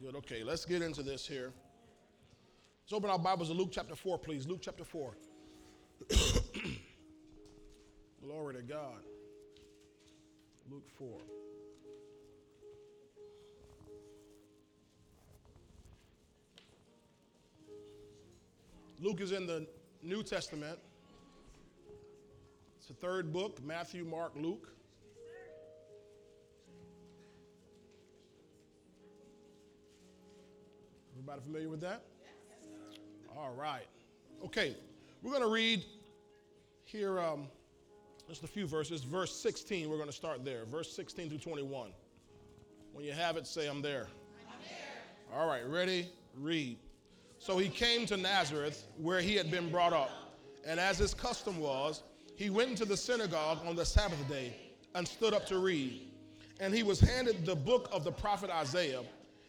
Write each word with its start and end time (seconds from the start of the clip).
Good. 0.00 0.14
Okay, 0.14 0.44
let's 0.44 0.64
get 0.64 0.80
into 0.80 1.02
this 1.02 1.26
here. 1.26 1.52
Let's 2.84 2.92
open 2.92 3.10
our 3.10 3.18
Bibles 3.18 3.48
to 3.48 3.54
Luke 3.54 3.70
chapter 3.72 3.96
4, 3.96 4.16
please. 4.18 4.46
Luke 4.46 4.60
chapter 4.62 4.84
4. 4.84 5.16
Glory 8.22 8.54
to 8.54 8.62
God. 8.62 9.02
Luke 10.70 10.88
4. 10.96 11.08
Luke 19.00 19.20
is 19.20 19.32
in 19.32 19.48
the 19.48 19.66
New 20.00 20.22
Testament. 20.22 20.78
It's 22.78 22.86
the 22.86 22.94
third 22.94 23.32
book 23.32 23.60
Matthew, 23.64 24.04
Mark, 24.04 24.30
Luke. 24.36 24.72
Everybody 31.28 31.46
familiar 31.46 31.68
with 31.68 31.80
that? 31.82 32.04
All 33.36 33.52
right. 33.52 33.84
Okay, 34.46 34.74
we're 35.20 35.30
going 35.30 35.42
to 35.42 35.50
read 35.50 35.84
here 36.84 37.20
um, 37.20 37.48
just 38.26 38.44
a 38.44 38.46
few 38.46 38.66
verses. 38.66 39.02
Verse 39.02 39.36
16, 39.36 39.90
we're 39.90 39.98
going 39.98 40.08
to 40.08 40.14
start 40.14 40.42
there. 40.42 40.64
Verse 40.64 40.90
16 40.90 41.28
through 41.28 41.36
21. 41.36 41.90
When 42.94 43.04
you 43.04 43.12
have 43.12 43.36
it, 43.36 43.46
say, 43.46 43.68
I'm 43.68 43.82
there. 43.82 44.06
I'm 44.48 44.56
there. 44.64 45.38
All 45.38 45.46
right, 45.46 45.68
ready? 45.68 46.08
Read. 46.34 46.78
So 47.38 47.58
he 47.58 47.68
came 47.68 48.06
to 48.06 48.16
Nazareth, 48.16 48.86
where 48.96 49.20
he 49.20 49.34
had 49.34 49.50
been 49.50 49.70
brought 49.70 49.92
up. 49.92 50.10
And 50.66 50.80
as 50.80 50.96
his 50.96 51.12
custom 51.12 51.58
was, 51.58 52.04
he 52.36 52.48
went 52.48 52.70
into 52.70 52.86
the 52.86 52.96
synagogue 52.96 53.58
on 53.66 53.76
the 53.76 53.84
Sabbath 53.84 54.26
day 54.30 54.56
and 54.94 55.06
stood 55.06 55.34
up 55.34 55.44
to 55.48 55.58
read. 55.58 56.08
And 56.58 56.72
he 56.72 56.82
was 56.82 56.98
handed 56.98 57.44
the 57.44 57.56
book 57.56 57.90
of 57.92 58.02
the 58.02 58.12
prophet 58.12 58.48
Isaiah. 58.48 59.02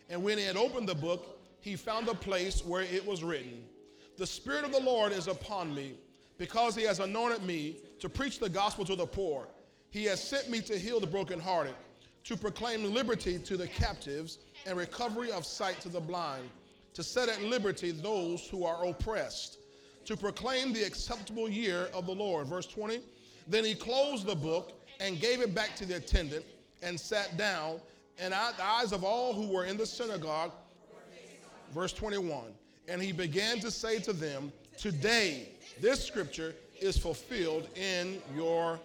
And 0.09 0.21
when 0.21 0.37
he 0.37 0.43
had 0.43 0.57
opened 0.57 0.89
the 0.89 0.95
book, 0.95 1.38
he 1.61 1.75
found 1.75 2.07
the 2.07 2.15
place 2.15 2.65
where 2.65 2.83
it 2.83 3.05
was 3.05 3.23
written, 3.23 3.63
The 4.17 4.27
Spirit 4.27 4.65
of 4.65 4.71
the 4.71 4.79
Lord 4.79 5.11
is 5.11 5.27
upon 5.27 5.73
me, 5.73 5.93
because 6.37 6.75
he 6.75 6.83
has 6.83 6.99
anointed 6.99 7.43
me 7.43 7.77
to 7.99 8.09
preach 8.09 8.39
the 8.39 8.49
gospel 8.49 8.85
to 8.85 8.95
the 8.95 9.05
poor. 9.05 9.47
He 9.89 10.05
has 10.05 10.23
sent 10.23 10.49
me 10.49 10.61
to 10.61 10.77
heal 10.77 10.99
the 10.99 11.07
brokenhearted, 11.07 11.75
to 12.25 12.37
proclaim 12.37 12.93
liberty 12.93 13.39
to 13.39 13.57
the 13.57 13.67
captives 13.67 14.39
and 14.65 14.77
recovery 14.77 15.31
of 15.31 15.45
sight 15.45 15.81
to 15.81 15.89
the 15.89 15.99
blind 15.99 16.49
to 16.93 17.03
set 17.03 17.29
at 17.29 17.41
liberty 17.41 17.91
those 17.91 18.47
who 18.47 18.65
are 18.65 18.85
oppressed, 18.85 19.59
to 20.05 20.17
proclaim 20.17 20.73
the 20.73 20.83
acceptable 20.83 21.47
year 21.47 21.87
of 21.93 22.05
the 22.05 22.11
Lord. 22.11 22.47
Verse 22.47 22.65
20. 22.65 22.99
Then 23.47 23.63
he 23.63 23.73
closed 23.73 24.25
the 24.25 24.35
book 24.35 24.73
and 24.99 25.19
gave 25.19 25.41
it 25.41 25.55
back 25.55 25.75
to 25.77 25.85
the 25.85 25.95
attendant 25.95 26.45
and 26.81 26.99
sat 26.99 27.37
down. 27.37 27.79
And 28.19 28.33
the 28.33 28.63
eyes 28.63 28.91
of 28.91 29.03
all 29.03 29.33
who 29.33 29.47
were 29.47 29.65
in 29.65 29.77
the 29.77 29.85
synagogue, 29.85 30.51
verse 31.73 31.93
21. 31.93 32.53
And 32.87 33.01
he 33.01 33.11
began 33.11 33.59
to 33.59 33.71
say 33.71 33.99
to 33.99 34.13
them, 34.13 34.51
Today 34.77 35.49
this 35.79 36.03
scripture 36.03 36.55
is 36.79 36.97
fulfilled 36.97 37.67
in 37.75 38.21
your 38.35 38.79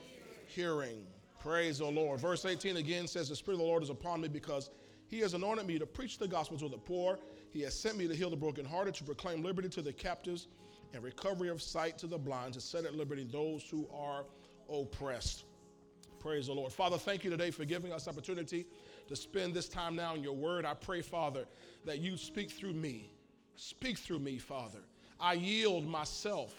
hearing. 0.46 1.06
Praise 1.40 1.78
the 1.78 1.86
Lord. 1.86 2.20
Verse 2.20 2.44
18 2.44 2.76
again 2.76 3.06
says, 3.06 3.28
The 3.28 3.36
Spirit 3.36 3.56
of 3.56 3.60
the 3.60 3.66
Lord 3.66 3.82
is 3.82 3.90
upon 3.90 4.20
me 4.20 4.28
because 4.28 4.70
he 5.06 5.20
has 5.20 5.34
anointed 5.34 5.66
me 5.66 5.78
to 5.78 5.86
preach 5.86 6.18
the 6.18 6.28
gospel 6.28 6.58
to 6.58 6.68
the 6.68 6.78
poor. 6.78 7.18
He 7.50 7.60
has 7.62 7.78
sent 7.78 7.96
me 7.96 8.08
to 8.08 8.14
heal 8.14 8.30
the 8.30 8.36
brokenhearted, 8.36 8.94
to 8.94 9.04
proclaim 9.04 9.42
liberty 9.42 9.68
to 9.70 9.82
the 9.82 9.92
captives 9.92 10.48
and 10.92 11.02
recovery 11.02 11.48
of 11.48 11.60
sight 11.62 11.98
to 11.98 12.06
the 12.06 12.18
blind, 12.18 12.54
to 12.54 12.60
set 12.60 12.84
at 12.84 12.94
liberty 12.94 13.24
those 13.24 13.64
who 13.70 13.86
are 13.94 14.24
oppressed. 14.68 15.44
Praise 16.18 16.46
the 16.46 16.52
Lord. 16.52 16.72
Father, 16.72 16.96
thank 16.96 17.22
you 17.22 17.30
today 17.30 17.50
for 17.50 17.64
giving 17.64 17.92
us 17.92 18.08
opportunity 18.08 18.66
to 19.08 19.14
spend 19.14 19.52
this 19.52 19.68
time 19.68 19.94
now 19.94 20.14
in 20.14 20.22
your 20.22 20.32
word. 20.32 20.64
I 20.64 20.72
pray, 20.72 21.02
Father, 21.02 21.44
that 21.84 21.98
you 21.98 22.16
speak 22.16 22.50
through 22.50 22.72
me. 22.72 23.10
Speak 23.56 23.98
through 23.98 24.18
me, 24.18 24.38
Father. 24.38 24.80
I 25.20 25.34
yield 25.34 25.86
myself. 25.86 26.54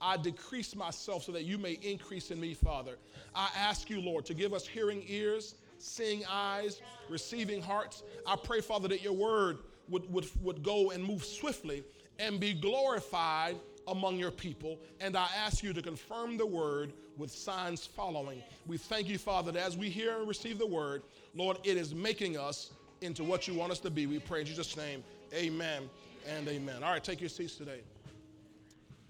I 0.00 0.16
decrease 0.16 0.76
myself 0.76 1.24
so 1.24 1.32
that 1.32 1.44
you 1.44 1.58
may 1.58 1.78
increase 1.82 2.30
in 2.30 2.40
me, 2.40 2.54
Father. 2.54 2.96
I 3.34 3.48
ask 3.56 3.88
you, 3.88 4.00
Lord, 4.00 4.26
to 4.26 4.34
give 4.34 4.52
us 4.52 4.66
hearing 4.66 5.02
ears, 5.08 5.54
seeing 5.78 6.22
eyes, 6.28 6.80
receiving 7.08 7.62
hearts. 7.62 8.02
I 8.26 8.36
pray, 8.36 8.60
Father, 8.60 8.88
that 8.88 9.02
your 9.02 9.14
word 9.14 9.58
would, 9.88 10.10
would, 10.12 10.26
would 10.42 10.62
go 10.62 10.90
and 10.90 11.02
move 11.02 11.24
swiftly 11.24 11.82
and 12.18 12.38
be 12.38 12.52
glorified 12.52 13.56
among 13.88 14.18
your 14.18 14.30
people. 14.30 14.78
And 15.00 15.16
I 15.16 15.28
ask 15.36 15.62
you 15.62 15.72
to 15.72 15.82
confirm 15.82 16.36
the 16.36 16.46
word 16.46 16.92
with 17.16 17.30
signs 17.30 17.86
following. 17.86 18.42
We 18.66 18.76
thank 18.76 19.08
you, 19.08 19.16
Father, 19.16 19.52
that 19.52 19.64
as 19.64 19.76
we 19.76 19.88
hear 19.88 20.18
and 20.18 20.28
receive 20.28 20.58
the 20.58 20.66
word, 20.66 21.02
Lord, 21.34 21.58
it 21.64 21.76
is 21.76 21.94
making 21.94 22.36
us 22.36 22.72
into 23.00 23.24
what 23.24 23.46
you 23.46 23.54
want 23.54 23.72
us 23.72 23.80
to 23.80 23.90
be. 23.90 24.06
We 24.06 24.18
pray 24.18 24.40
in 24.40 24.46
Jesus' 24.46 24.76
name. 24.76 25.02
Amen 25.34 25.88
and 26.28 26.48
amen. 26.48 26.82
All 26.82 26.92
right, 26.92 27.02
take 27.02 27.20
your 27.20 27.28
seats 27.28 27.56
today. 27.56 27.80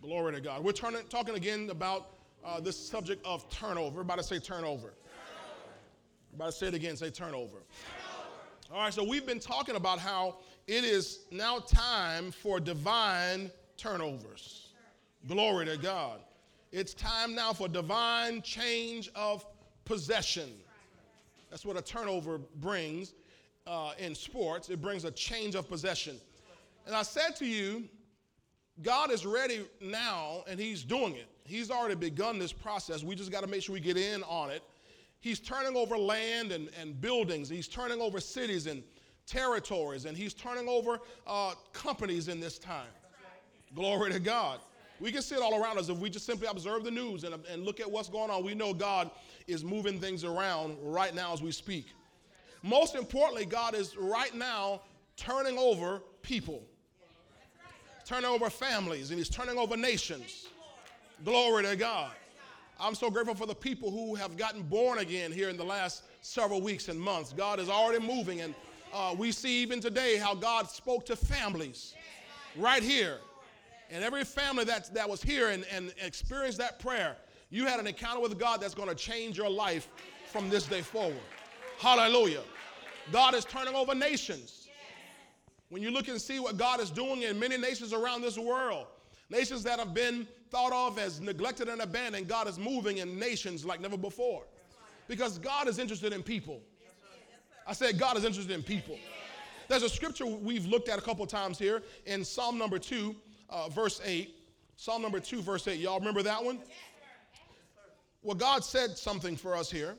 Glory 0.03 0.35
to 0.35 0.41
God. 0.41 0.63
We're 0.63 0.73
turning, 0.73 1.03
talking 1.09 1.35
again 1.35 1.71
about 1.71 2.11
uh, 2.45 2.61
this 2.61 2.77
subject 2.77 3.25
of 3.27 3.49
turnover. 3.51 3.89
Everybody 3.89 4.23
say 4.23 4.39
turnover. 4.39 4.93
turnover. 4.93 4.95
Everybody 6.33 6.53
say 6.53 6.67
it 6.69 6.75
again. 6.75 6.97
Say 6.97 7.11
turnover. 7.11 7.59
turnover. 7.59 8.73
All 8.73 8.81
right, 8.81 8.93
so 8.93 9.05
we've 9.05 9.27
been 9.27 9.41
talking 9.41 9.77
about 9.77 9.99
how 9.99 10.37
it 10.67 10.85
is 10.85 11.21
now 11.31 11.59
time 11.59 12.31
for 12.31 12.61
divine 12.61 13.51
turnovers. 13.77 14.69
Glory 15.27 15.67
to 15.67 15.77
God. 15.77 16.21
It's 16.73 16.95
time 16.95 17.35
now 17.35 17.53
for 17.53 17.69
divine 17.69 18.43
change 18.43 19.11
of 19.15 19.47
possession. 19.85 20.51
That's 21.51 21.65
what 21.65 21.77
a 21.77 21.83
turnover 21.83 22.39
brings 22.39 23.15
uh, 23.66 23.93
in 23.99 24.15
sports. 24.15 24.69
It 24.69 24.81
brings 24.81 25.04
a 25.04 25.10
change 25.10 25.54
of 25.54 25.69
possession. 25.69 26.19
And 26.87 26.94
I 26.94 27.03
said 27.03 27.34
to 27.37 27.47
you, 27.47 27.84
God 28.82 29.10
is 29.10 29.25
ready 29.27 29.66
now 29.81 30.44
and 30.49 30.60
He's 30.60 30.84
doing 30.84 31.15
it. 31.15 31.28
He's 31.44 31.71
already 31.71 31.94
begun 31.94 32.38
this 32.38 32.53
process. 32.53 33.03
We 33.03 33.15
just 33.15 33.31
got 33.31 33.43
to 33.43 33.47
make 33.47 33.62
sure 33.62 33.72
we 33.72 33.81
get 33.81 33.97
in 33.97 34.22
on 34.25 34.50
it. 34.50 34.62
He's 35.21 35.41
turning 35.41 35.77
over 35.77 35.97
land 35.97 36.53
and, 36.53 36.69
and 36.81 37.00
buildings, 37.00 37.49
He's 37.49 37.69
turning 37.69 38.00
over 38.00 38.21
cities 38.21 38.66
and 38.66 38.82
territories, 39.27 40.04
and 40.04 40.16
he's 40.16 40.33
turning 40.33 40.69
over 40.69 41.00
uh, 41.27 41.54
companies 41.72 42.28
in 42.28 42.41
this 42.41 42.59
time. 42.59 42.88
Glory 43.75 44.12
to 44.12 44.21
God. 44.21 44.60
We 44.98 45.12
can 45.12 45.21
see 45.21 45.34
it 45.34 45.43
all 45.43 45.60
around 45.60 45.78
us 45.78 45.91
if 45.91 45.98
we 45.98 46.09
just 46.09 46.25
simply 46.25 46.47
observe 46.47 46.84
the 46.84 46.91
news 46.91 47.25
and, 47.25 47.34
and 47.50 47.65
look 47.65 47.81
at 47.81 47.91
what's 47.91 48.09
going 48.09 48.31
on. 48.31 48.44
We 48.44 48.54
know 48.54 48.72
God 48.72 49.10
is 49.47 49.62
moving 49.62 50.00
things 50.00 50.25
around 50.25 50.78
right 50.81 51.15
now 51.15 51.34
as 51.34 51.43
we 51.43 51.53
speak. 51.53 51.88
Most 52.66 52.97
importantly, 52.97 53.47
God 53.47 53.77
is 53.77 53.97
right 53.97 54.34
now 54.34 54.82
turning 55.16 55.56
over 55.56 56.03
people, 56.22 56.65
turning 58.04 58.27
over 58.27 58.50
families, 58.50 59.10
and 59.10 59.19
He's 59.19 59.28
turning 59.28 59.56
over 59.56 59.77
nations. 59.77 60.49
Glory 61.25 61.62
to 61.62 61.77
God. 61.77 62.10
I'm 62.81 62.97
so 62.97 63.09
grateful 63.09 63.37
for 63.37 63.47
the 63.47 63.54
people 63.54 63.93
who 63.93 64.16
have 64.16 64.37
gotten 64.37 64.62
born 64.62 64.99
again 64.99 65.31
here 65.31 65.49
in 65.49 65.56
the 65.56 65.65
last 65.65 66.03
several 66.22 66.60
weeks 66.60 66.88
and 66.88 67.00
months. 67.00 67.32
God 67.32 67.60
is 67.60 67.69
already 67.69 68.04
moving, 68.04 68.41
and 68.41 68.53
uh, 68.93 69.15
we 69.16 69.31
see 69.31 69.62
even 69.62 69.81
today 69.81 70.16
how 70.16 70.34
God 70.34 70.69
spoke 70.69 71.06
to 71.06 71.15
families 71.15 71.94
right 72.56 72.83
here. 72.83 73.19
And 73.91 74.03
every 74.03 74.25
family 74.25 74.65
that, 74.65 74.93
that 74.93 75.09
was 75.09 75.22
here 75.22 75.50
and, 75.50 75.65
and 75.71 75.94
experienced 76.04 76.59
that 76.59 76.81
prayer, 76.81 77.16
you 77.48 77.66
had 77.66 77.78
an 77.78 77.87
encounter 77.87 78.21
with 78.21 78.37
God 78.41 78.60
that's 78.60 78.75
going 78.75 78.88
to 78.88 78.97
change 78.97 79.38
your 79.38 79.48
life 79.48 79.88
from 80.33 80.50
this 80.50 80.66
day 80.66 80.83
forward. 80.83 81.15
Hallelujah. 81.78 82.43
God 83.12 83.34
is 83.34 83.44
turning 83.44 83.75
over 83.75 83.94
nations. 83.94 84.69
When 85.69 85.83
you 85.83 85.91
look 85.91 86.09
and 86.09 86.21
see 86.21 86.39
what 86.39 86.56
God 86.56 86.81
is 86.81 86.91
doing 86.91 87.22
in 87.22 87.39
many 87.39 87.56
nations 87.56 87.93
around 87.93 88.22
this 88.22 88.39
world, 88.39 88.87
nations 89.31 89.62
that 89.65 89.78
have 89.78 89.94
been 89.94 90.27
thought 90.50 90.72
of 90.72 90.99
as 90.99 91.21
neglected 91.21 91.69
and 91.69 91.81
abandoned, 91.81 92.28
God 92.28 92.47
is 92.47 92.59
moving 92.59 92.99
in 92.99 93.19
nations 93.19 93.65
like 93.65 93.81
never 93.81 93.97
before. 93.97 94.45
Because 95.09 95.39
God 95.39 95.69
is 95.69 95.78
interested 95.78 96.12
in 96.12 96.22
people. 96.22 96.61
I 97.66 97.72
said, 97.72 97.99
God 97.99 98.16
is 98.16 98.25
interested 98.25 98.55
in 98.55 98.62
people. 98.62 98.97
There's 99.69 99.83
a 99.83 99.89
scripture 99.89 100.27
we've 100.27 100.66
looked 100.66 100.89
at 100.89 100.98
a 100.98 101.03
couple 101.03 101.27
times 101.27 101.59
here 101.59 101.83
in 102.04 102.25
Psalm 102.25 102.59
number 102.59 102.78
2, 102.78 103.15
uh, 103.51 103.69
verse 103.69 104.01
8. 104.04 104.34
Psalm 104.77 105.03
number 105.03 105.19
2, 105.19 105.42
verse 105.42 105.66
8. 105.66 105.81
Y'all 105.81 105.98
remember 105.98 106.22
that 106.22 106.42
one? 106.42 106.60
Well, 108.22 108.36
God 108.36 108.65
said 108.65 108.97
something 108.97 109.36
for 109.36 109.57
us 109.57 109.71
here. 109.71 109.97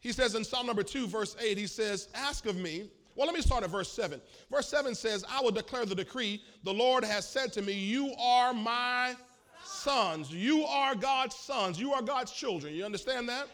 He 0.00 0.12
says 0.12 0.34
in 0.34 0.44
Psalm 0.44 0.66
number 0.66 0.82
2, 0.82 1.06
verse 1.06 1.36
8, 1.40 1.58
He 1.58 1.66
says, 1.66 2.08
Ask 2.14 2.46
of 2.46 2.56
me. 2.56 2.90
Well, 3.16 3.26
let 3.26 3.34
me 3.34 3.42
start 3.42 3.64
at 3.64 3.70
verse 3.70 3.90
7. 3.90 4.20
Verse 4.50 4.68
7 4.68 4.94
says, 4.94 5.24
I 5.28 5.40
will 5.40 5.50
declare 5.50 5.84
the 5.84 5.94
decree. 5.94 6.40
The 6.62 6.72
Lord 6.72 7.04
has 7.04 7.28
said 7.28 7.52
to 7.54 7.62
me, 7.62 7.72
You 7.72 8.14
are 8.16 8.54
my 8.54 9.16
sons. 9.64 10.32
You 10.32 10.64
are 10.64 10.94
God's 10.94 11.34
sons. 11.34 11.80
You 11.80 11.92
are 11.92 12.02
God's 12.02 12.30
children. 12.30 12.74
You 12.74 12.84
understand 12.84 13.28
that? 13.28 13.48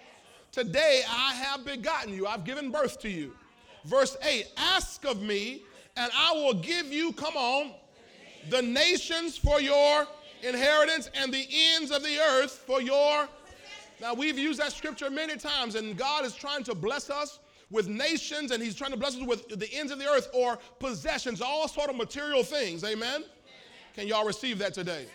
Today 0.53 1.03
I 1.09 1.35
have 1.35 1.65
begotten 1.65 2.15
you, 2.15 2.27
I've 2.27 2.45
given 2.45 2.71
birth 2.71 3.01
to 3.01 3.11
you. 3.11 3.35
Verse 3.87 4.17
8 4.23 4.47
Ask 4.57 5.05
of 5.05 5.21
me, 5.23 5.63
and 5.97 6.13
I 6.15 6.33
will 6.33 6.55
give 6.55 6.93
you, 6.93 7.13
come 7.13 7.37
on, 7.37 7.73
the 8.51 8.63
nations 8.63 9.37
for 9.37 9.61
your 9.61 10.07
inheritance 10.43 11.11
and 11.15 11.33
the 11.33 11.47
ends 11.73 11.91
of 11.91 12.03
the 12.03 12.19
earth 12.19 12.63
for 12.67 12.81
your. 12.81 13.29
Now, 14.05 14.13
we've 14.13 14.39
used 14.39 14.61
that 14.61 14.75
scripture 14.75 15.09
many 15.09 15.35
times, 15.39 15.77
and 15.77 15.97
God 15.97 16.27
is 16.27 16.35
trying 16.35 16.63
to 16.65 16.75
bless 16.75 17.09
us 17.09 17.39
with 17.71 17.89
nations 17.89 18.51
and 18.51 18.63
he's 18.63 18.75
trying 18.75 18.91
to 18.91 18.99
bless 18.99 19.17
us 19.17 19.23
with 19.23 19.49
the 19.49 19.67
ends 19.73 19.91
of 19.91 19.99
the 19.99 20.07
earth 20.07 20.29
or 20.35 20.59
possessions, 20.79 21.41
all 21.41 21.67
sort 21.69 21.89
of 21.89 21.97
material 21.97 22.43
things. 22.43 22.85
Amen? 22.85 23.25
Can 23.95 24.07
y'all 24.07 24.27
receive 24.27 24.59
that 24.59 24.75
today? 24.75 25.07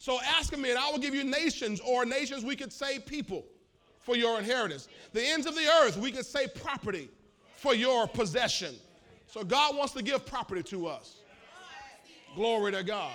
So 0.00 0.18
ask 0.20 0.56
me, 0.56 0.70
and 0.70 0.78
I 0.80 0.90
will 0.90 0.98
give 0.98 1.14
you 1.14 1.22
nations, 1.22 1.78
or 1.78 2.04
nations 2.04 2.44
we 2.44 2.56
could 2.56 2.72
say 2.72 2.98
people 2.98 3.44
for 4.00 4.16
your 4.16 4.36
inheritance. 4.36 4.88
The 5.12 5.24
ends 5.24 5.46
of 5.46 5.54
the 5.54 5.68
earth, 5.84 5.96
we 5.96 6.10
could 6.10 6.26
say 6.26 6.48
property 6.48 7.08
for 7.54 7.72
your 7.72 8.08
possession. 8.08 8.74
So 9.28 9.44
God 9.44 9.76
wants 9.76 9.92
to 9.92 10.02
give 10.02 10.26
property 10.26 10.64
to 10.64 10.88
us. 10.88 11.18
Glory 12.34 12.72
to 12.72 12.82
God. 12.82 13.14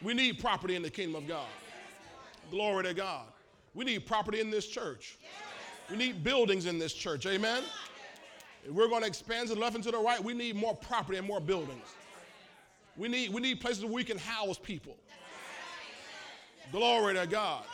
We 0.00 0.14
need 0.14 0.38
property 0.38 0.76
in 0.76 0.82
the 0.82 0.90
kingdom 0.90 1.20
of 1.20 1.26
God. 1.26 1.48
Glory 2.52 2.84
to 2.84 2.94
God. 2.94 3.24
We 3.74 3.84
need 3.84 4.06
property 4.06 4.40
in 4.40 4.50
this 4.50 4.66
church. 4.66 5.18
We 5.90 5.96
need 5.96 6.22
buildings 6.22 6.66
in 6.66 6.78
this 6.78 6.92
church. 6.92 7.26
Amen. 7.26 7.62
If 8.64 8.72
we're 8.72 8.88
going 8.88 9.02
to 9.02 9.08
expand 9.08 9.48
to 9.48 9.54
the 9.54 9.60
left 9.60 9.74
and 9.74 9.84
to 9.84 9.90
the 9.90 9.98
right, 9.98 10.22
we 10.22 10.34
need 10.34 10.56
more 10.56 10.74
property 10.74 11.18
and 11.18 11.26
more 11.26 11.40
buildings. 11.40 11.86
We 12.96 13.08
need, 13.08 13.32
we 13.32 13.40
need 13.40 13.60
places 13.60 13.84
where 13.84 13.92
we 13.92 14.04
can 14.04 14.18
house 14.18 14.58
people. 14.58 14.96
Glory 16.70 17.14
to 17.14 17.26
God. 17.26 17.64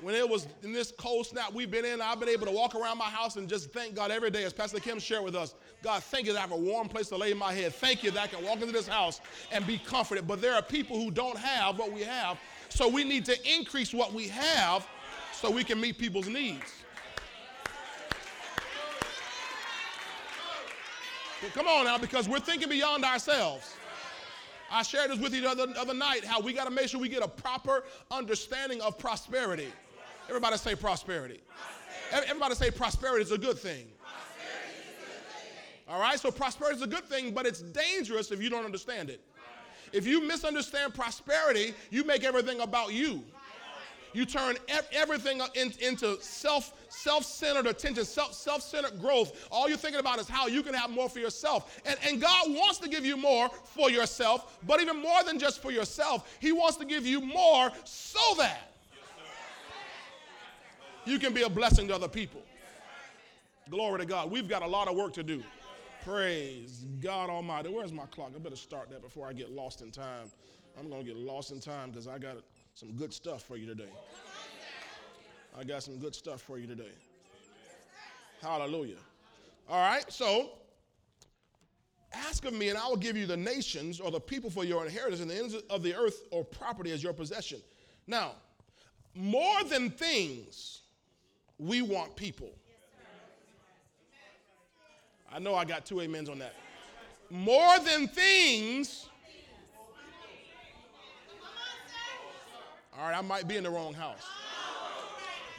When 0.00 0.14
it 0.14 0.28
was 0.28 0.48
in 0.62 0.72
this 0.72 0.92
cold 0.96 1.26
snap 1.26 1.52
we've 1.52 1.70
been 1.70 1.84
in, 1.84 2.00
I've 2.00 2.18
been 2.18 2.28
able 2.28 2.46
to 2.46 2.52
walk 2.52 2.74
around 2.74 2.98
my 2.98 3.08
house 3.08 3.36
and 3.36 3.48
just 3.48 3.72
thank 3.72 3.94
God 3.94 4.10
every 4.10 4.30
day, 4.30 4.44
as 4.44 4.52
Pastor 4.52 4.80
Kim 4.80 4.98
shared 4.98 5.22
with 5.22 5.36
us. 5.36 5.54
God, 5.82 6.02
thank 6.02 6.26
you 6.26 6.32
that 6.32 6.38
I 6.38 6.42
have 6.42 6.52
a 6.52 6.56
warm 6.56 6.88
place 6.88 7.08
to 7.08 7.16
lay 7.16 7.32
my 7.32 7.52
head. 7.52 7.74
Thank 7.74 8.02
you 8.02 8.10
that 8.10 8.22
I 8.22 8.26
can 8.26 8.44
walk 8.44 8.60
into 8.60 8.72
this 8.72 8.88
house 8.88 9.20
and 9.52 9.66
be 9.66 9.78
comforted. 9.78 10.26
But 10.26 10.40
there 10.40 10.54
are 10.54 10.62
people 10.62 11.02
who 11.02 11.10
don't 11.10 11.38
have 11.38 11.78
what 11.78 11.92
we 11.92 12.02
have. 12.02 12.38
So 12.74 12.88
we 12.88 13.04
need 13.04 13.24
to 13.26 13.56
increase 13.56 13.94
what 13.94 14.12
we 14.12 14.26
have 14.28 14.84
so 15.32 15.48
we 15.48 15.62
can 15.62 15.80
meet 15.80 15.96
people's 15.96 16.26
needs. 16.26 16.72
Come 21.52 21.68
on 21.68 21.84
now, 21.84 21.98
because 21.98 22.28
we're 22.28 22.40
thinking 22.40 22.68
beyond 22.68 23.04
ourselves. 23.04 23.76
I 24.72 24.82
shared 24.82 25.10
this 25.10 25.18
with 25.20 25.32
you 25.34 25.42
the 25.42 25.50
other, 25.50 25.66
other 25.78 25.94
night 25.94 26.24
how 26.24 26.40
we 26.40 26.52
got 26.52 26.64
to 26.64 26.70
make 26.70 26.88
sure 26.88 26.98
we 26.98 27.08
get 27.08 27.22
a 27.22 27.28
proper 27.28 27.84
understanding 28.10 28.80
of 28.80 28.98
prosperity. 28.98 29.68
Everybody 30.28 30.56
say 30.56 30.74
prosperity. 30.74 31.42
prosperity. 31.46 32.28
Everybody 32.28 32.54
say 32.56 32.70
prosperity 32.72 33.22
is 33.22 33.30
a 33.30 33.38
good 33.38 33.58
thing. 33.58 33.86
All 35.86 36.00
right, 36.00 36.18
so 36.18 36.32
prosperity 36.32 36.76
is 36.76 36.82
a 36.82 36.88
good 36.88 37.04
thing, 37.04 37.32
but 37.32 37.46
it's 37.46 37.60
dangerous 37.60 38.32
if 38.32 38.42
you 38.42 38.50
don't 38.50 38.64
understand 38.64 39.10
it. 39.10 39.20
If 39.94 40.08
you 40.08 40.20
misunderstand 40.20 40.92
prosperity, 40.92 41.72
you 41.90 42.02
make 42.04 42.24
everything 42.24 42.60
about 42.60 42.92
you. 42.92 43.22
You 44.12 44.26
turn 44.26 44.56
everything 44.92 45.40
into 45.54 46.20
self 46.20 46.72
self-centered 46.88 47.66
attention, 47.66 48.04
self 48.04 48.34
self-centered 48.34 49.00
growth. 49.00 49.48
All 49.50 49.68
you're 49.68 49.78
thinking 49.78 50.00
about 50.00 50.18
is 50.18 50.28
how 50.28 50.48
you 50.48 50.62
can 50.62 50.74
have 50.74 50.90
more 50.90 51.08
for 51.08 51.20
yourself. 51.20 51.80
And, 51.86 51.96
and 52.06 52.20
God 52.20 52.50
wants 52.50 52.78
to 52.78 52.88
give 52.88 53.04
you 53.04 53.16
more 53.16 53.48
for 53.48 53.88
yourself, 53.88 54.58
but 54.66 54.80
even 54.80 55.00
more 55.00 55.22
than 55.24 55.38
just 55.38 55.62
for 55.62 55.70
yourself, 55.70 56.36
He 56.40 56.50
wants 56.52 56.76
to 56.78 56.84
give 56.84 57.06
you 57.06 57.20
more 57.20 57.70
so 57.84 58.20
that 58.38 58.72
you 61.04 61.20
can 61.20 61.32
be 61.32 61.42
a 61.42 61.50
blessing 61.50 61.86
to 61.88 61.94
other 61.94 62.08
people. 62.08 62.42
Glory 63.70 64.00
to 64.00 64.06
God. 64.06 64.30
We've 64.30 64.48
got 64.48 64.62
a 64.62 64.66
lot 64.66 64.88
of 64.88 64.96
work 64.96 65.12
to 65.14 65.22
do. 65.22 65.42
Praise 66.04 66.84
God 67.00 67.30
Almighty. 67.30 67.70
Where's 67.70 67.92
my 67.92 68.04
clock? 68.06 68.32
I 68.36 68.38
better 68.38 68.56
start 68.56 68.90
that 68.90 69.00
before 69.00 69.26
I 69.26 69.32
get 69.32 69.50
lost 69.50 69.80
in 69.80 69.90
time. 69.90 70.30
I'm 70.78 70.90
going 70.90 71.02
to 71.02 71.06
get 71.06 71.16
lost 71.16 71.50
in 71.50 71.60
time 71.60 71.90
because 71.90 72.06
I 72.06 72.18
got 72.18 72.36
some 72.74 72.92
good 72.92 73.14
stuff 73.14 73.42
for 73.42 73.56
you 73.56 73.66
today. 73.66 73.88
I 75.58 75.64
got 75.64 75.82
some 75.82 75.96
good 75.96 76.14
stuff 76.14 76.42
for 76.42 76.58
you 76.58 76.66
today. 76.66 76.92
Hallelujah. 78.42 78.98
All 79.66 79.80
right, 79.80 80.04
so 80.12 80.50
ask 82.12 82.44
of 82.44 82.52
me, 82.52 82.68
and 82.68 82.76
I 82.76 82.86
will 82.86 82.96
give 82.96 83.16
you 83.16 83.24
the 83.24 83.38
nations 83.38 83.98
or 83.98 84.10
the 84.10 84.20
people 84.20 84.50
for 84.50 84.64
your 84.64 84.84
inheritance, 84.84 85.22
and 85.22 85.30
the 85.30 85.36
ends 85.36 85.54
of 85.70 85.82
the 85.82 85.94
earth 85.94 86.24
or 86.30 86.44
property 86.44 86.90
as 86.90 87.02
your 87.02 87.14
possession. 87.14 87.62
Now, 88.06 88.32
more 89.14 89.64
than 89.64 89.88
things, 89.88 90.82
we 91.56 91.80
want 91.80 92.14
people. 92.14 92.50
I 95.34 95.40
know 95.40 95.56
I 95.56 95.64
got 95.64 95.84
two 95.84 96.00
amens 96.00 96.28
on 96.28 96.38
that. 96.38 96.54
More 97.28 97.80
than 97.80 98.06
things. 98.06 99.08
All 102.96 103.08
right, 103.08 103.18
I 103.18 103.20
might 103.20 103.48
be 103.48 103.56
in 103.56 103.64
the 103.64 103.70
wrong 103.70 103.94
house. 103.94 104.22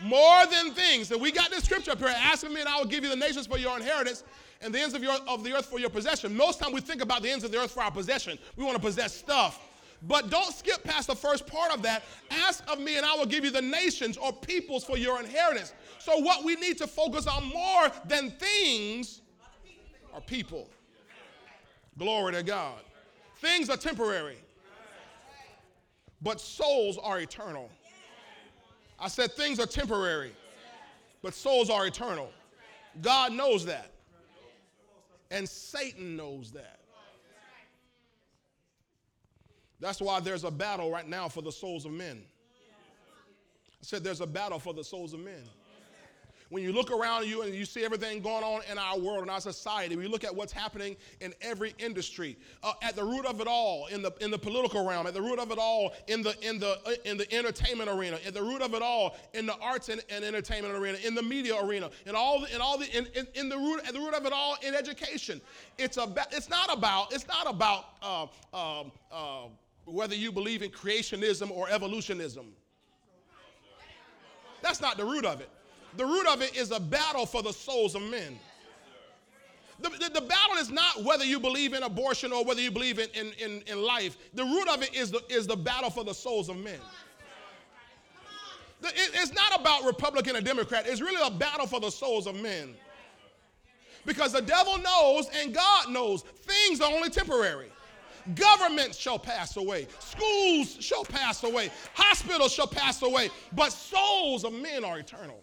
More 0.02 0.46
than 0.46 0.72
things. 0.72 1.10
So 1.10 1.18
we 1.18 1.30
got 1.34 1.50
this 1.50 1.66
scripture 1.66 1.92
up 1.92 2.00
here. 2.00 2.08
Ask 2.08 2.46
of 2.46 2.54
me, 2.54 2.62
and 2.62 2.70
I 2.70 2.78
will 2.78 2.86
give 2.86 3.04
you 3.04 3.10
the 3.10 3.18
nations 3.18 3.48
for 3.48 3.58
your 3.58 3.76
inheritance 3.76 4.24
and 4.62 4.74
the 4.74 4.80
ends 4.80 4.96
of, 4.96 5.04
your, 5.04 5.18
of 5.28 5.44
the 5.44 5.52
earth 5.54 5.66
for 5.66 5.78
your 5.78 5.90
possession. 5.90 6.36
Most 6.36 6.60
time 6.60 6.72
we 6.72 6.80
think 6.80 7.02
about 7.02 7.22
the 7.22 7.30
ends 7.30 7.44
of 7.44 7.52
the 7.52 7.60
earth 7.60 7.72
for 7.72 7.84
our 7.84 7.92
possession. 7.92 8.40
We 8.56 8.64
want 8.64 8.78
to 8.78 8.82
possess 8.82 9.14
stuff. 9.14 9.60
But 10.04 10.30
don't 10.30 10.54
skip 10.54 10.86
past 10.86 11.08
the 11.08 11.16
first 11.16 11.48
part 11.48 11.74
of 11.74 11.82
that. 11.82 12.04
Ask 12.32 12.64
of 12.72 12.80
me, 12.80 12.96
and 12.96 13.06
I 13.06 13.14
will 13.16 13.26
give 13.26 13.44
you 13.44 13.52
the 13.52 13.62
nations 13.62 14.16
or 14.16 14.32
peoples 14.32 14.86
for 14.86 14.98
your 14.98 15.20
inheritance. 15.20 15.74
So, 16.00 16.18
what 16.20 16.46
we 16.46 16.56
need 16.56 16.78
to 16.78 16.88
focus 16.88 17.28
on 17.28 17.50
more 17.50 17.92
than 18.08 18.32
things 18.32 19.22
are 20.16 20.22
people. 20.22 20.68
Glory 21.98 22.34
to 22.34 22.44
God. 22.44 22.80
Things 23.38 23.70
are 23.70 23.78
temporary, 23.78 24.38
but 26.22 26.40
souls 26.40 26.98
are 26.98 27.20
eternal. 27.20 27.70
I 28.98 29.10
said 29.10 29.34
things 29.34 29.60
are 29.60 29.66
temporary, 29.66 30.32
but 31.22 31.34
souls 31.34 31.70
are 31.70 31.86
eternal. 31.86 32.30
God 33.02 33.34
knows 33.34 33.66
that. 33.66 33.92
And 35.32 35.48
Satan 35.48 36.16
knows 36.16 36.52
that. 36.52 36.80
That's 39.82 40.00
why 40.00 40.22
there's 40.22 40.46
a 40.46 40.52
battle 40.52 40.90
right 40.90 41.08
now 41.08 41.28
for 41.28 41.42
the 41.42 41.52
souls 41.52 41.86
of 41.86 41.92
men. 41.92 42.22
I 42.70 43.82
said 43.82 44.04
there's 44.04 44.22
a 44.22 44.28
battle 44.28 44.60
for 44.60 44.74
the 44.74 44.84
souls 44.84 45.14
of 45.14 45.20
men 45.20 45.44
when 46.50 46.64
you 46.64 46.72
look 46.72 46.92
around 46.92 47.28
you 47.28 47.42
and 47.42 47.54
you 47.54 47.66
see 47.66 47.84
everything 47.84 48.22
going 48.22 48.44
on 48.44 48.62
in 48.72 48.78
our 48.78 49.00
world 49.00 49.22
and 49.22 49.32
our 49.32 49.42
society, 49.42 49.96
we 49.96 50.08
look 50.08 50.24
at 50.24 50.36
what's 50.36 50.54
happening 50.54 50.96
in 51.22 51.34
every 51.42 51.74
industry, 51.80 52.38
uh, 52.64 52.74
at 52.82 52.96
the 52.96 53.04
root 53.04 53.26
of 53.26 53.42
it 53.42 53.48
all, 53.48 53.88
in 53.88 54.02
the 54.02 54.12
in 54.22 54.32
the 54.32 54.38
political 54.38 54.88
realm, 54.88 55.08
at 55.08 55.14
the 55.14 55.22
root 55.22 55.40
of 55.40 55.52
it 55.52 55.58
all, 55.58 55.94
in 56.08 56.22
the 56.22 56.36
in 56.48 56.60
the 56.60 56.80
uh, 56.86 56.92
in 57.06 57.18
the 57.18 57.32
entertainment 57.34 57.90
arena, 57.90 58.20
at 58.26 58.34
the 58.34 58.42
root 58.42 58.62
of 58.62 58.74
it 58.74 58.82
all, 58.82 59.16
in 59.34 59.46
the 59.46 59.58
arts 59.60 59.90
and, 59.90 60.04
and 60.10 60.24
entertainment 60.24 60.76
arena, 60.76 60.98
in 61.04 61.16
the 61.16 61.24
media 61.24 61.56
arena, 61.64 61.90
in 62.06 62.16
all 62.16 62.42
the 62.42 62.54
in 62.54 62.62
all 62.62 62.78
the 62.78 62.86
in, 62.96 63.08
in, 63.16 63.28
in, 63.36 63.50
the 63.50 63.58
root 63.58 63.82
at 63.88 63.94
the 63.94 64.00
root 64.00 64.14
of 64.14 64.26
it 64.26 64.34
all 64.34 64.58
in 64.62 64.76
education. 64.76 65.42
It's 65.78 65.98
about 65.98 66.34
it's 66.34 66.50
not 66.50 66.72
about 66.76 67.14
it's 67.14 67.28
not 67.28 67.50
about 67.50 67.86
uh, 68.02 68.24
um, 68.54 68.92
uh, 69.12 69.48
whether 69.86 70.16
you 70.16 70.32
believe 70.32 70.62
in 70.62 70.70
creationism 70.70 71.52
or 71.52 71.70
evolutionism. 71.70 72.46
That's 74.62 74.82
not 74.82 74.98
the 74.98 75.06
root 75.06 75.26
of 75.26 75.42
it. 75.42 75.50
The 75.98 76.06
root 76.06 76.28
of 76.28 76.42
it 76.42 76.56
is 76.56 76.72
a 76.72 76.80
battle 76.80 77.26
for 77.26 77.42
the 77.42 77.54
souls 77.54 77.96
of 77.96 78.02
men. 78.04 78.40
The, 79.80 79.90
the, 79.90 80.10
the, 80.14 80.22
battle 80.22 80.56
is 80.58 80.72
not 80.72 81.04
whether 81.04 81.26
you 81.26 81.40
believe 81.40 81.74
in 81.74 81.84
abortion 81.84 82.32
or 82.32 82.46
whether 82.46 82.62
you 82.62 82.72
believe 82.72 82.98
in, 82.98 83.10
in, 83.14 83.34
in, 83.34 83.62
in 83.68 83.82
life. 83.82 84.18
The 84.34 84.44
root 84.44 84.70
of 84.70 84.82
it 84.82 84.96
is 84.96 85.12
the, 85.12 85.22
is 85.30 85.48
the 85.48 85.56
battle 85.58 85.90
for 85.90 86.06
the 86.06 86.14
souls 86.14 86.48
of 86.48 86.58
men. 86.58 86.80
The, 88.80 88.88
it, 88.88 89.12
it's 89.16 89.34
not 89.34 89.60
about 89.60 89.84
Republican 89.84 90.38
or 90.38 90.42
Democrat. 90.42 90.86
It's 90.88 91.02
really 91.02 91.22
a 91.26 91.32
battle 91.32 91.68
for 91.68 91.82
the 91.82 91.90
souls 91.90 92.26
of 92.26 92.42
men. 92.42 92.74
Because 94.06 94.32
the 94.32 94.42
devil 94.42 94.78
knows 94.78 95.28
and 95.42 95.54
God 95.54 95.90
knows 95.90 96.22
things 96.22 96.80
are 96.80 96.92
only 96.92 97.10
temporary. 97.10 97.68
Governments 98.34 98.98
shall 98.98 99.20
pass 99.20 99.58
away. 99.58 99.88
Schools 100.00 100.78
shall 100.80 101.04
pass 101.04 101.44
away. 101.44 101.70
Hospitals 101.94 102.54
shall 102.54 102.68
pass 102.68 103.02
away. 103.02 103.30
But 103.52 103.72
souls 103.72 104.46
of 104.46 104.54
men 104.54 104.86
are 104.86 105.00
eternal. 105.00 105.42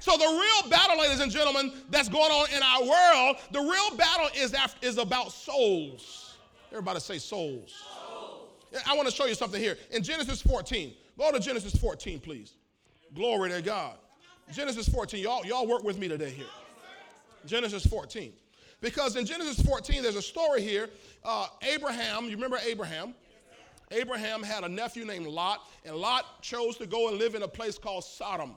So 0.00 0.16
the 0.16 0.24
real 0.24 0.70
battle, 0.70 0.98
ladies 0.98 1.20
and 1.20 1.30
gentlemen, 1.30 1.72
that's 1.90 2.08
going 2.08 2.32
on 2.32 2.48
in 2.54 2.62
our 2.62 2.82
world, 2.82 3.36
the 3.52 3.60
real 3.60 3.96
battle 3.96 4.28
is, 4.34 4.54
after, 4.54 4.86
is 4.86 4.96
about 4.96 5.30
souls. 5.30 6.36
Everybody 6.70 7.00
say 7.00 7.18
souls. 7.18 7.84
souls. 8.10 8.82
I 8.86 8.96
want 8.96 9.08
to 9.08 9.14
show 9.14 9.26
you 9.26 9.34
something 9.34 9.60
here. 9.60 9.76
In 9.90 10.02
Genesis 10.02 10.40
14, 10.40 10.94
go 11.18 11.30
to 11.30 11.38
Genesis 11.38 11.76
14, 11.76 12.18
please. 12.18 12.54
Glory 13.14 13.50
to 13.50 13.60
God. 13.60 13.96
Genesis 14.52 14.88
14, 14.88 15.22
y'all, 15.22 15.44
y'all 15.44 15.66
work 15.66 15.84
with 15.84 15.98
me 15.98 16.08
today 16.08 16.30
here. 16.30 16.46
Genesis 17.44 17.84
14. 17.86 18.32
Because 18.80 19.16
in 19.16 19.26
Genesis 19.26 19.64
14, 19.64 20.02
there's 20.02 20.16
a 20.16 20.22
story 20.22 20.62
here. 20.62 20.88
Uh, 21.22 21.46
Abraham, 21.62 22.24
you 22.24 22.36
remember 22.36 22.58
Abraham? 22.66 23.14
Abraham 23.90 24.42
had 24.42 24.64
a 24.64 24.68
nephew 24.68 25.04
named 25.04 25.26
Lot, 25.26 25.68
and 25.84 25.94
Lot 25.94 26.40
chose 26.42 26.76
to 26.78 26.86
go 26.86 27.08
and 27.08 27.18
live 27.18 27.34
in 27.34 27.42
a 27.42 27.48
place 27.48 27.76
called 27.76 28.04
Sodom 28.04 28.54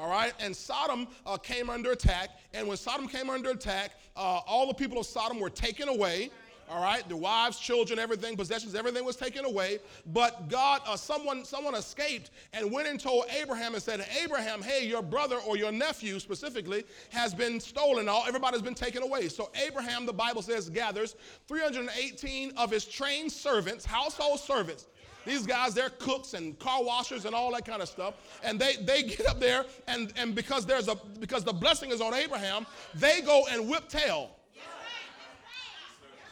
all 0.00 0.08
right? 0.08 0.32
And 0.40 0.56
Sodom 0.56 1.06
uh, 1.26 1.36
came 1.36 1.68
under 1.68 1.92
attack. 1.92 2.30
And 2.54 2.66
when 2.66 2.78
Sodom 2.78 3.06
came 3.06 3.28
under 3.28 3.50
attack, 3.50 3.92
uh, 4.16 4.40
all 4.46 4.66
the 4.66 4.74
people 4.74 4.98
of 4.98 5.04
Sodom 5.06 5.38
were 5.38 5.50
taken 5.50 5.88
away, 5.88 6.30
All 6.70 6.80
right, 6.80 7.06
the 7.08 7.16
wives, 7.16 7.58
children, 7.58 7.98
everything, 7.98 8.36
possessions, 8.36 8.76
everything 8.76 9.04
was 9.04 9.16
taken 9.16 9.44
away. 9.44 9.80
But 10.06 10.48
God, 10.48 10.80
uh, 10.86 10.96
someone, 10.96 11.44
someone 11.44 11.74
escaped 11.74 12.30
and 12.52 12.70
went 12.70 12.86
and 12.86 13.00
told 13.00 13.24
Abraham 13.42 13.74
and 13.74 13.82
said, 13.82 14.06
"Abraham, 14.22 14.62
hey, 14.62 14.86
your 14.86 15.02
brother 15.02 15.38
or 15.38 15.56
your 15.56 15.72
nephew 15.72 16.20
specifically 16.20 16.84
has 17.10 17.34
been 17.34 17.58
stolen. 17.58 18.08
All 18.08 18.24
everybody's 18.24 18.62
been 18.62 18.76
taken 18.76 19.02
away." 19.02 19.28
So 19.28 19.50
Abraham, 19.66 20.06
the 20.06 20.12
Bible 20.12 20.42
says, 20.42 20.70
gathers 20.70 21.16
318 21.48 22.52
of 22.56 22.70
his 22.70 22.84
trained 22.84 23.32
servants, 23.32 23.84
household 23.84 24.38
servants. 24.38 24.86
These 25.26 25.46
guys, 25.46 25.74
they're 25.74 25.90
cooks 25.90 26.34
and 26.34 26.58
car 26.58 26.82
washers 26.82 27.24
and 27.24 27.34
all 27.34 27.52
that 27.52 27.64
kind 27.64 27.82
of 27.82 27.88
stuff. 27.88 28.14
And 28.42 28.58
they, 28.58 28.76
they 28.76 29.02
get 29.16 29.26
up 29.26 29.40
there, 29.40 29.64
and, 29.86 30.12
and 30.16 30.34
because 30.34 30.66
there's 30.66 30.88
a 30.88 30.96
because 31.18 31.44
the 31.44 31.52
blessing 31.52 31.90
is 31.90 32.00
on 32.00 32.14
Abraham, 32.14 32.66
they 32.94 33.20
go 33.20 33.44
and 33.50 33.68
whip 33.68 33.88
tail. 33.88 34.30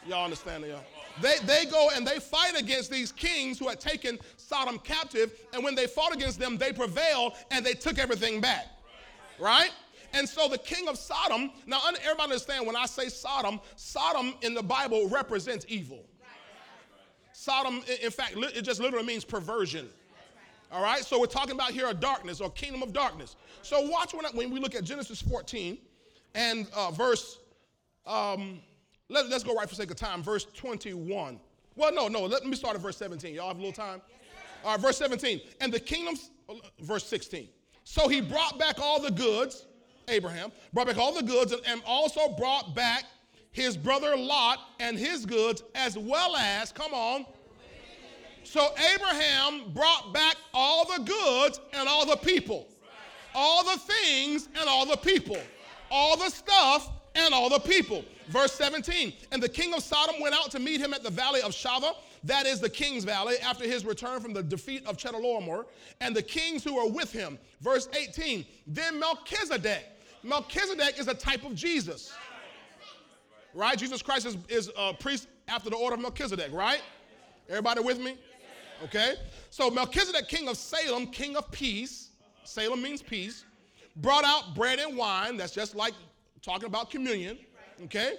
Y'all 0.07 0.23
understand 0.23 0.65
y'all? 0.65 0.81
They, 1.21 1.35
they 1.45 1.65
go 1.65 1.89
and 1.93 2.07
they 2.07 2.19
fight 2.19 2.59
against 2.59 2.89
these 2.89 3.11
kings 3.11 3.59
who 3.59 3.67
had 3.67 3.79
taken 3.79 4.17
Sodom 4.37 4.79
captive, 4.79 5.33
and 5.53 5.63
when 5.63 5.75
they 5.75 5.85
fought 5.85 6.13
against 6.13 6.39
them, 6.39 6.57
they 6.57 6.71
prevailed 6.71 7.33
and 7.51 7.65
they 7.65 7.73
took 7.73 7.99
everything 7.99 8.39
back. 8.39 8.67
Right? 9.37 9.71
And 10.13 10.27
so 10.27 10.47
the 10.47 10.57
king 10.57 10.87
of 10.87 10.97
Sodom, 10.97 11.51
now 11.65 11.81
everybody 11.87 12.23
understand 12.23 12.65
when 12.65 12.75
I 12.75 12.85
say 12.85 13.09
Sodom, 13.09 13.59
Sodom 13.75 14.33
in 14.41 14.53
the 14.53 14.63
Bible 14.63 15.07
represents 15.09 15.65
evil. 15.67 16.03
Sodom, 17.39 17.81
in 18.03 18.11
fact, 18.11 18.33
it 18.35 18.63
just 18.63 18.81
literally 18.81 19.05
means 19.05 19.23
perversion. 19.23 19.87
All 20.73 20.83
right, 20.83 21.05
so 21.05 21.17
we're 21.17 21.25
talking 21.25 21.53
about 21.55 21.71
here 21.71 21.87
a 21.87 21.93
darkness 21.93 22.41
or 22.41 22.51
kingdom 22.51 22.83
of 22.83 22.91
darkness. 22.91 23.37
So 23.61 23.79
watch 23.89 24.13
when, 24.13 24.25
when 24.33 24.51
we 24.51 24.59
look 24.59 24.75
at 24.75 24.83
Genesis 24.83 25.21
14 25.21 25.77
and 26.35 26.67
uh, 26.75 26.91
verse 26.91 27.39
um, 28.05 28.59
let, 29.07 29.27
us 29.27 29.41
go 29.43 29.55
right 29.55 29.69
for 29.69 29.75
sake 29.75 29.89
of 29.89 29.95
time. 29.95 30.21
Verse 30.21 30.47
21. 30.53 31.39
Well, 31.77 31.93
no, 31.93 32.09
no. 32.09 32.25
Let 32.25 32.45
me 32.45 32.57
start 32.57 32.75
at 32.75 32.81
verse 32.81 32.97
17. 32.97 33.33
Y'all 33.33 33.47
have 33.47 33.55
a 33.55 33.59
little 33.59 33.71
time? 33.71 34.01
All 34.65 34.71
right, 34.71 34.81
verse 34.81 34.97
17. 34.97 35.39
And 35.61 35.71
the 35.71 35.79
kingdoms, 35.79 36.31
verse 36.81 37.05
16. 37.05 37.47
So 37.85 38.09
he 38.09 38.19
brought 38.19 38.59
back 38.59 38.79
all 38.81 39.01
the 39.01 39.11
goods, 39.11 39.65
Abraham, 40.09 40.51
brought 40.73 40.87
back 40.87 40.97
all 40.97 41.13
the 41.13 41.23
goods, 41.23 41.55
and 41.65 41.81
also 41.85 42.27
brought 42.37 42.75
back 42.75 43.05
his 43.51 43.75
brother 43.77 44.15
Lot 44.15 44.59
and 44.79 44.97
his 44.97 45.25
goods, 45.25 45.63
as 45.75 45.97
well 45.97 46.35
as, 46.35 46.71
come 46.71 46.93
on. 46.93 47.25
So 48.43 48.69
Abraham 48.93 49.71
brought 49.73 50.13
back 50.13 50.35
all 50.53 50.85
the 50.85 51.03
goods 51.03 51.59
and 51.73 51.87
all 51.87 52.05
the 52.05 52.17
people, 52.17 52.67
all 53.35 53.63
the 53.63 53.79
things 53.79 54.49
and 54.59 54.67
all 54.67 54.85
the 54.85 54.97
people, 54.97 55.37
all 55.91 56.17
the 56.17 56.29
stuff 56.29 56.89
and 57.15 57.33
all 57.33 57.49
the 57.49 57.59
people. 57.59 58.03
Verse 58.29 58.53
17 58.53 59.13
And 59.31 59.41
the 59.41 59.49
king 59.49 59.73
of 59.73 59.83
Sodom 59.83 60.19
went 60.21 60.35
out 60.35 60.51
to 60.51 60.59
meet 60.59 60.79
him 60.79 60.93
at 60.93 61.03
the 61.03 61.09
valley 61.09 61.41
of 61.41 61.51
Shaveh, 61.51 61.93
that 62.23 62.45
is 62.45 62.59
the 62.59 62.69
king's 62.69 63.03
valley, 63.03 63.35
after 63.43 63.65
his 63.65 63.85
return 63.85 64.19
from 64.19 64.33
the 64.33 64.43
defeat 64.43 64.85
of 64.85 64.97
Chedorlaomer, 64.97 65.65
and 66.01 66.15
the 66.15 66.21
kings 66.21 66.63
who 66.63 66.75
were 66.75 66.89
with 66.89 67.11
him. 67.11 67.37
Verse 67.61 67.87
18 67.95 68.45
Then 68.67 68.99
Melchizedek. 68.99 69.85
Melchizedek 70.23 70.99
is 70.99 71.07
a 71.07 71.13
type 71.13 71.45
of 71.45 71.55
Jesus. 71.55 72.13
Right? 73.53 73.77
Jesus 73.77 74.01
Christ 74.01 74.25
is, 74.25 74.37
is 74.47 74.71
a 74.77 74.93
priest 74.93 75.27
after 75.47 75.69
the 75.69 75.75
order 75.75 75.95
of 75.95 76.01
Melchizedek, 76.01 76.51
right? 76.53 76.81
Everybody 77.49 77.81
with 77.81 77.99
me? 77.99 78.15
Okay? 78.83 79.15
So 79.49 79.69
Melchizedek, 79.69 80.27
king 80.27 80.47
of 80.47 80.57
Salem, 80.57 81.07
king 81.07 81.35
of 81.35 81.51
peace, 81.51 82.09
Salem 82.43 82.81
means 82.81 83.01
peace, 83.01 83.45
brought 83.97 84.23
out 84.23 84.55
bread 84.55 84.79
and 84.79 84.95
wine, 84.95 85.37
that's 85.37 85.53
just 85.53 85.75
like 85.75 85.93
talking 86.41 86.67
about 86.67 86.89
communion, 86.89 87.37
okay? 87.83 88.13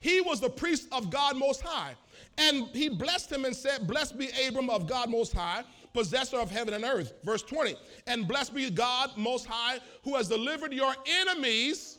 He 0.00 0.20
was 0.20 0.40
the 0.40 0.50
priest 0.50 0.88
of 0.92 1.10
God 1.10 1.36
Most 1.36 1.62
High. 1.62 1.94
And 2.36 2.66
he 2.74 2.88
blessed 2.88 3.32
him 3.32 3.44
and 3.44 3.54
said, 3.54 3.86
Blessed 3.86 4.18
be 4.18 4.28
Abram 4.46 4.68
of 4.68 4.86
God 4.86 5.08
Most 5.08 5.32
High, 5.32 5.62
possessor 5.94 6.36
of 6.36 6.50
heaven 6.50 6.74
and 6.74 6.84
earth. 6.84 7.14
Verse 7.22 7.42
20. 7.42 7.76
And 8.06 8.28
blessed 8.28 8.54
be 8.54 8.68
God 8.70 9.12
Most 9.16 9.46
High, 9.46 9.78
who 10.02 10.16
has 10.16 10.28
delivered 10.28 10.72
your 10.72 10.94
enemies 11.20 11.93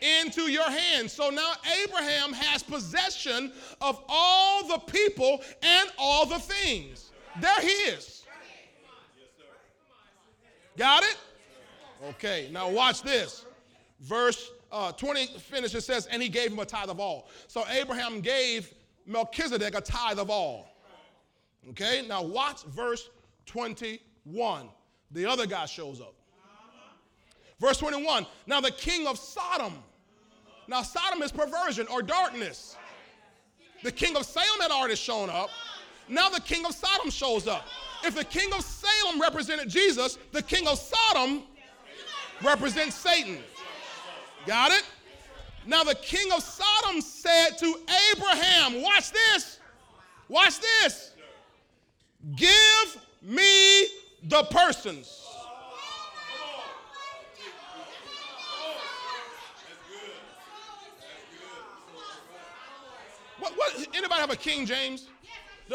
into 0.00 0.42
your 0.42 0.70
hands. 0.70 1.12
So 1.12 1.30
now 1.30 1.52
Abraham 1.82 2.32
has 2.32 2.62
possession 2.62 3.52
of 3.80 4.02
all 4.08 4.66
the 4.66 4.78
people 4.78 5.42
and 5.62 5.90
all 5.98 6.26
the 6.26 6.38
things. 6.38 7.10
They're 7.40 7.60
his. 7.60 8.24
Got 10.76 11.04
it? 11.04 11.16
Okay, 12.10 12.48
now 12.52 12.68
watch 12.68 13.02
this 13.02 13.46
verse 14.00 14.50
uh, 14.72 14.92
20 14.92 15.26
finishes 15.38 15.84
says, 15.84 16.06
and 16.06 16.22
he 16.22 16.28
gave 16.28 16.52
him 16.52 16.58
a 16.58 16.66
tithe 16.66 16.90
of 16.90 17.00
all. 17.00 17.28
So 17.46 17.64
Abraham 17.68 18.20
gave 18.20 18.72
Melchizedek 19.06 19.74
a 19.74 19.80
tithe 19.80 20.18
of 20.18 20.28
all. 20.28 20.68
Okay, 21.70 22.04
now 22.06 22.22
watch 22.22 22.64
verse 22.64 23.08
21. 23.46 24.68
The 25.12 25.26
other 25.26 25.46
guy 25.46 25.66
shows 25.66 26.00
up. 26.00 26.14
Verse 27.60 27.78
21. 27.78 28.26
Now 28.46 28.60
the 28.60 28.70
king 28.70 29.06
of 29.06 29.18
Sodom. 29.18 29.82
Now 30.68 30.82
Sodom 30.82 31.22
is 31.22 31.32
perversion 31.32 31.86
or 31.88 32.02
darkness. 32.02 32.76
The 33.82 33.92
king 33.92 34.16
of 34.16 34.24
Salem 34.24 34.60
had 34.60 34.70
already 34.70 34.96
shown 34.96 35.30
up. 35.30 35.50
Now 36.08 36.28
the 36.28 36.40
king 36.40 36.64
of 36.64 36.74
Sodom 36.74 37.10
shows 37.10 37.46
up. 37.46 37.66
If 38.04 38.14
the 38.14 38.24
king 38.24 38.52
of 38.52 38.62
Salem 38.62 39.20
represented 39.20 39.68
Jesus, 39.68 40.18
the 40.32 40.42
king 40.42 40.66
of 40.66 40.78
Sodom 40.78 41.42
represents 42.42 42.96
Satan. 42.96 43.38
Got 44.46 44.72
it? 44.72 44.84
Now 45.66 45.82
the 45.82 45.96
king 45.96 46.30
of 46.32 46.42
Sodom 46.42 47.00
said 47.00 47.58
to 47.58 47.80
Abraham, 48.12 48.82
watch 48.82 49.10
this. 49.10 49.58
Watch 50.28 50.60
this. 50.60 51.12
Give 52.34 53.02
me 53.22 53.86
the 54.22 54.44
persons. 54.50 55.25
What, 63.46 63.56
what, 63.56 63.88
anybody 63.94 64.20
have 64.20 64.30
a 64.30 64.36
King 64.36 64.66
James? 64.66 65.08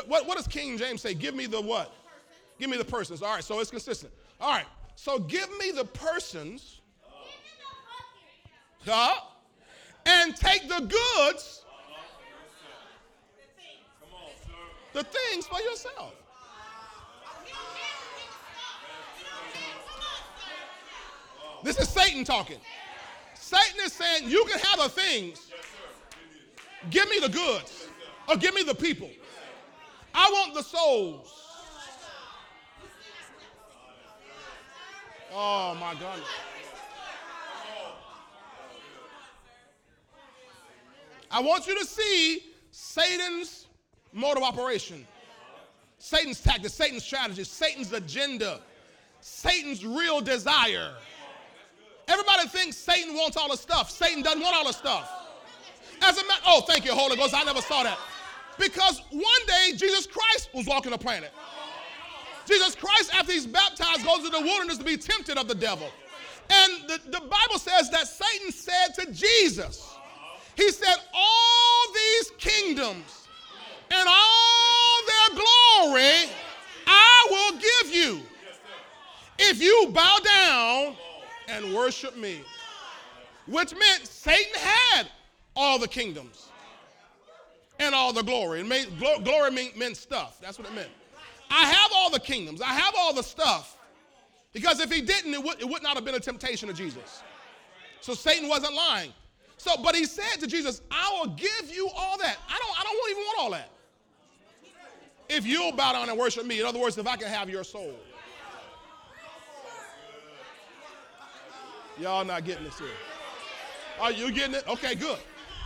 What, 0.07 0.27
what 0.27 0.35
does 0.35 0.47
King 0.47 0.77
James 0.77 1.01
say? 1.01 1.13
Give 1.13 1.35
me 1.35 1.45
the 1.45 1.61
what? 1.61 1.93
Give 2.59 2.69
me 2.69 2.77
the 2.77 2.85
persons. 2.85 3.21
All 3.21 3.33
right, 3.33 3.43
so 3.43 3.59
it's 3.59 3.71
consistent. 3.71 4.11
All 4.39 4.51
right, 4.51 4.65
so 4.95 5.19
give 5.19 5.49
me 5.57 5.71
the 5.71 5.85
persons 5.85 6.81
huh? 8.85 9.15
and 10.05 10.35
take 10.35 10.67
the 10.67 10.79
goods, 10.79 11.63
the 14.93 15.03
things 15.03 15.47
for 15.47 15.61
yourself. 15.61 16.13
This 21.63 21.79
is 21.79 21.89
Satan 21.89 22.23
talking. 22.23 22.57
Satan 23.35 23.79
is 23.85 23.93
saying, 23.93 24.29
You 24.29 24.43
can 24.49 24.59
have 24.59 24.79
the 24.79 24.89
things. 24.89 25.50
Give 26.89 27.09
me 27.09 27.19
the 27.19 27.29
goods, 27.29 27.87
or 28.27 28.37
give 28.37 28.55
me 28.55 28.63
the 28.63 28.75
people. 28.75 29.09
I 30.13 30.29
want 30.31 30.53
the 30.53 30.63
souls. 30.63 31.37
Oh 35.33 35.75
my 35.75 35.93
God. 35.93 36.19
I 41.29 41.39
want 41.39 41.65
you 41.65 41.79
to 41.79 41.85
see 41.85 42.43
Satan's 42.71 43.67
mode 44.11 44.35
of 44.35 44.43
operation, 44.43 45.07
Satan's 45.97 46.41
tactics, 46.41 46.73
Satan's 46.73 47.05
strategy, 47.05 47.45
Satan's 47.45 47.93
agenda, 47.93 48.59
Satan's 49.21 49.85
real 49.85 50.19
desire. 50.19 50.93
Everybody 52.09 52.49
thinks 52.49 52.75
Satan 52.75 53.15
wants 53.15 53.37
all 53.37 53.49
the 53.49 53.55
stuff. 53.55 53.89
Satan 53.89 54.21
doesn't 54.21 54.41
want 54.41 54.55
all 54.55 54.65
the 54.65 54.73
stuff. 54.73 55.20
As 56.01 56.17
a 56.17 56.25
matter, 56.27 56.41
oh, 56.47 56.61
thank 56.61 56.85
you, 56.85 56.93
Holy 56.93 57.15
Ghost. 57.15 57.33
I 57.35 57.43
never 57.43 57.61
saw 57.61 57.83
that. 57.83 57.97
Because 58.57 59.01
one 59.11 59.45
day 59.47 59.73
Jesus 59.75 60.07
Christ 60.07 60.49
was 60.53 60.65
walking 60.65 60.91
the 60.91 60.97
planet. 60.97 61.31
Jesus 62.47 62.75
Christ, 62.75 63.13
after 63.13 63.31
he's 63.31 63.45
baptized, 63.45 64.03
goes 64.03 64.23
to 64.23 64.29
the 64.29 64.41
wilderness 64.41 64.77
to 64.77 64.83
be 64.83 64.97
tempted 64.97 65.37
of 65.37 65.47
the 65.47 65.55
devil. 65.55 65.89
And 66.49 66.73
the, 66.87 66.99
the 67.05 67.19
Bible 67.19 67.57
says 67.57 67.89
that 67.91 68.07
Satan 68.07 68.51
said 68.51 68.87
to 68.99 69.11
Jesus, 69.11 69.95
he 70.57 70.69
said, 70.69 70.95
All 71.13 71.93
these 71.93 72.31
kingdoms 72.37 73.27
and 73.89 74.07
all 74.07 74.99
their 75.07 75.35
glory 75.35 76.31
I 76.87 77.27
will 77.29 77.59
give 77.59 77.95
you 77.95 78.21
if 79.39 79.61
you 79.61 79.89
bow 79.91 80.17
down 80.23 80.95
and 81.47 81.73
worship 81.73 82.17
me. 82.17 82.41
Which 83.47 83.73
meant 83.73 84.07
Satan 84.07 84.53
had 84.55 85.07
all 85.55 85.79
the 85.79 85.87
kingdoms 85.87 86.47
and 87.79 87.95
all 87.95 88.13
the 88.13 88.23
glory. 88.23 88.61
It 88.61 88.67
made, 88.67 88.87
glory 88.99 89.51
meant, 89.75 89.97
stuff. 89.97 90.39
That's 90.41 90.57
what 90.57 90.67
it 90.67 90.73
meant. 90.73 90.89
I 91.49 91.65
have 91.65 91.91
all 91.93 92.09
the 92.09 92.19
kingdoms. 92.19 92.61
I 92.61 92.73
have 92.73 92.93
all 92.97 93.13
the 93.13 93.23
stuff. 93.23 93.77
Because 94.53 94.79
if 94.79 94.91
he 94.91 95.01
didn't, 95.01 95.33
it 95.33 95.43
would, 95.43 95.59
it 95.61 95.67
would 95.67 95.83
not 95.83 95.95
have 95.95 96.05
been 96.05 96.15
a 96.15 96.19
temptation 96.19 96.69
of 96.69 96.75
Jesus. 96.75 97.23
So 98.01 98.13
Satan 98.13 98.49
wasn't 98.49 98.73
lying. 98.73 99.13
So, 99.57 99.71
but 99.83 99.95
he 99.95 100.05
said 100.05 100.39
to 100.39 100.47
Jesus, 100.47 100.81
I 100.89 101.19
will 101.19 101.31
give 101.31 101.69
you 101.71 101.89
all 101.95 102.17
that. 102.17 102.37
I 102.49 102.57
don't, 102.57 102.79
I 102.79 102.83
don't 102.83 103.11
even 103.11 103.23
want 103.23 103.39
all 103.39 103.51
that. 103.51 103.69
If 105.29 105.45
you'll 105.45 105.71
bow 105.71 105.93
down 105.93 106.09
and 106.09 106.17
worship 106.17 106.45
me, 106.45 106.59
in 106.59 106.65
other 106.65 106.79
words, 106.79 106.97
if 106.97 107.07
I 107.07 107.15
can 107.15 107.27
have 107.27 107.49
your 107.49 107.63
soul. 107.63 107.93
Y'all 111.99 112.25
not 112.25 112.43
getting 112.43 112.63
this 112.63 112.79
here. 112.79 112.87
Are 113.99 114.11
you 114.11 114.31
getting 114.31 114.55
it? 114.55 114.67
Okay, 114.67 114.95
good. 114.95 115.19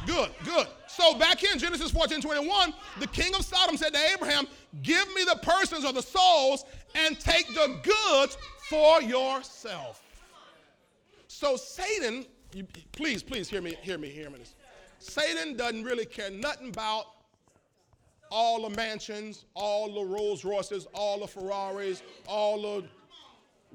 Good, 0.05 0.31
good. 0.43 0.67
So 0.87 1.17
back 1.17 1.39
here 1.39 1.51
in 1.51 1.59
Genesis 1.59 1.91
14 1.91 2.21
21, 2.21 2.73
the 2.99 3.07
king 3.07 3.33
of 3.35 3.43
Sodom 3.43 3.77
said 3.77 3.93
to 3.93 3.99
Abraham, 4.13 4.47
Give 4.81 5.07
me 5.15 5.23
the 5.23 5.39
persons 5.41 5.85
or 5.85 5.93
the 5.93 6.01
souls 6.01 6.65
and 6.93 7.19
take 7.19 7.47
the 7.47 7.79
goods 7.83 8.37
for 8.69 9.01
yourself. 9.01 10.03
So 11.27 11.55
Satan, 11.55 12.25
you, 12.53 12.65
please, 12.91 13.23
please 13.23 13.49
hear 13.49 13.61
me, 13.61 13.75
hear 13.81 13.97
me, 13.97 14.09
hear 14.09 14.29
me. 14.29 14.39
This. 14.39 14.55
Satan 14.99 15.57
doesn't 15.57 15.83
really 15.83 16.05
care 16.05 16.31
nothing 16.31 16.69
about 16.69 17.05
all 18.31 18.67
the 18.67 18.75
mansions, 18.75 19.45
all 19.53 19.93
the 19.93 20.03
Rolls 20.03 20.43
Royces, 20.43 20.87
all 20.93 21.19
the 21.19 21.27
Ferraris, 21.27 22.01
all 22.27 22.61
the 22.61 22.85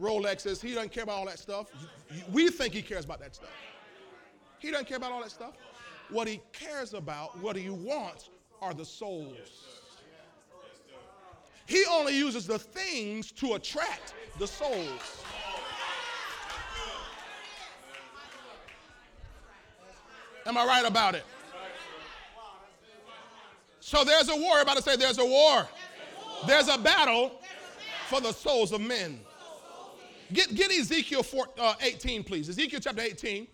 Rolexes. 0.00 0.60
He 0.60 0.74
doesn't 0.74 0.92
care 0.92 1.04
about 1.04 1.18
all 1.18 1.26
that 1.26 1.38
stuff. 1.38 1.66
We 2.32 2.48
think 2.48 2.74
he 2.74 2.82
cares 2.82 3.04
about 3.04 3.20
that 3.20 3.34
stuff. 3.34 3.50
He 4.58 4.70
doesn't 4.70 4.86
care 4.86 4.96
about 4.96 5.12
all 5.12 5.22
that 5.22 5.30
stuff. 5.30 5.54
What 6.10 6.26
he 6.26 6.40
cares 6.52 6.94
about, 6.94 7.38
what 7.38 7.56
he 7.56 7.70
wants, 7.70 8.30
are 8.60 8.74
the 8.74 8.84
souls. 8.84 9.36
He 11.66 11.84
only 11.90 12.16
uses 12.16 12.46
the 12.46 12.58
things 12.58 13.30
to 13.32 13.54
attract 13.54 14.14
the 14.38 14.46
souls. 14.46 15.24
Am 20.46 20.58
I 20.58 20.64
right 20.64 20.84
about 20.84 21.14
it? 21.14 21.24
So 23.78 24.04
there's 24.04 24.28
a 24.28 24.36
war. 24.36 24.54
Everybody 24.54 24.82
say 24.82 24.96
there's 24.96 25.18
a 25.18 25.24
war. 25.24 25.68
There's 26.46 26.68
a 26.68 26.78
battle 26.78 27.40
for 28.08 28.20
the 28.20 28.32
souls 28.32 28.72
of 28.72 28.80
men. 28.80 29.20
Get, 30.32 30.54
get 30.54 30.70
Ezekiel 30.72 31.22
4, 31.22 31.48
uh, 31.58 31.74
18, 31.80 32.24
please. 32.24 32.48
Ezekiel 32.48 32.80
chapter 32.82 33.02
18. 33.02 33.46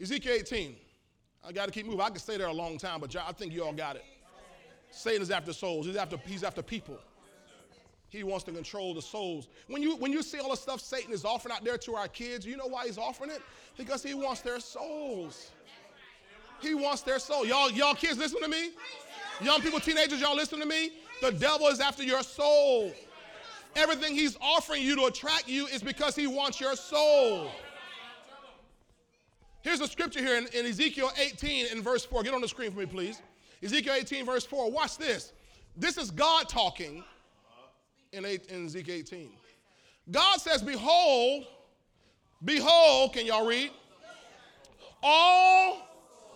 Ezekiel 0.00 0.32
18. 0.34 0.76
I 1.46 1.52
got 1.52 1.66
to 1.66 1.72
keep 1.72 1.86
moving. 1.86 2.00
I 2.00 2.10
could 2.10 2.20
stay 2.20 2.36
there 2.36 2.48
a 2.48 2.52
long 2.52 2.78
time, 2.78 3.00
but 3.00 3.14
I 3.16 3.32
think 3.32 3.52
you 3.52 3.64
all 3.64 3.72
got 3.72 3.96
it. 3.96 4.04
Satan 4.90 5.22
is 5.22 5.30
after 5.30 5.52
souls. 5.52 5.86
He's 5.86 5.96
after, 5.96 6.16
he's 6.26 6.44
after 6.44 6.62
people. 6.62 6.98
He 8.08 8.24
wants 8.24 8.44
to 8.44 8.52
control 8.52 8.92
the 8.92 9.02
souls. 9.02 9.46
When 9.68 9.82
you, 9.82 9.96
when 9.96 10.12
you 10.12 10.22
see 10.22 10.40
all 10.40 10.50
the 10.50 10.56
stuff 10.56 10.80
Satan 10.80 11.12
is 11.12 11.24
offering 11.24 11.54
out 11.54 11.64
there 11.64 11.78
to 11.78 11.94
our 11.94 12.08
kids, 12.08 12.44
you 12.44 12.56
know 12.56 12.66
why 12.66 12.86
he's 12.86 12.98
offering 12.98 13.30
it? 13.30 13.40
Because 13.76 14.02
he 14.02 14.14
wants 14.14 14.40
their 14.40 14.58
souls. 14.58 15.52
He 16.60 16.74
wants 16.74 17.02
their 17.02 17.20
soul. 17.20 17.46
Y'all, 17.46 17.70
y'all 17.70 17.94
kids, 17.94 18.18
listen 18.18 18.42
to 18.42 18.48
me. 18.48 18.70
Young 19.40 19.60
people, 19.62 19.80
teenagers, 19.80 20.20
y'all 20.20 20.36
listen 20.36 20.58
to 20.58 20.66
me. 20.66 20.92
The 21.22 21.30
devil 21.30 21.68
is 21.68 21.80
after 21.80 22.02
your 22.02 22.22
soul. 22.22 22.92
Everything 23.76 24.14
he's 24.14 24.36
offering 24.40 24.82
you 24.82 24.96
to 24.96 25.04
attract 25.04 25.48
you 25.48 25.66
is 25.66 25.82
because 25.82 26.16
he 26.16 26.26
wants 26.26 26.60
your 26.60 26.74
soul. 26.74 27.50
Here's 29.62 29.80
a 29.80 29.86
scripture 29.86 30.20
here 30.20 30.36
in, 30.36 30.46
in, 30.48 30.66
Ezekiel 30.66 31.10
18 31.18 31.66
in 31.66 31.82
verse 31.82 32.04
4. 32.04 32.22
Get 32.22 32.32
on 32.32 32.40
the 32.40 32.48
screen 32.48 32.70
for 32.70 32.78
me, 32.78 32.86
please. 32.86 33.20
Ezekiel 33.62 33.94
18, 33.94 34.24
verse 34.24 34.46
4. 34.46 34.70
Watch 34.70 34.96
this. 34.96 35.32
This 35.76 35.98
is 35.98 36.10
God 36.10 36.48
talking 36.48 37.04
in, 38.12 38.24
eight, 38.24 38.46
in 38.46 38.66
Ezekiel 38.66 38.96
18. 38.96 39.30
God 40.10 40.40
says, 40.40 40.62
Behold, 40.62 41.44
behold, 42.44 43.12
can 43.12 43.26
y'all 43.26 43.46
read? 43.46 43.70
All 45.02 45.86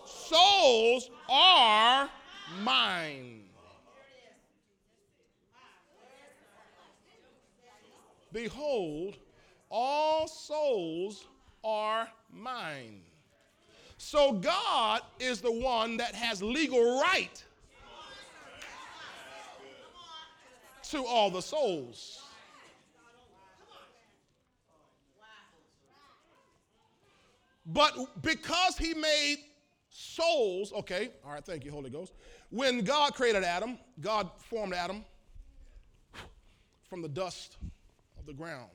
souls 0.06 1.10
are 1.28 2.10
mine. 2.62 3.40
Behold, 8.32 9.16
all 9.70 10.26
souls 10.26 11.26
are 11.62 12.08
mine. 12.32 13.03
So 14.04 14.32
God 14.32 15.00
is 15.18 15.40
the 15.40 15.50
one 15.50 15.96
that 15.96 16.14
has 16.14 16.42
legal 16.42 17.00
right 17.00 17.42
to 20.90 21.06
all 21.06 21.30
the 21.30 21.40
souls. 21.40 22.22
But 27.64 27.96
because 28.20 28.76
he 28.76 28.92
made 28.92 29.38
souls, 29.88 30.74
okay, 30.74 31.08
all 31.24 31.32
right, 31.32 31.42
thank 31.42 31.64
you, 31.64 31.70
Holy 31.70 31.88
Ghost. 31.88 32.12
When 32.50 32.84
God 32.84 33.14
created 33.14 33.42
Adam, 33.42 33.78
God 34.02 34.28
formed 34.36 34.74
Adam 34.74 35.02
from 36.90 37.00
the 37.00 37.08
dust 37.08 37.56
of 38.18 38.26
the 38.26 38.34
ground, 38.34 38.68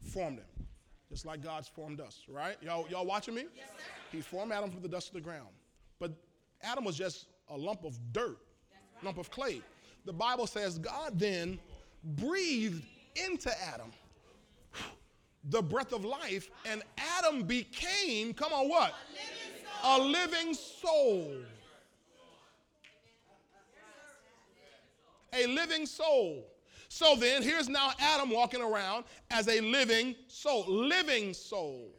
formed 0.00 0.38
him, 0.38 0.66
just 1.10 1.26
like 1.26 1.42
God's 1.42 1.68
formed 1.68 2.00
us, 2.00 2.22
right? 2.26 2.56
Y'all, 2.62 2.88
y'all 2.88 3.04
watching 3.04 3.34
me? 3.34 3.44
Yes, 3.54 3.66
he 4.12 4.20
formed 4.20 4.52
Adam 4.52 4.70
from 4.70 4.82
the 4.82 4.88
dust 4.88 5.08
of 5.08 5.14
the 5.14 5.20
ground. 5.20 5.48
But 5.98 6.12
Adam 6.62 6.84
was 6.84 6.96
just 6.96 7.26
a 7.48 7.56
lump 7.56 7.84
of 7.84 7.98
dirt, 8.12 8.38
right. 8.70 9.04
lump 9.04 9.18
of 9.18 9.30
clay. 9.30 9.62
The 10.04 10.12
Bible 10.12 10.46
says 10.46 10.78
God 10.78 11.18
then 11.18 11.58
breathed 12.04 12.84
into 13.16 13.50
Adam 13.62 13.90
the 15.48 15.62
breath 15.62 15.92
of 15.92 16.04
life, 16.04 16.50
and 16.64 16.82
Adam 17.18 17.42
became, 17.42 18.32
come 18.34 18.52
on, 18.52 18.68
what? 18.68 18.94
A 19.84 19.98
living 20.00 20.54
soul. 20.54 21.36
A 25.32 25.46
living 25.46 25.46
soul. 25.46 25.46
A 25.46 25.46
living 25.46 25.86
soul. 25.86 26.44
So 26.88 27.14
then, 27.16 27.42
here's 27.42 27.68
now 27.68 27.92
Adam 28.00 28.30
walking 28.30 28.62
around 28.62 29.04
as 29.30 29.48
a 29.48 29.60
living 29.60 30.14
soul. 30.28 30.64
Living 30.66 31.34
soul. 31.34 31.90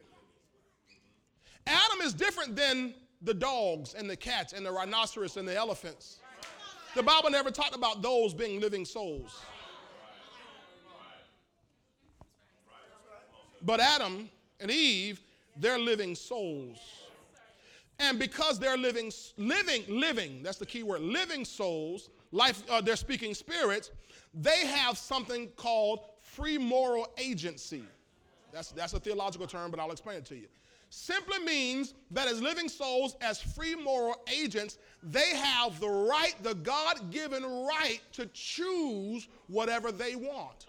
Adam 1.68 2.00
is 2.02 2.14
different 2.14 2.56
than 2.56 2.94
the 3.22 3.34
dogs 3.34 3.94
and 3.94 4.08
the 4.08 4.16
cats 4.16 4.52
and 4.52 4.64
the 4.64 4.72
rhinoceros 4.72 5.36
and 5.36 5.46
the 5.46 5.54
elephants. 5.54 6.18
The 6.94 7.02
Bible 7.02 7.30
never 7.30 7.50
talked 7.50 7.76
about 7.76 8.00
those 8.00 8.32
being 8.32 8.60
living 8.60 8.84
souls. 8.84 9.40
But 13.62 13.80
Adam 13.80 14.30
and 14.60 14.70
Eve, 14.70 15.20
they're 15.56 15.78
living 15.78 16.14
souls. 16.14 16.78
And 17.98 18.18
because 18.18 18.58
they're 18.58 18.78
living, 18.78 19.12
living, 19.36 19.82
living, 19.88 20.42
that's 20.42 20.58
the 20.58 20.66
key 20.66 20.84
word, 20.84 21.00
living 21.00 21.44
souls, 21.44 22.10
life, 22.30 22.62
uh, 22.70 22.80
they're 22.80 22.96
speaking 22.96 23.34
spirits, 23.34 23.90
they 24.32 24.66
have 24.66 24.96
something 24.96 25.48
called 25.56 26.00
free 26.22 26.56
moral 26.56 27.08
agency. 27.18 27.82
That's, 28.52 28.70
that's 28.70 28.94
a 28.94 29.00
theological 29.00 29.48
term, 29.48 29.72
but 29.72 29.80
I'll 29.80 29.90
explain 29.90 30.18
it 30.18 30.24
to 30.26 30.36
you 30.36 30.46
simply 30.90 31.38
means 31.40 31.94
that 32.10 32.28
as 32.28 32.40
living 32.40 32.68
souls, 32.68 33.16
as 33.20 33.40
free 33.40 33.74
moral 33.74 34.16
agents, 34.32 34.78
they 35.02 35.36
have 35.36 35.78
the 35.80 35.88
right, 35.88 36.34
the 36.42 36.54
God 36.54 37.10
given 37.10 37.44
right 37.44 38.00
to 38.12 38.26
choose 38.32 39.28
whatever 39.46 39.92
they 39.92 40.16
want. 40.16 40.66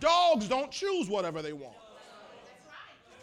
Dogs 0.00 0.48
don't 0.48 0.70
choose 0.70 1.08
whatever 1.08 1.42
they 1.42 1.52
want. 1.52 1.76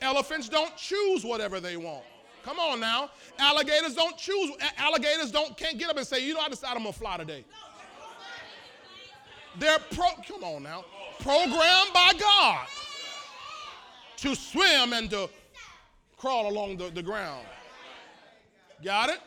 Elephants 0.02 0.50
don't 0.50 0.76
choose 0.78 1.24
whatever 1.24 1.60
they 1.60 1.78
want. 1.78 2.04
Come 2.44 2.60
on 2.60 2.80
now. 2.80 3.10
Alligators 3.40 3.96
don't 3.96 4.18
choose. 4.18 4.52
Alligators 4.78 5.32
don't 5.32 5.58
can't 5.58 5.80
get 5.80 5.90
up 5.90 5.98
and 5.98 6.06
say, 6.06 6.26
you 6.26 6.36
know, 6.36 6.42
I 6.42 6.50
decided 6.50 6.78
I'm 6.78 6.84
gonna 6.84 6.94
fly 6.94 7.18
today. 7.18 7.44
They're 9.58 9.80
pro 9.92 10.10
come 10.28 10.44
on 10.44 10.64
now. 10.64 10.86
Programmed 11.20 11.94
by 11.94 12.12
God 12.20 12.68
to 14.18 14.36
swim 14.36 14.94
and 14.94 15.10
to 15.10 15.30
crawl 16.18 16.50
along 16.50 16.78
the, 16.78 16.90
the 16.90 17.04
ground. 17.04 17.46
Got 18.84 19.10
it? 19.10 19.20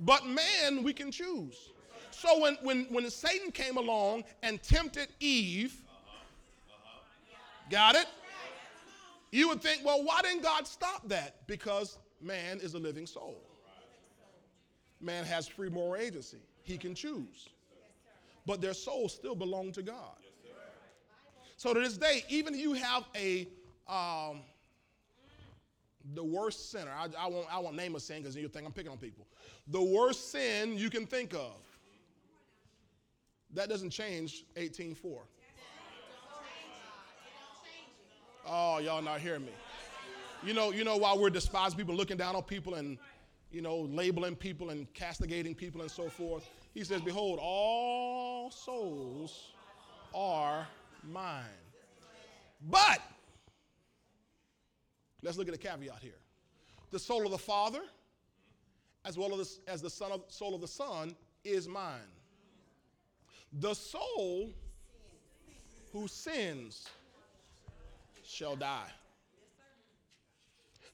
But 0.00 0.26
man, 0.26 0.82
we 0.82 0.92
can 0.92 1.10
choose. 1.10 1.70
So 2.10 2.40
when, 2.40 2.56
when, 2.62 2.84
when 2.90 3.08
Satan 3.10 3.50
came 3.50 3.76
along 3.76 4.24
and 4.42 4.62
tempted 4.62 5.08
Eve, 5.20 5.74
got 7.70 7.94
it? 7.94 8.06
You 9.30 9.48
would 9.48 9.60
think, 9.60 9.84
well, 9.84 10.02
why 10.04 10.22
didn't 10.22 10.42
God 10.42 10.66
stop 10.66 11.08
that? 11.08 11.46
Because 11.46 11.98
man 12.20 12.60
is 12.60 12.74
a 12.74 12.78
living 12.78 13.06
soul. 13.06 13.36
Man 15.00 15.24
has 15.24 15.48
free 15.48 15.68
moral 15.68 16.00
agency. 16.00 16.38
He 16.62 16.78
can 16.78 16.94
choose. 16.94 17.48
But 18.46 18.60
their 18.60 18.74
souls 18.74 19.12
still 19.12 19.34
belong 19.34 19.72
to 19.72 19.82
God. 19.82 20.16
So 21.56 21.74
to 21.74 21.80
this 21.80 21.96
day, 21.96 22.24
even 22.28 22.54
if 22.54 22.60
you 22.60 22.74
have 22.74 23.04
a 23.16 23.48
um, 23.88 24.40
the 26.12 26.24
worst 26.24 26.70
sinner, 26.70 26.90
I, 26.90 27.08
I, 27.18 27.28
won't, 27.28 27.46
I 27.50 27.58
won't 27.58 27.76
name 27.76 27.94
a 27.94 28.00
sin 28.00 28.18
because 28.20 28.36
you'll 28.36 28.50
think 28.50 28.66
I'm 28.66 28.72
picking 28.72 28.92
on 28.92 28.98
people. 28.98 29.26
The 29.68 29.82
worst 29.82 30.30
sin 30.30 30.76
you 30.76 30.90
can 30.90 31.06
think 31.06 31.32
of. 31.32 31.54
That 33.54 33.68
doesn't 33.68 33.90
change 33.90 34.44
18.4. 34.56 35.18
Oh, 38.46 38.78
y'all 38.78 39.00
not 39.00 39.20
hearing 39.20 39.44
me. 39.44 39.52
You 40.42 40.52
know, 40.52 40.72
you 40.72 40.84
know 40.84 40.96
why 40.96 41.14
we're 41.16 41.30
despising 41.30 41.78
people, 41.78 41.94
looking 41.94 42.18
down 42.18 42.36
on 42.36 42.42
people 42.42 42.74
and, 42.74 42.98
you 43.50 43.62
know, 43.62 43.88
labeling 43.90 44.36
people 44.36 44.70
and 44.70 44.92
castigating 44.92 45.54
people 45.54 45.80
and 45.80 45.90
so 45.90 46.10
forth. 46.10 46.46
He 46.74 46.84
says, 46.84 47.00
Behold, 47.00 47.38
all 47.40 48.50
souls 48.50 49.52
are 50.14 50.66
mine. 51.10 51.44
But, 52.68 53.00
let's 55.24 55.38
look 55.38 55.48
at 55.48 55.54
a 55.54 55.58
caveat 55.58 55.98
here. 56.00 56.20
The 56.90 56.98
soul 56.98 57.24
of 57.24 57.32
the 57.32 57.38
Father, 57.38 57.82
as 59.04 59.18
well 59.18 59.40
as, 59.40 59.58
as 59.66 59.82
the 59.82 59.90
son 59.90 60.12
of, 60.12 60.22
soul 60.28 60.54
of 60.54 60.60
the 60.60 60.68
Son, 60.68 61.16
is 61.42 61.66
mine. 61.66 62.00
The 63.54 63.74
soul 63.74 64.52
who 65.92 66.06
sins 66.06 66.86
shall 68.22 68.56
die. 68.56 68.90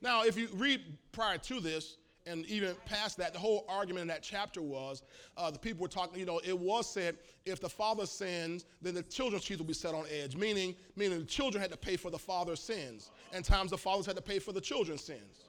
Now, 0.01 0.25
if 0.25 0.37
you 0.37 0.49
read 0.55 0.81
prior 1.13 1.39
to 1.39 1.61
this, 1.61 1.97
and 2.31 2.47
even 2.47 2.75
past 2.87 3.17
that, 3.19 3.33
the 3.33 3.39
whole 3.39 3.65
argument 3.69 4.03
in 4.03 4.09
that 4.09 4.23
chapter 4.23 4.63
was 4.63 5.03
uh, 5.37 5.51
the 5.51 5.59
people 5.59 5.83
were 5.83 5.89
talking, 5.89 6.19
you 6.19 6.25
know, 6.25 6.41
it 6.45 6.57
was 6.59 6.89
said 6.89 7.17
if 7.45 7.61
the 7.61 7.69
father 7.69 8.07
sins, 8.07 8.65
then 8.81 8.95
the 8.95 9.03
children's 9.03 9.45
teeth 9.45 9.59
will 9.59 9.67
be 9.67 9.75
set 9.75 9.95
on 9.95 10.05
edge, 10.11 10.37
meaning, 10.37 10.75
meaning 10.97 11.19
the 11.19 11.25
children 11.25 11.61
had 11.61 11.71
to 11.71 11.77
pay 11.77 11.97
for 11.97 12.11
the 12.11 12.19
father's 12.19 12.61
sins, 12.61 13.11
and 13.33 13.45
times 13.45 13.71
the 13.71 13.79
fathers 13.79 14.07
had 14.07 14.17
to 14.17 14.23
pay 14.23 14.39
for 14.39 14.53
the 14.53 14.61
children's 14.61 15.03
sins. 15.03 15.45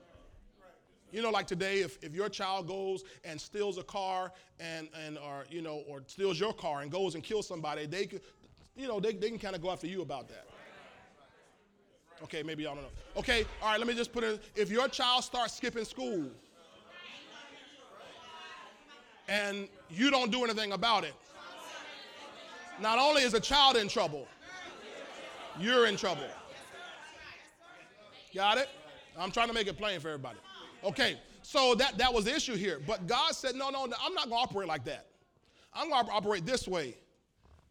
You 1.11 1.21
know, 1.21 1.29
like 1.29 1.45
today, 1.45 1.81
if, 1.81 2.01
if 2.01 2.15
your 2.15 2.29
child 2.29 2.67
goes 2.67 3.03
and 3.25 3.39
steals 3.39 3.77
a 3.77 3.83
car 3.83 4.31
and, 4.59 4.87
and 5.05 5.17
or, 5.17 5.45
you 5.49 5.61
know, 5.61 5.83
or 5.87 6.01
steals 6.07 6.39
your 6.39 6.53
car 6.53 6.81
and 6.81 6.89
goes 6.89 7.15
and 7.15 7.23
kills 7.23 7.47
somebody, 7.47 7.85
they 7.85 8.05
could, 8.05 8.21
you 8.77 8.87
know, 8.87 8.99
they, 9.01 9.11
they 9.13 9.29
can 9.29 9.37
kind 9.37 9.55
of 9.55 9.61
go 9.61 9.69
after 9.69 9.87
you 9.87 10.01
about 10.01 10.29
that. 10.29 10.47
Okay, 12.23 12.43
maybe 12.43 12.63
y'all 12.63 12.75
don't 12.75 12.83
know. 12.83 12.89
Okay, 13.17 13.45
all 13.61 13.71
right, 13.71 13.79
let 13.79 13.87
me 13.87 13.93
just 13.93 14.13
put 14.13 14.23
it. 14.23 14.41
If 14.55 14.71
your 14.71 14.87
child 14.87 15.23
starts 15.23 15.55
skipping 15.55 15.83
school 15.83 16.29
and 19.31 19.69
you 19.89 20.11
don't 20.11 20.29
do 20.29 20.43
anything 20.43 20.73
about 20.73 21.05
it, 21.05 21.13
not 22.81 22.99
only 22.99 23.23
is 23.23 23.31
the 23.31 23.39
child 23.39 23.77
in 23.77 23.87
trouble, 23.87 24.27
you're 25.57 25.87
in 25.87 25.95
trouble. 25.95 26.27
Got 28.35 28.57
it? 28.57 28.67
I'm 29.17 29.31
trying 29.31 29.47
to 29.47 29.53
make 29.53 29.67
it 29.67 29.77
plain 29.77 30.01
for 30.01 30.09
everybody. 30.09 30.37
Okay, 30.83 31.17
so 31.43 31.75
that, 31.75 31.97
that 31.97 32.13
was 32.13 32.25
the 32.25 32.35
issue 32.35 32.55
here. 32.55 32.81
But 32.85 33.07
God 33.07 33.33
said, 33.33 33.55
no, 33.55 33.69
no, 33.69 33.85
no 33.85 33.95
I'm 34.03 34.13
not 34.13 34.29
going 34.29 34.45
to 34.45 34.49
operate 34.49 34.67
like 34.67 34.83
that. 34.85 35.07
I'm 35.73 35.89
going 35.89 36.05
to 36.05 36.11
operate 36.11 36.45
this 36.45 36.67
way. 36.67 36.97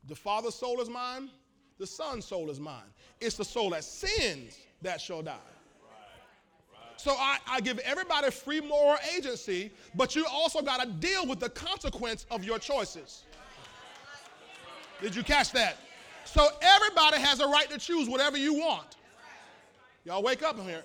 The 0.09 0.15
Father's 0.15 0.55
soul 0.55 0.81
is 0.81 0.89
mine, 0.89 1.29
the 1.79 1.87
Son's 1.87 2.25
soul 2.25 2.49
is 2.49 2.59
mine. 2.59 2.89
It's 3.21 3.37
the 3.37 3.45
soul 3.45 3.71
that 3.71 3.85
sins 3.85 4.59
that 4.81 4.99
shall 4.99 5.21
die. 5.21 5.37
So 7.01 7.13
I, 7.13 7.39
I, 7.49 7.63
give 7.63 7.79
everybody 7.79 8.31
free 8.31 8.61
moral 8.61 8.99
agency, 9.17 9.71
but 9.95 10.15
you 10.15 10.27
also 10.31 10.61
got 10.61 10.83
to 10.83 10.87
deal 10.87 11.27
with 11.27 11.41
the 11.41 11.49
consequence 11.49 12.27
of 12.31 12.45
your 12.45 12.59
choices. 12.59 13.25
Did 15.01 15.17
you 15.17 15.23
catch 15.23 15.51
that? 15.53 15.79
So 16.27 16.47
everybody 16.61 17.17
has 17.17 17.41
a 17.41 17.47
right 17.47 17.71
to 17.71 17.79
choose 17.79 18.07
whatever 18.07 18.37
you 18.37 18.53
want. 18.53 18.97
Y'all 20.05 20.23
wake 20.23 20.43
up 20.43 20.61
here. 20.61 20.83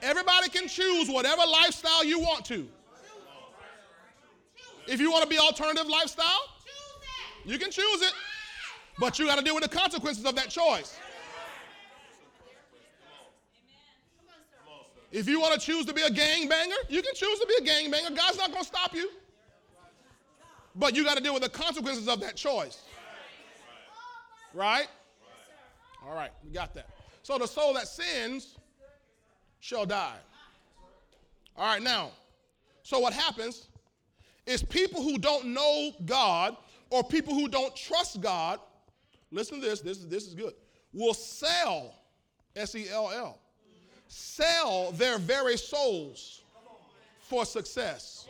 Everybody 0.00 0.48
can 0.48 0.66
choose 0.66 1.10
whatever 1.10 1.42
lifestyle 1.46 2.06
you 2.06 2.20
want 2.20 2.46
to. 2.46 2.66
If 4.86 4.98
you 4.98 5.10
want 5.10 5.24
to 5.24 5.28
be 5.28 5.36
alternative 5.36 5.86
lifestyle, 5.86 6.40
you 7.44 7.58
can 7.58 7.70
choose 7.70 8.00
it. 8.00 8.14
But 8.98 9.18
you 9.18 9.26
got 9.26 9.36
to 9.36 9.44
deal 9.44 9.54
with 9.54 9.64
the 9.64 9.76
consequences 9.76 10.24
of 10.24 10.36
that 10.36 10.48
choice. 10.48 10.96
If 15.12 15.28
you 15.28 15.40
want 15.40 15.60
to 15.60 15.66
choose 15.66 15.86
to 15.86 15.94
be 15.94 16.02
a 16.02 16.10
gang 16.10 16.48
banger, 16.48 16.76
you 16.88 17.02
can 17.02 17.14
choose 17.14 17.38
to 17.40 17.46
be 17.46 17.54
a 17.62 17.66
gang 17.66 17.90
banger. 17.90 18.14
God's 18.14 18.38
not 18.38 18.50
going 18.50 18.62
to 18.62 18.68
stop 18.68 18.94
you. 18.94 19.10
But 20.76 20.94
you 20.94 21.04
got 21.04 21.16
to 21.16 21.22
deal 21.22 21.34
with 21.34 21.42
the 21.42 21.48
consequences 21.48 22.08
of 22.08 22.20
that 22.20 22.36
choice. 22.36 22.82
Right? 24.54 24.86
All 26.06 26.14
right, 26.14 26.30
we 26.44 26.52
got 26.52 26.74
that. 26.74 26.88
So 27.22 27.38
the 27.38 27.46
soul 27.46 27.74
that 27.74 27.88
sins 27.88 28.56
shall 29.58 29.84
die. 29.84 30.16
All 31.56 31.66
right, 31.66 31.82
now, 31.82 32.10
so 32.82 32.98
what 32.98 33.12
happens 33.12 33.68
is 34.46 34.62
people 34.62 35.02
who 35.02 35.18
don't 35.18 35.46
know 35.46 35.92
God 36.06 36.56
or 36.88 37.04
people 37.04 37.34
who 37.34 37.48
don't 37.48 37.74
trust 37.76 38.20
God, 38.20 38.58
listen 39.30 39.60
to 39.60 39.66
this, 39.66 39.80
this 39.80 39.98
is, 39.98 40.08
this 40.08 40.26
is 40.26 40.34
good, 40.34 40.54
will 40.92 41.14
sell, 41.14 41.94
S 42.56 42.74
E 42.74 42.88
L 42.88 43.10
L, 43.14 43.38
sell 44.10 44.90
their 44.92 45.18
very 45.18 45.56
souls 45.56 46.42
for 47.22 47.44
success. 47.44 48.26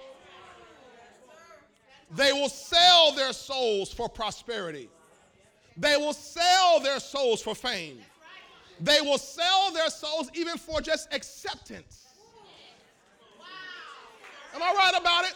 They 2.15 2.33
will 2.33 2.49
sell 2.51 3.13
their 3.13 3.33
souls 3.33 3.93
for 3.93 4.09
prosperity. 4.09 4.91
They 5.77 5.97
will 5.97 6.13
sell 6.13 6.81
their 6.81 7.01
souls 7.01 7.41
for 7.41 7.55
fame. 7.55 7.99
They 8.81 9.01
will 9.01 9.19
sell 9.19 9.73
their 9.73 9.89
souls 9.89 10.31
even 10.35 10.59
for 10.59 10.81
just 10.81 11.13
acceptance. 11.15 12.07
Am 14.55 14.63
I 14.63 14.75
right 14.75 15.01
about 15.01 15.25
it? 15.25 15.35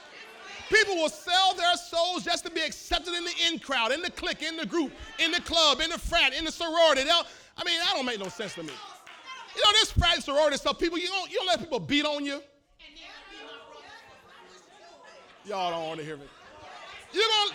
People 0.69 0.97
will 0.97 1.09
sell 1.09 1.55
their 1.55 1.75
souls 1.77 2.25
just 2.25 2.45
to 2.45 2.51
be 2.51 2.61
accepted 2.61 3.15
in 3.15 3.25
the 3.25 3.33
in 3.47 3.59
crowd, 3.61 3.93
in 3.93 4.03
the 4.03 4.11
clique, 4.11 4.43
in 4.43 4.57
the 4.57 4.67
group, 4.67 4.93
in 5.19 5.31
the 5.31 5.41
club, 5.43 5.81
in 5.81 5.91
the 5.91 5.99
frat, 5.99 6.35
in 6.35 6.45
the 6.45 6.53
sorority. 6.53 7.05
They'll, 7.05 7.27
I 7.57 7.65
mean, 7.65 7.79
that 7.79 7.93
don't 7.95 8.05
make 8.05 8.19
no 8.19 8.29
sense 8.29 8.55
to 8.55 8.63
me. 8.63 8.73
You 9.55 9.63
know, 9.63 9.73
this 9.73 9.93
frat 9.93 10.15
and 10.17 10.25
sorority 10.25 10.57
stuff, 10.57 10.79
people, 10.79 10.99
you 10.99 11.09
don't, 11.09 11.31
you 11.31 11.39
don't 11.39 11.47
let 11.47 11.61
people 11.61 11.81
beat 11.81 12.05
on 12.05 12.25
you. 12.25 12.41
Y'all 15.47 15.71
don't 15.71 15.87
want 15.87 16.01
to 16.01 16.07
hear 16.07 16.17
me. 16.17 16.25
You 17.13 17.21
don't. 17.21 17.55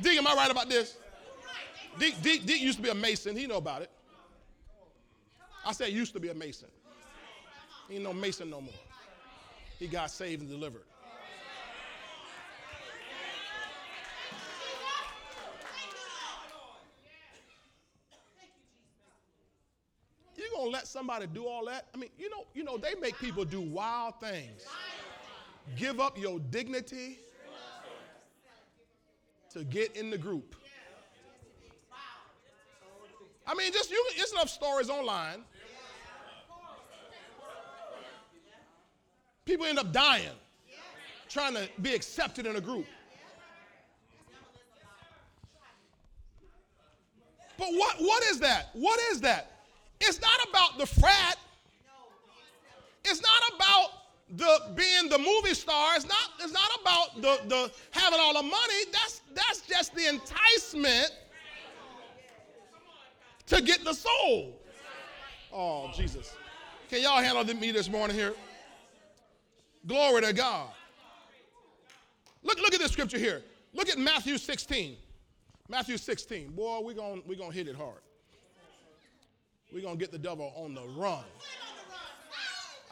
Dig, 0.00 0.16
am 0.16 0.26
I 0.26 0.34
right 0.34 0.50
about 0.50 0.68
this? 0.68 0.96
Dick, 1.98 2.14
Dick, 2.22 2.46
Dick 2.46 2.60
used 2.60 2.78
to 2.78 2.82
be 2.82 2.88
a 2.88 2.94
mason. 2.94 3.36
He 3.36 3.46
know 3.46 3.56
about 3.56 3.82
it. 3.82 3.90
I 5.66 5.72
said 5.72 5.92
used 5.92 6.14
to 6.14 6.20
be 6.20 6.28
a 6.28 6.34
mason. 6.34 6.68
He 7.88 7.96
ain't 7.96 8.04
no 8.04 8.12
mason 8.12 8.48
no 8.48 8.60
more. 8.60 8.72
He 9.78 9.88
got 9.88 10.10
saved 10.10 10.42
and 10.42 10.50
delivered. 10.50 10.84
You 20.36 20.50
gonna 20.70 20.78
let 20.78 20.86
somebody 20.86 21.26
do 21.26 21.46
all 21.46 21.66
that? 21.66 21.86
I 21.94 21.98
mean, 21.98 22.10
you 22.18 22.30
know, 22.30 22.46
you 22.54 22.64
know, 22.64 22.78
they 22.78 22.94
make 23.00 23.18
people 23.18 23.44
do 23.44 23.60
wild 23.60 24.20
things. 24.20 24.64
Give 25.76 26.00
up 26.00 26.18
your 26.18 26.38
dignity 26.38 27.18
to 29.50 29.64
get 29.64 29.96
in 29.96 30.10
the 30.10 30.18
group. 30.18 30.54
I 33.46 33.54
mean, 33.54 33.72
just 33.72 33.90
you, 33.90 34.04
it's 34.10 34.32
enough 34.32 34.48
stories 34.48 34.90
online. 34.90 35.42
People 39.44 39.66
end 39.66 39.78
up 39.78 39.92
dying 39.92 40.28
trying 41.28 41.54
to 41.54 41.68
be 41.80 41.94
accepted 41.94 42.46
in 42.46 42.56
a 42.56 42.60
group. 42.60 42.86
But 47.58 47.68
what, 47.72 47.96
what 47.98 48.22
is 48.24 48.40
that? 48.40 48.70
What 48.72 48.98
is 49.12 49.20
that? 49.20 49.59
It's 50.00 50.20
not 50.20 50.48
about 50.48 50.78
the 50.78 50.86
frat. 50.86 51.36
It's 53.04 53.22
not 53.22 53.54
about 53.54 53.90
the 54.36 54.72
being 54.74 55.08
the 55.08 55.18
movie 55.18 55.54
star. 55.54 55.96
It's 55.96 56.06
not, 56.06 56.30
it's 56.40 56.52
not 56.52 56.70
about 56.80 57.22
the, 57.22 57.48
the 57.48 57.72
having 57.90 58.20
all 58.20 58.34
the 58.34 58.42
money. 58.42 58.84
That's, 58.92 59.22
that's 59.34 59.62
just 59.62 59.94
the 59.94 60.08
enticement 60.08 61.12
to 63.46 63.60
get 63.60 63.84
the 63.84 63.92
soul. 63.92 64.56
Oh, 65.52 65.90
Jesus. 65.94 66.34
Can 66.88 67.02
y'all 67.02 67.22
handle 67.22 67.44
me 67.56 67.72
this 67.72 67.88
morning 67.88 68.16
here? 68.16 68.34
Glory 69.86 70.22
to 70.22 70.32
God. 70.32 70.68
Look, 72.42 72.60
look 72.60 72.74
at 72.74 72.80
this 72.80 72.92
scripture 72.92 73.18
here. 73.18 73.42
Look 73.74 73.88
at 73.88 73.98
Matthew 73.98 74.38
16. 74.38 74.96
Matthew 75.68 75.96
16. 75.96 76.50
Boy, 76.50 76.80
we're 76.82 76.94
going 76.94 77.22
we 77.26 77.36
gonna 77.36 77.52
hit 77.52 77.68
it 77.68 77.76
hard. 77.76 78.00
We're 79.72 79.82
going 79.82 79.96
to 79.96 80.00
get 80.00 80.12
the 80.12 80.18
devil 80.18 80.52
on 80.56 80.74
the 80.74 80.86
run. 81.00 81.24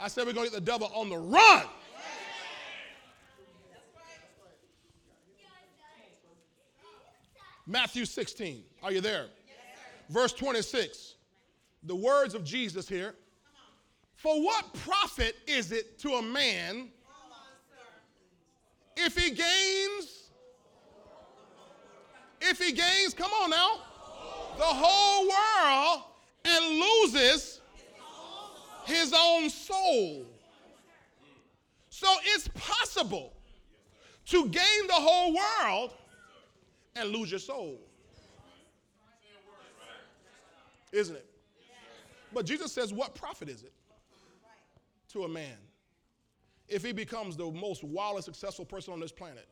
I 0.00 0.08
said 0.08 0.26
we're 0.26 0.32
going 0.32 0.46
to 0.46 0.52
get 0.52 0.64
the 0.64 0.70
devil 0.70 0.90
on 0.94 1.08
the 1.08 1.18
run. 1.18 1.66
Matthew 7.66 8.04
16. 8.04 8.62
Are 8.82 8.92
you 8.92 9.00
there? 9.00 9.26
verse 10.08 10.32
26. 10.32 11.14
The 11.84 11.94
words 11.94 12.34
of 12.34 12.44
Jesus 12.44 12.88
here. 12.88 13.14
For 14.16 14.42
what 14.42 14.72
profit 14.74 15.36
is 15.46 15.70
it 15.70 15.98
to 16.00 16.14
a 16.14 16.22
man 16.22 16.88
if 18.96 19.16
he 19.16 19.30
gains, 19.30 20.30
if 22.40 22.58
he 22.58 22.72
gains, 22.72 23.14
come 23.14 23.30
on 23.30 23.50
now, 23.50 23.80
the 24.56 24.64
whole 24.64 25.28
world 25.28 26.02
and 26.44 26.64
loses 26.64 27.60
his 28.84 29.14
own 29.16 29.50
soul? 29.50 30.24
So 31.90 32.06
it's 32.24 32.48
possible 32.54 33.32
to 34.26 34.48
gain 34.48 34.86
the 34.86 34.92
whole 34.92 35.34
world 35.34 35.92
and 36.94 37.10
lose 37.10 37.30
your 37.30 37.40
soul. 37.40 37.78
Isn't 40.92 41.16
it? 41.16 41.26
But 42.32 42.46
Jesus 42.46 42.72
says, 42.72 42.92
What 42.92 43.14
profit 43.14 43.48
is 43.48 43.62
it 43.62 43.72
to 45.12 45.24
a 45.24 45.28
man 45.28 45.56
if 46.68 46.84
he 46.84 46.92
becomes 46.92 47.36
the 47.36 47.50
most 47.50 47.82
wildly 47.82 48.22
successful 48.22 48.64
person 48.64 48.92
on 48.92 49.00
this 49.00 49.12
planet? 49.12 49.46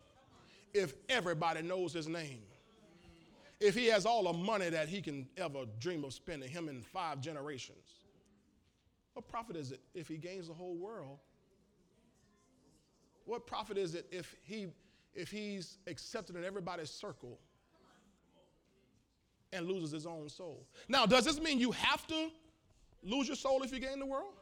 If 0.74 0.94
everybody 1.08 1.62
knows 1.62 1.92
his 1.92 2.06
name? 2.06 2.42
If 3.60 3.74
he 3.74 3.86
has 3.86 4.04
all 4.04 4.24
the 4.24 4.32
money 4.32 4.68
that 4.68 4.88
he 4.88 5.00
can 5.00 5.26
ever 5.36 5.64
dream 5.80 6.04
of 6.04 6.12
spending, 6.12 6.50
him 6.50 6.68
in 6.68 6.82
five 6.82 7.20
generations? 7.20 8.04
What 9.14 9.28
profit 9.28 9.56
is 9.56 9.72
it 9.72 9.80
if 9.94 10.08
he 10.08 10.18
gains 10.18 10.48
the 10.48 10.54
whole 10.54 10.76
world? 10.76 11.18
What 13.24 13.46
profit 13.46 13.78
is 13.78 13.94
it 13.94 14.06
if 14.10 14.36
he 14.42 14.68
if 15.14 15.30
he's 15.30 15.78
accepted 15.86 16.36
in 16.36 16.44
everybody's 16.44 16.90
circle 16.90 17.38
and 19.52 19.66
loses 19.66 19.90
his 19.90 20.06
own 20.06 20.28
soul? 20.28 20.66
Now, 20.88 21.06
does 21.06 21.24
this 21.24 21.40
mean 21.40 21.58
you 21.58 21.72
have 21.72 22.06
to 22.08 22.30
lose 23.02 23.26
your 23.26 23.36
soul 23.36 23.62
if 23.62 23.72
you 23.72 23.80
gain 23.80 23.98
the 23.98 24.06
world? 24.06 24.34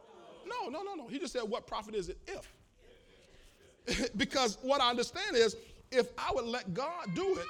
No, 0.47 0.69
no, 0.69 0.83
no, 0.83 0.95
no. 0.95 1.07
He 1.07 1.19
just 1.19 1.33
said, 1.33 1.43
what 1.43 1.67
profit 1.67 1.95
is 1.95 2.09
it 2.09 2.19
if? 2.27 4.11
because 4.17 4.59
what 4.63 4.81
I 4.81 4.91
understand 4.91 5.37
is 5.37 5.57
if 5.91 6.09
I 6.19 6.33
would 6.33 6.47
let 6.47 6.75
God 6.75 7.15
do 7.15 7.39
it, 7.39 7.47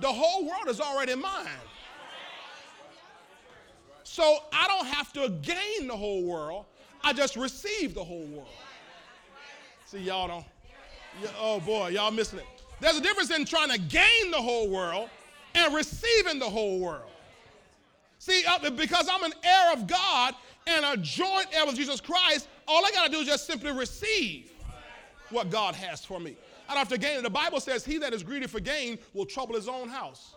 the 0.00 0.08
whole 0.08 0.46
world 0.46 0.68
is 0.68 0.80
already 0.80 1.14
mine. 1.14 1.46
So 4.04 4.38
I 4.52 4.66
don't 4.66 4.86
have 4.86 5.12
to 5.14 5.28
gain 5.42 5.86
the 5.86 5.96
whole 5.96 6.24
world. 6.24 6.66
I 7.02 7.12
just 7.12 7.36
receive 7.36 7.94
the 7.94 8.04
whole 8.04 8.26
world. 8.26 8.48
See, 9.86 10.00
y'all 10.00 10.28
don't. 10.28 10.44
oh 11.38 11.60
boy, 11.60 11.88
y'all 11.88 12.10
missing 12.10 12.38
it. 12.38 12.46
There's 12.80 12.96
a 12.96 13.00
difference 13.00 13.30
in 13.30 13.44
trying 13.44 13.70
to 13.70 13.78
gain 13.78 14.30
the 14.30 14.40
whole 14.40 14.68
world 14.68 15.08
and 15.54 15.74
receiving 15.74 16.38
the 16.38 16.48
whole 16.48 16.78
world. 16.78 17.10
See, 18.18 18.44
uh, 18.46 18.70
because 18.70 19.08
I'm 19.10 19.24
an 19.24 19.32
heir 19.42 19.72
of 19.72 19.86
God 19.86 20.34
and 20.66 20.84
a 20.84 20.96
joint 20.96 21.46
heir 21.52 21.66
with 21.66 21.76
Jesus 21.76 22.00
Christ, 22.00 22.48
all 22.68 22.84
I 22.84 22.90
got 22.90 23.06
to 23.06 23.12
do 23.12 23.18
is 23.18 23.26
just 23.26 23.46
simply 23.46 23.72
receive 23.72 24.52
what 25.30 25.50
God 25.50 25.74
has 25.74 26.04
for 26.04 26.20
me. 26.20 26.36
Have 26.76 26.88
to 26.88 26.98
gain 26.98 27.18
it. 27.18 27.22
The 27.22 27.30
Bible 27.30 27.60
says, 27.60 27.84
He 27.84 27.98
that 27.98 28.14
is 28.14 28.22
greedy 28.22 28.46
for 28.46 28.58
gain 28.58 28.98
will 29.12 29.26
trouble 29.26 29.54
his 29.54 29.68
own 29.68 29.88
house. 29.88 30.34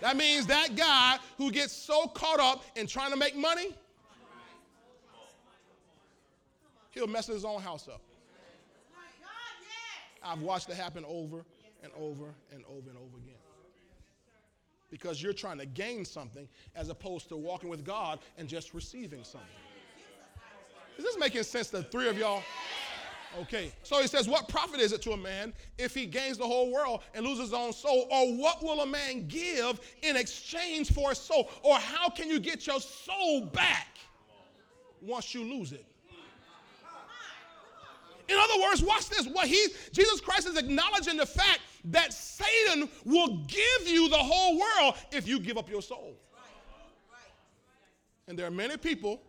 That 0.00 0.16
means 0.16 0.46
that 0.46 0.76
guy 0.76 1.18
who 1.36 1.50
gets 1.50 1.72
so 1.72 2.06
caught 2.06 2.40
up 2.40 2.64
in 2.76 2.86
trying 2.86 3.10
to 3.10 3.16
make 3.16 3.36
money, 3.36 3.74
he'll 6.90 7.06
mess 7.06 7.26
his 7.26 7.44
own 7.44 7.60
house 7.60 7.88
up. 7.88 8.00
I've 10.22 10.42
watched 10.42 10.68
it 10.68 10.74
happen 10.74 11.04
over 11.06 11.44
and 11.82 11.92
over 11.96 12.34
and 12.52 12.64
over 12.68 12.90
and 12.90 12.98
over 12.98 13.16
again. 13.16 13.34
Because 14.90 15.22
you're 15.22 15.32
trying 15.32 15.58
to 15.58 15.66
gain 15.66 16.04
something 16.04 16.48
as 16.74 16.88
opposed 16.88 17.28
to 17.28 17.36
walking 17.36 17.68
with 17.68 17.84
God 17.84 18.18
and 18.38 18.48
just 18.48 18.74
receiving 18.74 19.22
something. 19.22 19.48
Is 20.98 21.04
this 21.04 21.16
making 21.16 21.44
sense 21.44 21.68
to 21.70 21.82
three 21.84 22.08
of 22.08 22.18
y'all? 22.18 22.42
Okay, 23.40 23.70
so 23.84 24.00
he 24.00 24.08
says, 24.08 24.28
What 24.28 24.48
profit 24.48 24.80
is 24.80 24.92
it 24.92 25.00
to 25.02 25.12
a 25.12 25.16
man 25.16 25.52
if 25.78 25.94
he 25.94 26.06
gains 26.06 26.38
the 26.38 26.46
whole 26.46 26.72
world 26.72 27.02
and 27.14 27.24
loses 27.24 27.46
his 27.46 27.54
own 27.54 27.72
soul? 27.72 28.08
Or 28.10 28.36
what 28.36 28.62
will 28.62 28.80
a 28.80 28.86
man 28.86 29.28
give 29.28 29.80
in 30.02 30.16
exchange 30.16 30.92
for 30.92 31.10
his 31.10 31.18
soul? 31.18 31.48
Or 31.62 31.76
how 31.78 32.08
can 32.08 32.28
you 32.28 32.40
get 32.40 32.66
your 32.66 32.80
soul 32.80 33.46
back 33.46 33.96
once 35.00 35.34
you 35.34 35.44
lose 35.44 35.72
it? 35.72 35.86
In 38.28 38.36
other 38.38 38.60
words, 38.60 38.82
watch 38.82 39.08
this. 39.08 39.26
What 39.26 39.46
he 39.46 39.68
Jesus 39.92 40.20
Christ 40.20 40.48
is 40.48 40.58
acknowledging 40.58 41.16
the 41.16 41.24
fact 41.24 41.60
that 41.86 42.12
Satan 42.12 42.88
will 43.04 43.38
give 43.46 43.86
you 43.86 44.08
the 44.08 44.18
whole 44.18 44.58
world 44.58 44.96
if 45.12 45.26
you 45.26 45.38
give 45.38 45.56
up 45.56 45.70
your 45.70 45.80
soul. 45.80 46.14
And 48.26 48.38
there 48.38 48.46
are 48.46 48.50
many 48.50 48.76
people 48.76 49.22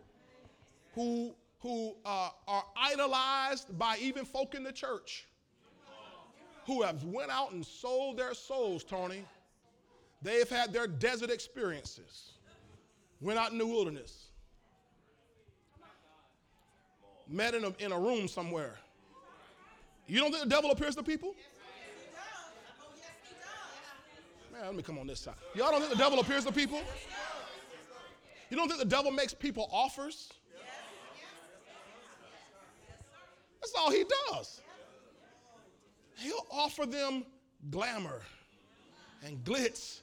who 0.94 1.34
who 1.60 1.94
uh, 2.04 2.30
are 2.48 2.64
idolized 2.76 3.78
by 3.78 3.96
even 4.00 4.24
folk 4.24 4.54
in 4.54 4.62
the 4.62 4.72
church 4.72 5.26
who 6.66 6.82
have 6.82 7.02
went 7.04 7.30
out 7.30 7.52
and 7.52 7.64
sold 7.64 8.16
their 8.16 8.34
souls, 8.34 8.84
Tony. 8.84 9.24
They've 10.22 10.48
had 10.48 10.72
their 10.72 10.86
desert 10.86 11.30
experiences, 11.30 12.32
went 13.20 13.38
out 13.38 13.52
in 13.52 13.58
the 13.58 13.66
wilderness, 13.66 14.26
met 17.28 17.54
in 17.54 17.64
a, 17.64 17.72
in 17.78 17.92
a 17.92 17.98
room 17.98 18.28
somewhere. 18.28 18.76
You 20.06 20.20
don't 20.20 20.30
think 20.30 20.44
the 20.44 20.50
devil 20.50 20.70
appears 20.70 20.94
to 20.96 21.02
people? 21.02 21.34
Man, 24.52 24.66
let 24.66 24.74
me 24.74 24.82
come 24.82 24.98
on 24.98 25.06
this 25.06 25.20
side. 25.20 25.34
Y'all 25.54 25.70
don't 25.70 25.80
think 25.80 25.92
the 25.92 25.98
devil 25.98 26.20
appears 26.20 26.44
to 26.44 26.52
people? 26.52 26.82
You 28.50 28.56
don't 28.56 28.68
think 28.68 28.80
the 28.80 28.86
devil 28.86 29.10
makes 29.10 29.32
people 29.32 29.68
offers? 29.72 30.32
That's 33.60 33.74
all 33.78 33.90
he 33.90 34.04
does. 34.30 34.60
He'll 36.16 36.46
offer 36.50 36.86
them 36.86 37.24
glamour 37.70 38.22
and 39.24 39.42
glitz, 39.44 40.00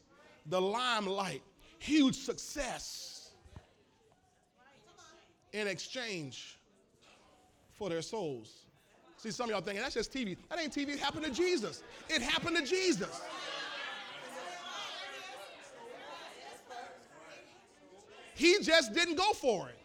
the 0.47 0.59
limelight, 0.59 1.41
huge 1.79 2.15
success 2.15 3.31
in 5.53 5.67
exchange 5.67 6.57
for 7.77 7.89
their 7.89 8.01
souls. 8.01 8.65
See, 9.17 9.31
some 9.31 9.45
of 9.45 9.51
y'all 9.51 9.61
thinking 9.61 9.81
that's 9.81 9.95
just 9.95 10.13
TV. 10.13 10.37
That 10.49 10.59
ain't 10.59 10.73
TV. 10.73 10.89
It 10.89 10.99
happened 10.99 11.25
to 11.25 11.31
Jesus. 11.31 11.83
It 12.09 12.21
happened 12.21 12.57
to 12.57 12.63
Jesus. 12.63 13.21
He 18.35 18.57
just 18.61 18.93
didn't 18.93 19.15
go 19.15 19.33
for 19.33 19.69
it. 19.69 19.76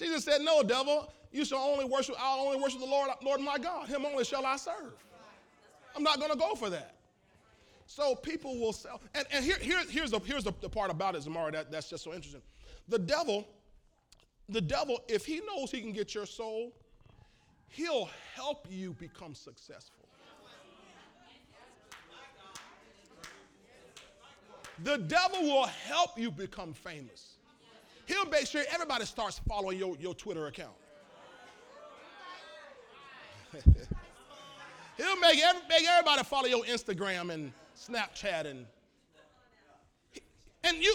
Jesus 0.00 0.24
said, 0.24 0.40
No, 0.40 0.62
devil, 0.62 1.12
you 1.30 1.44
shall 1.44 1.58
only 1.58 1.84
worship, 1.84 2.16
I'll 2.18 2.40
only 2.40 2.60
worship 2.60 2.80
the 2.80 2.86
Lord, 2.86 3.10
Lord 3.22 3.40
my 3.40 3.58
God. 3.58 3.88
Him 3.88 4.06
only 4.06 4.24
shall 4.24 4.46
I 4.46 4.56
serve. 4.56 4.94
I'm 5.94 6.02
not 6.02 6.18
going 6.18 6.30
to 6.32 6.38
go 6.38 6.54
for 6.54 6.70
that. 6.70 6.94
So 7.86 8.14
people 8.14 8.58
will 8.58 8.72
sell. 8.72 9.00
And, 9.14 9.26
and 9.32 9.44
here, 9.44 9.58
here, 9.60 9.82
here's, 9.88 10.12
the, 10.12 10.20
here's 10.20 10.44
the, 10.44 10.52
the 10.60 10.68
part 10.68 10.90
about 10.90 11.16
it, 11.16 11.22
Zamara, 11.22 11.52
that, 11.52 11.70
that's 11.70 11.90
just 11.90 12.04
so 12.04 12.14
interesting. 12.14 12.40
The 12.88 12.98
devil, 12.98 13.46
the 14.48 14.60
devil, 14.60 15.02
if 15.08 15.26
he 15.26 15.40
knows 15.46 15.70
he 15.70 15.80
can 15.80 15.92
get 15.92 16.14
your 16.14 16.26
soul, 16.26 16.72
he'll 17.68 18.08
help 18.34 18.66
you 18.70 18.94
become 18.94 19.34
successful. 19.34 20.06
The 24.82 24.96
devil 24.96 25.42
will 25.42 25.66
help 25.66 26.18
you 26.18 26.30
become 26.30 26.72
famous. 26.72 27.29
He'll 28.10 28.26
make 28.26 28.46
sure 28.46 28.62
everybody 28.72 29.04
starts 29.04 29.40
following 29.48 29.78
your, 29.78 29.96
your 30.00 30.14
Twitter 30.14 30.48
account. 30.48 30.74
He'll 34.96 35.20
make, 35.20 35.38
every, 35.38 35.62
make 35.68 35.88
everybody 35.88 36.24
follow 36.24 36.46
your 36.46 36.64
Instagram 36.64 37.32
and 37.32 37.52
Snapchat 37.78 38.46
and 38.46 38.66
and 40.64 40.82
you 40.82 40.94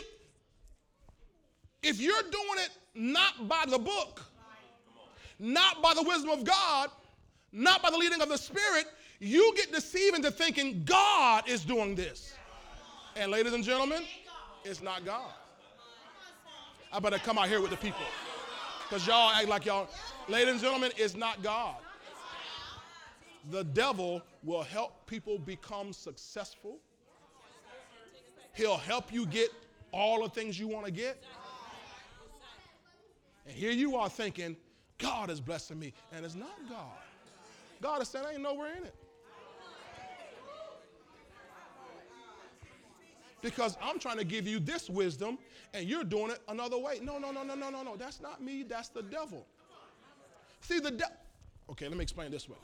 if 1.82 2.02
you're 2.02 2.22
doing 2.22 2.58
it 2.58 2.70
not 2.94 3.48
by 3.48 3.64
the 3.68 3.80
book, 3.80 4.22
not 5.40 5.82
by 5.82 5.94
the 5.94 6.04
wisdom 6.04 6.32
of 6.32 6.44
God, 6.44 6.90
not 7.54 7.82
by 7.82 7.92
the 7.92 7.98
leading 7.98 8.22
of 8.22 8.28
the 8.28 8.38
Spirit, 8.38 8.86
you 9.20 9.54
get 9.56 9.72
deceived 9.72 10.18
into 10.18 10.32
thinking 10.32 10.84
God 10.84 11.48
is 11.48 11.64
doing 11.64 11.96
this. 11.96 12.36
And 13.16 13.32
ladies 13.32 13.54
and 13.54 13.64
gentlemen, 13.64 14.04
it's 14.66 14.82
not 14.82 15.06
God. 15.06 15.32
I 16.92 17.00
better 17.00 17.20
come 17.20 17.38
out 17.38 17.48
here 17.48 17.62
with 17.62 17.72
the 17.72 17.78
people. 17.78 18.06
Because 18.88 19.06
y'all 19.08 19.32
act 19.32 19.48
like 19.48 19.66
y'all, 19.66 19.88
ladies 20.28 20.54
and 20.54 20.62
gentlemen, 20.62 20.92
it's 20.96 21.16
not 21.16 21.42
God. 21.42 21.76
The 23.52 23.64
devil 23.64 24.22
will 24.44 24.64
help 24.64 25.06
people 25.08 25.38
become 25.38 25.94
successful. 25.94 26.78
He'll 28.54 28.78
help 28.78 29.12
you 29.12 29.26
get 29.26 29.50
all 29.92 30.24
the 30.24 30.30
things 30.30 30.60
you 30.60 30.68
want 30.68 30.86
to 30.86 30.92
get. 30.92 31.24
And 33.46 33.56
here 33.56 33.72
you 33.72 33.96
are 33.96 34.10
thinking, 34.10 34.56
God 34.98 35.30
is 35.30 35.40
blessing 35.40 35.78
me. 35.78 35.94
And 36.12 36.26
it's 36.26 36.36
not 36.36 36.58
God. 36.70 36.98
God 37.82 38.02
is 38.02 38.08
saying, 38.08 38.26
I 38.26 38.34
ain't 38.34 38.42
nowhere 38.42 38.76
in 38.78 38.84
it. 38.84 38.96
Because 43.46 43.78
I'm 43.80 44.00
trying 44.00 44.18
to 44.18 44.24
give 44.24 44.48
you 44.48 44.60
this 44.60 44.90
wisdom 44.90 45.38
and 45.76 45.88
you're 45.88 46.04
doing 46.04 46.32
it 46.32 46.40
another 46.48 46.80
way. 46.80 47.00
No, 47.02 47.20
no, 47.20 47.32
no, 47.32 47.44
no, 47.44 47.54
no, 47.54 47.70
no, 47.70 47.84
no. 47.84 47.96
That's 47.96 48.20
not 48.20 48.42
me. 48.42 48.64
That's 48.64 48.90
the 48.90 49.04
devil. 49.04 49.46
See, 50.62 50.80
the 50.80 50.90
devil. 50.90 51.16
Okay, 51.70 51.88
let 51.88 51.96
me 51.96 52.02
explain 52.02 52.32
this 52.32 52.50
way. 52.50 52.58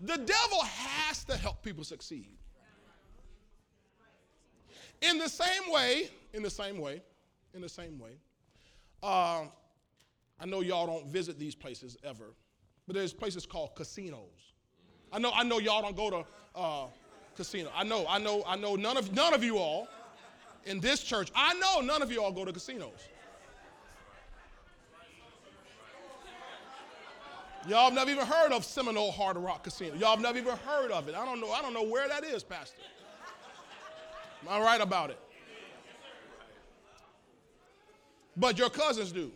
The 0.00 0.18
devil 0.18 0.62
has 0.62 1.24
to 1.24 1.36
help 1.36 1.62
people 1.62 1.82
succeed. 1.82 2.38
In 5.00 5.18
the 5.18 5.28
same 5.28 5.70
way, 5.70 6.10
in 6.32 6.42
the 6.42 6.50
same 6.50 6.78
way, 6.78 7.02
in 7.52 7.60
the 7.60 7.68
same 7.68 7.98
way, 7.98 8.12
Uh, 9.02 9.46
I 10.38 10.46
know 10.46 10.60
y'all 10.60 10.86
don't 10.86 11.06
visit 11.08 11.38
these 11.38 11.56
places 11.56 11.96
ever, 12.04 12.34
but 12.86 12.94
there's 12.94 13.12
places 13.12 13.46
called 13.46 13.74
casinos. 13.74 14.54
I 15.12 15.18
know, 15.18 15.32
I 15.34 15.42
know 15.42 15.58
y'all 15.58 15.82
don't 15.82 15.96
go 15.96 16.08
to 16.10 16.24
uh, 16.54 16.86
casino. 17.36 17.70
I 17.74 17.84
know, 17.84 18.06
I 18.08 18.18
know, 18.18 18.42
I 18.46 18.56
know 18.56 18.76
none 18.76 18.96
of 18.96 19.12
none 19.14 19.34
of 19.34 19.42
you 19.42 19.58
all 19.58 19.88
in 20.64 20.80
this 20.80 21.02
church. 21.02 21.30
I 21.34 21.54
know 21.54 21.80
none 21.80 22.02
of 22.02 22.10
you 22.12 22.22
all 22.22 22.32
go 22.32 22.44
to 22.44 22.52
casinos. 22.52 23.08
Y'all 27.68 27.84
have 27.84 27.94
never 27.94 28.10
even 28.10 28.26
heard 28.26 28.52
of 28.52 28.64
Seminole 28.64 29.12
Hard 29.12 29.36
Rock 29.36 29.62
Casino. 29.64 29.94
Y'all 29.94 30.10
have 30.10 30.20
never 30.20 30.38
even 30.38 30.56
heard 30.58 30.90
of 30.90 31.08
it. 31.08 31.14
I 31.14 31.24
don't 31.24 31.40
know. 31.40 31.52
I 31.52 31.62
don't 31.62 31.72
know 31.72 31.84
where 31.84 32.08
that 32.08 32.24
is, 32.24 32.42
Pastor. 32.42 32.76
Am 34.42 34.48
I 34.48 34.60
right 34.60 34.80
about 34.80 35.10
it? 35.10 35.18
But 38.36 38.58
your 38.58 38.70
cousins 38.70 39.12
do. 39.12 39.30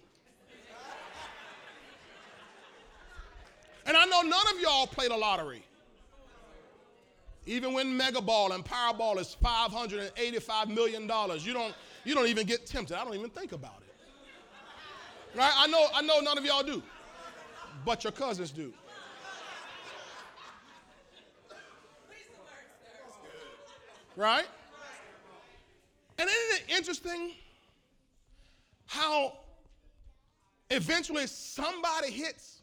And 3.85 3.97
I 3.97 4.05
know 4.07 4.23
none 4.23 4.47
of 4.53 4.61
y'all 4.61 4.87
play 4.89 5.07
the 5.07 5.17
lottery. 5.17 5.63
Even 7.47 7.73
when 7.73 7.97
Mega 7.97 8.21
Ball 8.21 8.53
and 8.53 8.65
Powerball 8.65 9.19
is 9.19 9.37
$585 9.43 10.69
million, 10.69 11.03
you 11.03 11.53
don't, 11.53 11.75
you 12.05 12.15
don't 12.15 12.27
even 12.27 12.45
get 12.45 12.67
tempted. 12.67 12.97
I 12.97 13.05
don't 13.05 13.15
even 13.15 13.31
think 13.31 13.53
about 13.53 13.83
it. 13.83 15.39
Right? 15.39 15.53
I 15.57 15.69
know, 15.69 15.87
I 15.95 16.03
know 16.03 16.19
none 16.19 16.37
of 16.37 16.45
y'all 16.45 16.65
do, 16.65 16.83
but 17.85 18.03
your 18.03 18.13
cousins 18.13 18.51
do. 18.51 18.73
Right? 24.17 24.47
And 26.19 26.29
isn't 26.29 26.69
it 26.69 26.77
interesting 26.77 27.33
how 28.87 29.35
eventually 30.71 31.27
somebody 31.27 32.11
hits? 32.11 32.63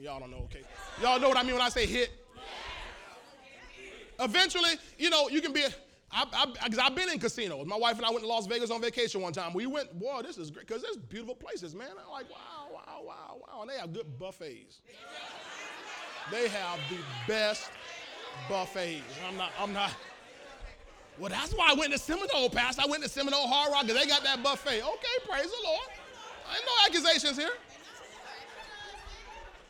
Y'all 0.00 0.18
don't 0.18 0.30
know, 0.30 0.38
okay? 0.44 0.62
Y'all 1.00 1.20
know 1.20 1.28
what 1.28 1.38
I 1.38 1.44
mean 1.44 1.52
when 1.52 1.62
I 1.62 1.68
say 1.68 1.86
hit? 1.86 2.23
Eventually, 4.20 4.70
you 4.98 5.10
know, 5.10 5.28
you 5.28 5.40
can 5.40 5.52
be, 5.52 5.64
I, 6.10 6.24
I, 6.32 6.68
I've 6.82 6.94
been 6.94 7.08
in 7.10 7.18
casinos. 7.18 7.66
My 7.66 7.76
wife 7.76 7.96
and 7.96 8.06
I 8.06 8.10
went 8.10 8.22
to 8.22 8.28
Las 8.28 8.46
Vegas 8.46 8.70
on 8.70 8.80
vacation 8.80 9.20
one 9.20 9.32
time. 9.32 9.52
We 9.52 9.66
went, 9.66 9.98
boy, 9.98 10.22
this 10.22 10.38
is 10.38 10.50
great, 10.50 10.66
because 10.66 10.82
there's 10.82 10.96
beautiful 10.96 11.34
places, 11.34 11.74
man. 11.74 11.88
I'm 11.90 12.10
like, 12.10 12.30
wow, 12.30 12.68
wow, 12.72 13.02
wow, 13.04 13.36
wow. 13.40 13.62
And 13.62 13.70
they 13.70 13.76
have 13.76 13.92
good 13.92 14.18
buffets. 14.18 14.80
They 16.30 16.48
have 16.48 16.78
the 16.88 16.98
best 17.26 17.70
buffets. 18.48 19.02
I'm 19.28 19.36
not, 19.36 19.50
I'm 19.58 19.72
not, 19.72 19.92
well, 21.18 21.30
that's 21.30 21.52
why 21.52 21.68
I 21.70 21.74
went 21.74 21.92
to 21.92 21.98
Seminole, 21.98 22.50
Pastor. 22.50 22.82
I 22.82 22.86
went 22.86 23.02
to 23.02 23.08
Seminole 23.08 23.46
Hard 23.46 23.72
Rock 23.72 23.86
because 23.86 24.00
they 24.00 24.08
got 24.08 24.24
that 24.24 24.42
buffet. 24.42 24.82
Okay, 24.82 25.28
praise 25.28 25.46
the 25.46 25.64
Lord. 25.64 25.88
Ain't 26.50 26.64
no 26.66 26.72
accusations 26.86 27.36
here. 27.36 27.52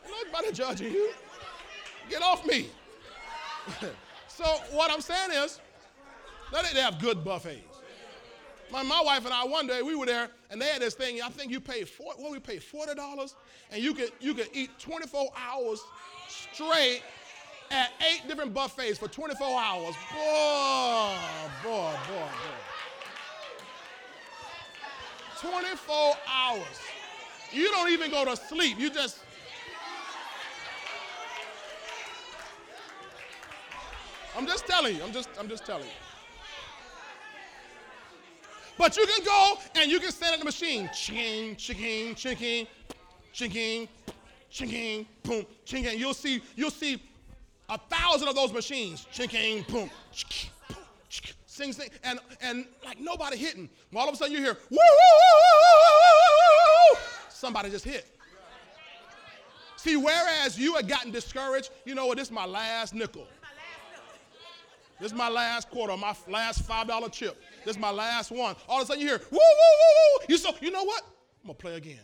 Nobody 0.08 0.52
judging 0.52 0.92
you. 0.92 1.12
Get 2.08 2.22
off 2.22 2.46
me. 2.46 2.68
so 4.36 4.44
what 4.72 4.90
I'm 4.90 5.00
saying 5.00 5.30
is, 5.32 5.60
they 6.52 6.80
have 6.80 7.00
good 7.00 7.24
buffets. 7.24 7.60
My, 8.72 8.82
my 8.82 9.02
wife 9.02 9.24
and 9.24 9.34
I 9.34 9.44
one 9.44 9.66
day 9.66 9.82
we 9.82 9.94
were 9.94 10.06
there 10.06 10.28
and 10.50 10.60
they 10.60 10.66
had 10.66 10.82
this 10.82 10.94
thing. 10.94 11.20
I 11.22 11.28
think 11.28 11.52
you 11.52 11.60
pay 11.60 11.84
four, 11.84 12.12
what 12.16 12.32
we 12.32 12.40
pay 12.40 12.58
forty 12.58 12.94
dollars, 12.94 13.34
and 13.70 13.82
you 13.82 13.94
could 13.94 14.10
you 14.20 14.34
could 14.34 14.48
eat 14.52 14.70
24 14.78 15.28
hours 15.36 15.80
straight 16.28 17.02
at 17.70 17.92
eight 18.00 18.26
different 18.26 18.54
buffets 18.54 18.98
for 18.98 19.08
24 19.08 19.60
hours. 19.60 19.94
Boy, 20.12 21.16
boy, 21.62 21.92
boy, 22.08 22.28
boy. 25.40 25.48
24 25.50 26.14
hours. 26.26 26.80
You 27.52 27.70
don't 27.70 27.90
even 27.90 28.10
go 28.10 28.24
to 28.24 28.36
sleep. 28.36 28.78
You 28.78 28.90
just 28.90 29.18
I'm 34.36 34.46
just 34.46 34.66
telling 34.66 34.96
you. 34.96 35.02
I'm 35.02 35.12
just 35.12 35.28
I'm 35.38 35.48
just 35.48 35.64
telling 35.64 35.84
you. 35.84 35.90
But 38.76 38.96
you 38.96 39.06
can 39.06 39.24
go 39.24 39.58
and 39.76 39.90
you 39.90 40.00
can 40.00 40.10
stand 40.10 40.34
at 40.34 40.38
the 40.40 40.44
machine. 40.44 40.90
Ching, 40.92 41.56
ching, 41.56 42.14
ching, 42.14 42.66
ching, 43.32 43.88
ching, 44.50 45.06
boom, 45.22 45.46
ching. 45.64 45.98
You'll 45.98 46.14
see, 46.14 46.42
you'll 46.56 46.70
see 46.70 47.00
a 47.68 47.78
thousand 47.78 48.28
of 48.28 48.34
those 48.34 48.52
machines. 48.52 49.06
Ching, 49.12 49.64
boom, 49.68 49.90
sing, 51.46 51.72
sing, 51.72 51.88
and 52.02 52.18
and 52.40 52.66
like 52.84 53.00
nobody 53.00 53.36
hitting. 53.36 53.68
All 53.94 54.08
of 54.08 54.14
a 54.14 54.16
sudden 54.16 54.34
you 54.34 54.40
hear, 54.40 54.58
woo, 54.70 54.76
woo, 54.76 54.78
woo, 54.78 56.94
woo, 56.94 57.00
somebody 57.28 57.70
just 57.70 57.84
hit. 57.84 58.06
See, 59.76 59.96
whereas 59.96 60.58
you 60.58 60.74
had 60.74 60.88
gotten 60.88 61.12
discouraged, 61.12 61.70
you 61.84 61.94
know 61.94 62.06
what? 62.06 62.16
This 62.16 62.28
is 62.28 62.32
my 62.32 62.46
last 62.46 62.94
nickel. 62.94 63.26
This 65.00 65.10
is 65.12 65.18
my 65.18 65.28
last 65.28 65.70
quarter, 65.70 65.96
my 65.96 66.14
last 66.28 66.62
five 66.62 66.86
dollar 66.86 67.08
chip. 67.08 67.40
This 67.64 67.76
is 67.76 67.80
my 67.80 67.90
last 67.90 68.30
one. 68.30 68.54
All 68.68 68.78
of 68.78 68.84
a 68.84 68.86
sudden 68.86 69.02
you 69.02 69.08
hear, 69.08 69.18
woo, 69.30 69.38
woo, 69.38 69.38
woo, 69.38 70.20
woo. 70.20 70.26
You 70.28 70.36
so 70.36 70.54
you 70.60 70.70
know 70.70 70.84
what? 70.84 71.02
I'm 71.42 71.48
gonna 71.48 71.54
play 71.54 71.74
again. 71.74 71.98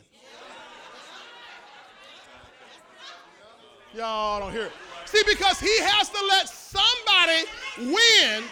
Y'all 3.94 4.40
don't 4.40 4.52
hear 4.52 4.66
it. 4.66 4.72
See, 5.06 5.22
because 5.26 5.58
he 5.58 5.76
has 5.80 6.08
to 6.10 6.24
let 6.28 6.48
somebody 6.48 7.44
win 7.78 8.44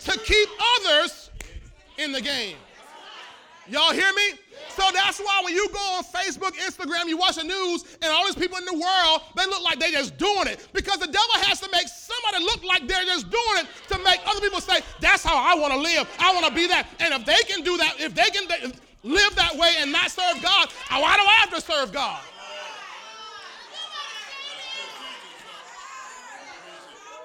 to 0.00 0.18
keep 0.18 0.48
others 0.80 1.30
in 1.98 2.10
the 2.10 2.20
game. 2.20 2.56
Y'all 3.68 3.92
hear 3.92 4.12
me? 4.12 4.32
So 4.70 4.82
that's 4.92 5.18
why 5.20 5.42
when 5.44 5.54
you 5.54 5.68
go 5.72 5.78
on 5.78 6.04
Facebook, 6.04 6.52
Instagram, 6.56 7.06
you 7.06 7.16
watch 7.16 7.36
the 7.36 7.44
news, 7.44 7.84
and 8.00 8.10
all 8.10 8.24
these 8.24 8.34
people 8.34 8.58
in 8.58 8.64
the 8.64 8.74
world, 8.74 9.22
they 9.36 9.44
look 9.46 9.62
like 9.62 9.78
they're 9.78 9.92
just 9.92 10.16
doing 10.16 10.46
it. 10.46 10.66
Because 10.72 10.98
the 10.98 11.06
devil 11.06 11.34
has 11.46 11.60
to 11.60 11.68
make 11.70 11.86
somebody 11.88 12.44
look 12.44 12.64
like 12.64 12.86
they're 12.88 13.04
just 13.04 13.30
doing 13.30 13.58
it 13.58 13.66
to 13.88 13.98
make 14.02 14.20
other 14.26 14.40
people 14.40 14.60
say, 14.60 14.80
that's 15.00 15.22
how 15.22 15.36
I 15.36 15.58
want 15.58 15.72
to 15.74 15.78
live. 15.78 16.08
I 16.18 16.32
want 16.34 16.46
to 16.46 16.54
be 16.54 16.66
that. 16.68 16.88
And 17.00 17.14
if 17.14 17.26
they 17.26 17.38
can 17.46 17.62
do 17.62 17.76
that, 17.76 18.00
if 18.00 18.14
they 18.14 18.30
can 18.30 18.72
live 19.04 19.34
that 19.36 19.56
way 19.56 19.74
and 19.78 19.92
not 19.92 20.10
serve 20.10 20.42
God, 20.42 20.68
oh, 20.90 21.00
why 21.00 21.16
do 21.16 21.22
I 21.22 21.36
have 21.40 21.50
to 21.50 21.60
serve 21.60 21.92
God? 21.92 22.20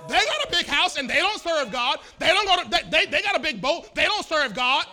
They 0.08 0.15
got 0.15 0.47
a 0.47 0.52
big 0.52 0.67
house 0.67 0.97
and 0.97 1.10
they 1.10 1.17
don't 1.17 1.41
serve 1.41 1.71
God. 1.71 1.97
They 2.19 2.28
don't 2.28 2.45
go 2.45 2.63
to, 2.63 2.69
they, 2.69 2.89
they, 2.89 3.12
they 3.12 3.21
got 3.21 3.36
a 3.36 3.39
big 3.39 3.62
boat. 3.62 3.93
They 3.93 4.06
don't 4.06 4.26
serve 4.26 4.54
God. 4.54 4.86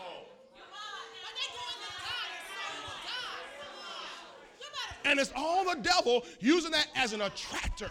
And 5.05 5.21
it's 5.21 5.33
all 5.37 5.65
the 5.65 5.81
devil 5.81 6.25
using 6.41 6.71
that 6.73 6.89
as 6.97 7.13
an 7.13 7.21
attractor. 7.21 7.91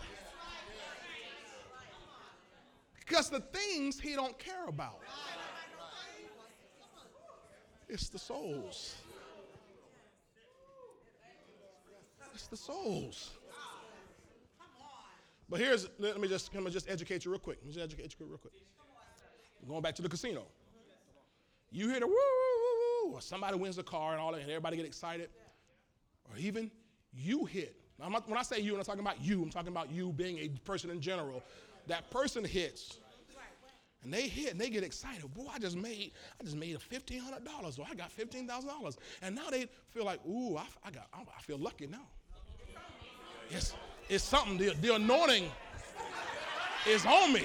Because 3.00 3.30
the 3.30 3.40
things 3.40 4.00
he 4.00 4.16
don't 4.16 4.38
care 4.40 4.66
about. 4.68 5.00
It's 7.88 8.10
the 8.10 8.18
souls. 8.18 8.96
It's 12.34 12.48
the 12.48 12.58
souls. 12.58 13.32
But 15.50 15.60
here's 15.60 15.88
let 16.00 16.20
me 16.20 16.28
just 16.28 16.54
let 16.56 16.64
me 16.64 16.72
just 16.72 16.90
educate 16.90 17.26
you 17.26 17.32
real 17.32 17.40
quick. 17.40 17.60
Let 17.62 17.68
me 17.68 17.74
just 17.74 17.84
educate 17.84 18.16
you 18.20 18.26
real 18.26 18.40
quick. 18.40 18.54
Going 19.68 19.82
back 19.82 19.94
to 19.96 20.02
the 20.02 20.10
casino. 20.10 20.46
You 21.72 21.90
hear 21.90 22.00
the 22.00 22.08
woo 22.08 22.14
woo 22.14 23.10
woo, 23.10 23.14
or 23.14 23.22
somebody 23.22 23.58
wins 23.58 23.76
the 23.76 23.84
car 23.84 24.14
and 24.14 24.22
all 24.22 24.32
that, 24.32 24.42
and 24.42 24.50
everybody 24.50 24.78
get 24.78 24.86
excited. 24.86 25.30
Or 26.32 26.38
even 26.38 26.72
you 27.16 27.46
hit. 27.46 27.76
Not, 28.00 28.28
when 28.28 28.38
I 28.38 28.42
say 28.42 28.60
you, 28.60 28.72
I'm 28.72 28.78
not 28.78 28.86
talking 28.86 29.02
about 29.02 29.24
you. 29.24 29.42
I'm 29.42 29.50
talking 29.50 29.70
about 29.70 29.92
you 29.92 30.12
being 30.12 30.38
a 30.40 30.50
person 30.66 30.90
in 30.90 31.00
general. 31.00 31.44
That 31.88 32.10
person 32.10 32.44
hits, 32.44 32.98
and 34.04 34.14
they 34.14 34.28
hit, 34.28 34.52
and 34.52 34.60
they 34.60 34.70
get 34.70 34.84
excited. 34.84 35.34
Boy, 35.34 35.48
I 35.54 35.60
just 35.60 35.78
made, 35.78 36.12
I 36.40 36.44
just 36.44 36.56
made 36.56 36.82
fifteen 36.82 37.20
hundred 37.20 37.46
dollars, 37.46 37.78
or 37.78 37.86
I 37.90 37.94
got 37.94 38.12
fifteen 38.12 38.48
thousand 38.48 38.70
dollars, 38.70 38.98
and 39.22 39.36
now 39.36 39.50
they 39.50 39.68
feel 39.90 40.06
like, 40.06 40.20
ooh, 40.26 40.58
I, 40.58 40.66
I 40.84 40.92
got, 40.92 41.08
I 41.14 41.42
feel 41.42 41.58
lucky 41.58 41.88
now. 41.88 42.08
It's, 43.50 43.74
it's 44.10 44.24
something. 44.24 44.58
The, 44.58 44.74
the 44.82 44.96
anointing 44.96 45.52
is 46.88 47.06
on 47.06 47.34
me. 47.34 47.44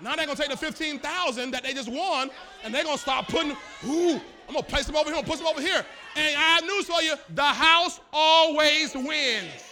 Now 0.00 0.16
they're 0.16 0.26
gonna 0.26 0.36
take 0.36 0.50
the 0.50 0.56
fifteen 0.56 0.98
thousand 0.98 1.52
that 1.52 1.62
they 1.62 1.72
just 1.72 1.90
won, 1.90 2.30
and 2.64 2.74
they're 2.74 2.84
gonna 2.84 2.98
start 2.98 3.28
putting, 3.28 3.52
ooh, 3.86 4.20
I'm 4.48 4.54
gonna 4.54 4.62
place 4.62 4.86
them 4.86 4.96
over 4.96 5.08
here, 5.08 5.18
I'm 5.18 5.24
gonna 5.24 5.36
put 5.36 5.38
them 5.38 5.46
over 5.46 5.60
here. 5.60 5.84
And 6.16 6.36
I 6.36 6.40
have 6.40 6.64
news 6.64 6.86
for 6.86 7.02
you 7.02 7.14
the 7.34 7.42
house 7.42 8.00
always 8.12 8.94
wins. 8.94 9.64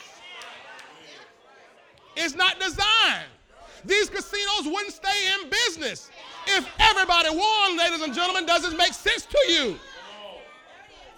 It's 2.16 2.34
not 2.34 2.61
designed. 2.61 3.28
These 3.84 4.11
casinos 4.11 4.66
wouldn't 4.66 4.93
stay 4.93 5.32
in 5.34 5.51
business. 5.51 6.11
If 6.47 6.68
everybody 6.78 7.30
won, 7.30 7.76
ladies 7.76 8.03
and 8.03 8.14
gentlemen, 8.14 8.47
does 8.47 8.64
it 8.64 8.76
make 8.76 8.93
sense 8.93 9.26
to 9.26 9.38
you? 9.49 9.78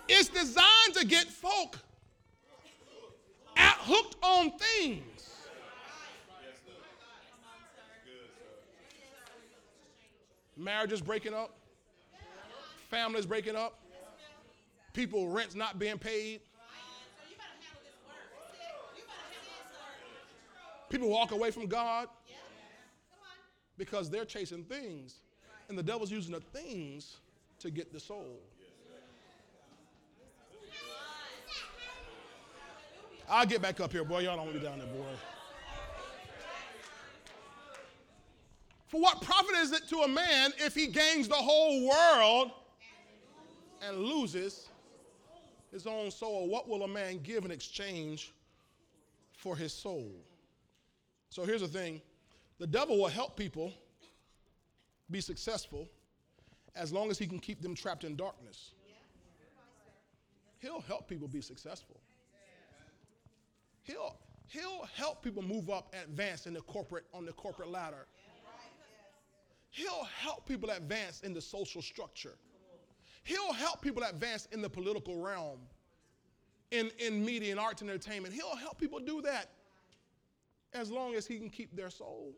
It's 0.09 0.29
designed 0.29 0.95
to 0.95 1.07
get 1.07 1.27
folk 1.27 1.79
at, 3.57 3.77
hooked 3.81 4.17
on 4.23 4.53
things. 4.53 5.03
Marriages 10.57 11.01
breaking 11.01 11.35
up, 11.35 11.57
families 12.89 13.27
breaking 13.27 13.57
up, 13.57 13.81
people 14.95 15.29
rents 15.29 15.55
not 15.55 15.79
being 15.79 15.99
paid. 15.99 16.41
People 20.89 21.09
walk 21.09 21.33
away 21.33 21.51
from 21.51 21.67
God 21.67 22.09
because 23.77 24.09
they're 24.09 24.25
chasing 24.25 24.63
things, 24.63 25.17
and 25.69 25.77
the 25.77 25.83
devil's 25.83 26.11
using 26.11 26.33
the 26.33 26.41
things 26.41 27.17
to 27.59 27.71
get 27.71 27.93
the 27.93 27.99
soul. 27.99 28.41
I'll 33.29 33.47
get 33.47 33.61
back 33.61 33.81
up 33.81 33.91
here, 33.91 34.05
boy. 34.05 34.21
Y'all 34.21 34.37
don't 34.37 34.47
want 34.47 34.57
me 34.57 34.63
down 34.63 34.79
there, 34.79 34.87
boy. 34.87 35.05
For 38.87 39.01
what 39.01 39.21
profit 39.23 39.57
is 39.57 39.73
it 39.73 39.89
to 39.89 39.97
a 40.03 40.09
man 40.09 40.53
if 40.59 40.75
he 40.75 40.87
gains 40.87 41.27
the 41.27 41.35
whole 41.35 41.89
world 41.89 42.53
and 43.83 43.99
loses 43.99 44.69
his 45.75 45.87
own 45.89 46.11
soul? 46.11 46.49
What 46.49 46.69
will 46.69 46.85
a 46.85 46.89
man 46.89 47.19
give 47.19 47.45
in 47.45 47.51
exchange 47.51 48.33
for 49.33 49.57
his 49.57 49.73
soul? 49.73 50.11
So 51.29 51.45
here's 51.45 51.61
the 51.61 51.69
thing 51.69 52.01
the 52.59 52.67
devil 52.67 52.97
will 52.97 53.09
help 53.09 53.37
people 53.37 53.75
be 55.11 55.21
successful 55.21 55.89
as 56.77 56.93
long 56.93 57.11
as 57.11 57.19
he 57.19 57.27
can 57.27 57.41
keep 57.41 57.61
them 57.61 57.75
trapped 57.75 58.05
in 58.05 58.17
darkness. 58.17 58.71
He'll 60.61 60.81
help 60.81 61.09
people 61.09 61.29
be 61.29 61.43
successful. 61.43 62.01
He'll, 63.83 64.17
he'll 64.47 64.89
help 64.95 65.23
people 65.23 65.43
move 65.43 65.69
up, 65.69 65.95
advance 66.05 66.47
in 66.47 66.55
the 66.55 66.63
corporate 66.63 67.05
on 67.13 67.27
the 67.27 67.33
corporate 67.33 67.69
ladder. 67.69 68.07
He'll 69.71 70.07
help 70.21 70.47
people 70.47 70.71
advance 70.71 71.21
in 71.21 71.35
the 71.35 71.41
social 71.41 71.83
structure. 71.83 72.37
He'll 73.25 73.53
help 73.55 73.81
people 73.81 74.03
advance 74.03 74.47
in 74.53 74.61
the 74.61 74.69
political 74.69 75.17
realm, 75.17 75.59
in, 76.71 76.91
in 76.99 77.25
media 77.25 77.51
and 77.51 77.61
arts 77.61 77.81
and 77.81 77.91
entertainment. 77.91 78.35
He'll 78.35 78.57
help 78.57 78.79
people 78.79 79.01
do 79.01 79.23
that 79.23 79.51
as 80.75 80.91
long 80.91 81.15
as 81.15 81.27
he 81.27 81.39
can 81.39 81.49
keep 81.49 81.75
their 81.75 81.91
soul. 81.91 82.33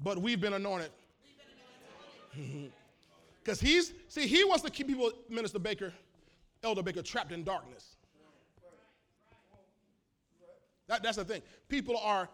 But 0.00 0.18
we've 0.20 0.40
been 0.40 0.54
anointed. 0.54 0.90
Because 3.48 3.62
he's, 3.62 3.94
see, 4.08 4.26
he 4.26 4.44
wants 4.44 4.62
to 4.62 4.70
keep 4.70 4.88
people, 4.88 5.10
Minister 5.30 5.58
Baker, 5.58 5.90
Elder 6.62 6.82
Baker, 6.82 7.00
trapped 7.00 7.32
in 7.32 7.44
darkness. 7.44 7.96
That, 10.88 11.02
that's 11.02 11.16
the 11.16 11.24
thing. 11.24 11.42
People 11.68 11.96
are 11.98 12.28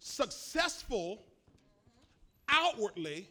successful 0.00 1.22
outwardly, 2.48 3.28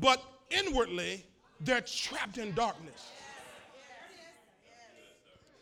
but 0.00 0.22
inwardly, 0.50 1.24
they're 1.60 1.80
trapped 1.80 2.38
in 2.38 2.52
darkness. 2.54 3.10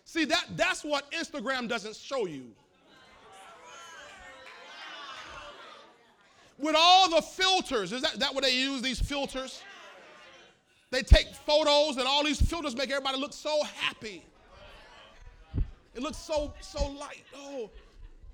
See, 0.05 0.25
that, 0.25 0.45
that's 0.57 0.83
what 0.83 1.11
Instagram 1.13 1.69
doesn't 1.69 1.95
show 1.95 2.27
you. 2.27 2.47
With 6.59 6.75
all 6.77 7.09
the 7.09 7.23
filters, 7.23 7.93
is 7.93 8.03
that, 8.03 8.19
that 8.19 8.35
what 8.35 8.45
they 8.45 8.55
use, 8.55 8.83
these 8.83 9.01
filters? 9.01 9.63
They 10.91 11.03
take 11.03 11.29
photos 11.29 11.97
and 11.97 12.07
all 12.07 12.25
these 12.25 12.41
filters 12.41 12.77
make 12.77 12.91
everybody 12.91 13.19
look 13.19 13.33
so 13.33 13.63
happy. 13.77 14.25
It 15.95 16.03
looks 16.03 16.19
so, 16.19 16.53
so 16.61 16.89
light. 16.91 17.25
Oh, 17.35 17.71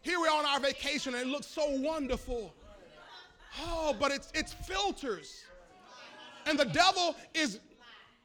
here 0.06 0.20
we 0.20 0.28
are 0.28 0.38
on 0.38 0.46
our 0.46 0.60
vacation 0.60 1.14
and 1.14 1.26
it 1.26 1.28
looks 1.28 1.48
so 1.48 1.68
wonderful. 1.80 2.54
Oh, 3.62 3.94
but 3.98 4.12
it's, 4.12 4.30
it's 4.34 4.52
filters. 4.52 5.42
And 6.46 6.56
the 6.56 6.64
devil 6.64 7.16
is, 7.34 7.58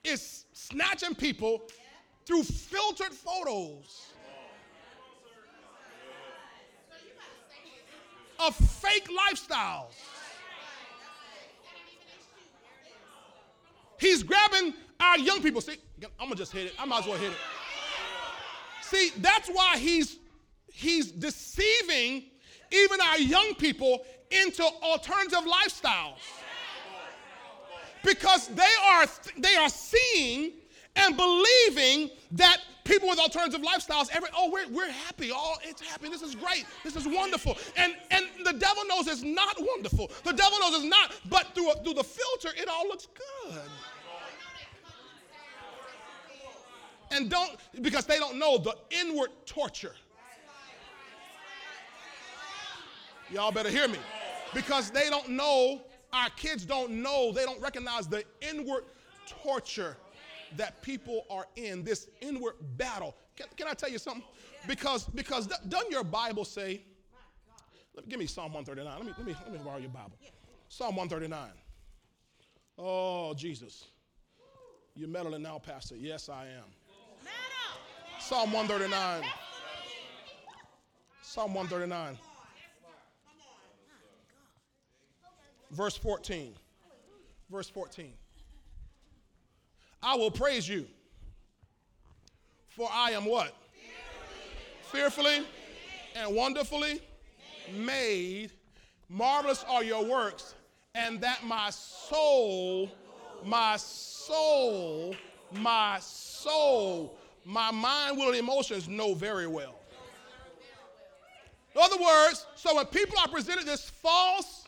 is 0.04 0.46
snatching 0.54 1.16
people 1.16 1.64
through 2.28 2.44
filtered 2.44 3.14
photos 3.14 4.12
of 8.40 8.56
fake 8.56 9.10
lifestyles. 9.10 9.96
He's 14.00 14.22
grabbing 14.22 14.76
our 15.00 15.18
young 15.18 15.42
people. 15.42 15.62
See, 15.62 15.78
I'm 16.20 16.28
gonna 16.28 16.36
just 16.36 16.52
hit 16.52 16.68
it. 16.68 16.74
I 16.78 16.86
might 16.86 17.00
as 17.00 17.08
well 17.08 17.18
hit 17.18 17.32
it. 17.32 17.38
See, 18.82 19.12
that's 19.18 19.50
why 19.50 19.78
he's 19.78 20.18
he's 20.72 21.12
deceiving 21.12 22.24
even 22.72 23.02
our 23.02 23.20
young 23.20 23.54
people 23.56 24.06
into 24.32 24.64
alternative 24.64 25.40
lifestyles. 25.40 26.18
Because 28.04 28.48
they 28.48 28.64
are 28.94 29.06
they 29.38 29.56
are 29.56 29.70
seeing 29.70 30.54
and 30.96 31.16
believing 31.16 32.10
that 32.32 32.58
people 32.84 33.08
with 33.08 33.20
alternative 33.20 33.62
lifestyles 33.62 34.10
every 34.12 34.30
oh 34.36 34.50
we're, 34.50 34.68
we're 34.70 34.90
happy. 34.90 35.30
Oh 35.32 35.56
it's 35.64 35.82
happy. 35.82 36.10
This 36.10 36.24
is 36.24 36.34
great. 36.34 36.66
This 36.84 36.96
is 36.96 37.08
wonderful. 37.08 37.58
And 37.78 37.94
and 38.10 38.26
the 38.44 38.54
devil 38.54 38.84
knows 38.88 39.08
it's 39.08 39.22
not 39.22 39.56
wonderful. 39.60 40.10
The 40.24 40.34
devil 40.34 40.60
knows 40.60 40.76
it's 40.76 40.90
not 40.90 41.14
but 41.30 41.54
through, 41.54 41.72
a, 41.72 41.84
through 41.84 41.94
the 41.94 42.04
filter 42.04 42.50
it 42.58 42.68
all 42.68 42.88
looks 42.88 43.08
good. 43.14 43.62
And 47.12 47.30
don't 47.30 47.58
because 47.82 48.06
they 48.06 48.18
don't 48.18 48.40
know 48.40 48.58
the 48.58 48.76
inward 48.90 49.30
torture 49.46 49.94
y'all 53.32 53.52
better 53.52 53.70
hear 53.70 53.88
me. 53.88 53.98
Because 54.54 54.92
they 54.92 55.10
don't 55.10 55.30
know 55.30 55.82
our 56.14 56.30
kids 56.32 56.66
don't 56.66 56.92
know 56.92 57.32
they 57.32 57.44
don't 57.44 57.62
recognize 57.62 58.08
the 58.08 58.24
inward 58.42 58.84
torture 59.44 59.96
that 60.58 60.82
people 60.82 61.26
are 61.30 61.48
in 61.56 61.84
this 61.84 62.10
inward 62.20 62.56
battle. 62.78 63.16
Can, 63.36 63.48
can 63.56 63.68
i 63.68 63.74
tell 63.74 63.90
you 63.90 63.98
something? 63.98 64.24
Because 64.68 65.06
because 65.06 65.48
doesn't 65.48 65.92
your 65.92 66.04
bible 66.04 66.46
say 66.46 66.82
let, 67.96 68.08
give 68.10 68.20
me 68.20 68.26
psalm 68.26 68.54
139 68.54 68.98
let 68.98 69.06
me 69.06 69.14
let 69.18 69.28
me 69.28 69.36
let 69.46 69.54
me 69.54 69.60
borrow 69.64 69.78
your 69.78 69.90
bible. 69.90 70.18
Psalm 70.68 70.96
139 70.96 71.50
oh 72.78 73.34
jesus. 73.34 73.86
You're 74.96 75.08
meddling 75.08 75.42
now 75.42 75.58
pastor. 75.58 75.96
Yes 75.96 76.28
i 76.28 76.48
am. 76.48 76.66
Psalm 78.20 78.52
139. 78.52 79.24
Psalm 81.22 81.54
139. 81.54 82.18
Verse 85.72 85.98
14. 85.98 86.54
Verse 87.50 87.70
14. 87.70 88.12
I 90.04 90.16
will 90.16 90.32
praise 90.32 90.68
you, 90.68 90.86
for 92.70 92.90
I 92.92 93.12
am 93.12 93.26
what? 93.26 93.54
Fearfully 94.92 95.46
and 96.16 96.36
wonderfully 96.36 97.00
made. 97.74 98.52
Marvelous 99.10 99.64
are 99.68 99.84
your 99.84 100.04
works, 100.04 100.56
and 100.96 101.22
that 101.22 101.44
my 101.44 101.70
soul, 101.70 102.90
my 103.46 103.78
soul, 103.78 105.16
my 105.52 106.00
soul 106.00 107.18
my 107.46 107.72
mind, 107.72 108.18
will, 108.18 108.30
and 108.30 108.38
emotions 108.38 108.88
know 108.88 109.14
very 109.14 109.48
well. 109.48 109.76
In 111.74 111.82
other 111.82 111.98
words, 111.98 112.46
so 112.56 112.76
when 112.76 112.86
people 112.88 113.18
are 113.20 113.30
presented 113.30 113.66
this 113.66 113.90
false 113.90 114.61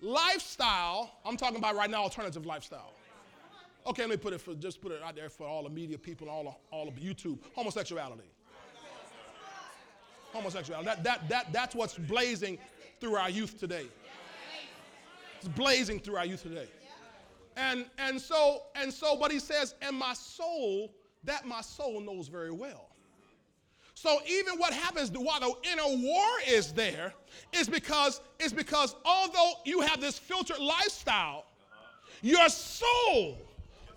lifestyle, 0.00 1.18
I'm 1.24 1.36
talking 1.36 1.58
about 1.58 1.76
right 1.76 1.90
now 1.90 2.02
alternative 2.02 2.46
lifestyle. 2.46 2.94
Okay, 3.86 4.02
let 4.02 4.10
me 4.10 4.16
put 4.16 4.32
it 4.32 4.40
for 4.40 4.54
just 4.54 4.80
put 4.80 4.92
it 4.92 5.02
out 5.02 5.16
there 5.16 5.30
for 5.30 5.46
all 5.46 5.62
the 5.62 5.70
media 5.70 5.96
people, 5.96 6.28
all 6.28 6.48
of, 6.48 6.54
all 6.70 6.88
of 6.88 6.94
YouTube. 6.94 7.38
Homosexuality. 7.54 8.30
Homosexuality. 10.32 10.86
That, 10.86 11.04
that, 11.04 11.28
that, 11.28 11.52
that's 11.52 11.74
what's 11.74 11.96
blazing 11.96 12.58
through 13.00 13.16
our 13.16 13.30
youth 13.30 13.58
today. 13.58 13.86
It's 15.38 15.48
blazing 15.48 16.00
through 16.00 16.16
our 16.16 16.26
youth 16.26 16.42
today. 16.42 16.68
And 17.56 17.86
and 17.98 18.20
so 18.20 18.62
and 18.76 18.92
so, 18.92 19.16
but 19.16 19.32
he 19.32 19.40
says, 19.40 19.74
and 19.82 19.96
my 19.96 20.14
soul 20.14 20.94
that 21.24 21.46
my 21.46 21.60
soul 21.60 22.00
knows 22.00 22.28
very 22.28 22.52
well. 22.52 22.87
So 24.00 24.20
even 24.28 24.60
what 24.60 24.72
happens 24.72 25.10
while 25.10 25.40
the 25.40 25.52
inner 25.72 25.82
war 25.88 26.24
is 26.46 26.72
there 26.72 27.12
is 27.52 27.68
because 27.68 28.20
is 28.38 28.52
because 28.52 28.94
although 29.04 29.54
you 29.64 29.80
have 29.80 30.00
this 30.00 30.16
filtered 30.16 30.60
lifestyle, 30.60 31.46
your 32.22 32.48
soul 32.48 33.36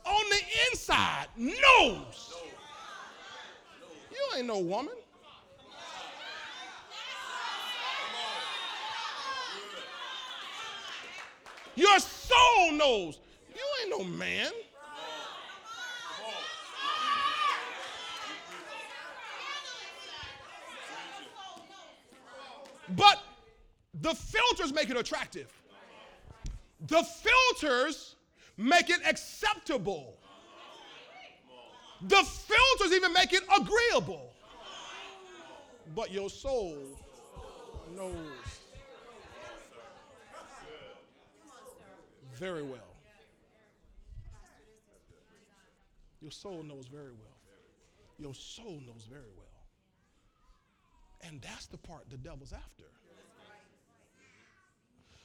on 0.03 0.23
the 0.31 0.41
inside 0.71 1.27
knows. 1.37 2.33
You 4.11 4.37
ain't 4.37 4.47
no 4.47 4.57
woman. 4.57 4.95
Your 11.75 11.99
soul 11.99 12.71
knows. 12.71 13.19
You 13.53 13.61
ain't 13.83 13.99
no 13.99 14.03
man. 14.03 14.51
But 22.95 23.21
the 24.01 24.13
filters 24.13 24.73
make 24.73 24.89
it 24.89 24.97
attractive. 24.97 25.51
The 26.87 27.03
filters 27.03 28.15
make 28.57 28.89
it 28.89 28.99
acceptable. 29.07 30.17
The 32.01 32.23
filters 32.23 32.95
even 32.95 33.13
make 33.13 33.33
it 33.33 33.43
agreeable. 33.59 34.33
But 35.95 36.11
your 36.11 36.29
soul 36.29 36.77
knows 37.95 38.15
very 42.33 42.63
well. 42.63 42.79
Your 46.21 46.31
soul 46.31 46.63
knows 46.63 46.87
very 46.87 47.11
well. 47.11 47.37
Your 48.19 48.33
soul 48.33 48.79
knows 48.87 49.05
very 49.09 49.29
well. 49.37 49.50
And 51.23 51.41
that's 51.41 51.67
the 51.67 51.77
part 51.77 52.09
the 52.09 52.17
devil's 52.17 52.53
after. 52.53 52.85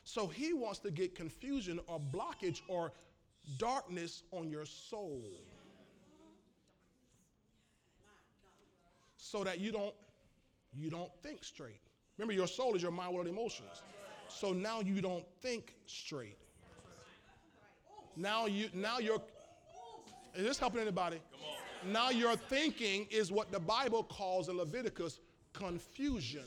So 0.05 0.29
he 0.29 0.53
wants 0.53 0.79
to 0.81 0.91
get 0.91 1.15
confusion 1.15 1.81
or 1.89 2.01
blockage 2.01 2.61
or 2.69 2.93
darkness 3.59 4.23
on 4.31 4.49
your 4.49 4.65
soul. 4.65 5.25
So 9.17 9.43
that 9.45 9.59
you 9.59 9.73
don't 9.73 9.95
you 10.79 10.91
don't 10.91 11.11
think 11.23 11.43
straight. 11.43 11.81
Remember 12.17 12.33
your 12.33 12.47
soul 12.47 12.75
is 12.75 12.83
your 12.83 12.93
mind, 12.93 13.13
will, 13.13 13.21
and 13.21 13.29
emotions. 13.29 13.83
So 14.29 14.53
now 14.53 14.81
you 14.81 15.01
don't 15.01 15.25
think 15.43 15.75
straight. 15.87 16.39
Now 18.17 18.47
you 18.47 18.71
now 18.73 18.99
you're 18.99 19.21
is 20.35 20.45
this 20.45 20.59
helping 20.59 20.81
anybody? 20.81 21.21
Now 21.85 22.11
your 22.11 22.37
thinking 22.37 23.07
is 23.11 23.33
what 23.33 23.51
the 23.51 23.61
Bible 23.61 24.03
calls 24.03 24.49
in 24.49 24.57
Leviticus 24.57 25.21
confusion. 25.59 26.45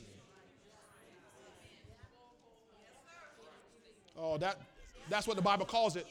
Oh, 4.18 4.38
that 4.38 4.58
that's 5.10 5.28
what 5.28 5.38
the 5.38 5.42
Bible 5.42 5.66
calls 5.66 5.96
it. 5.96 6.06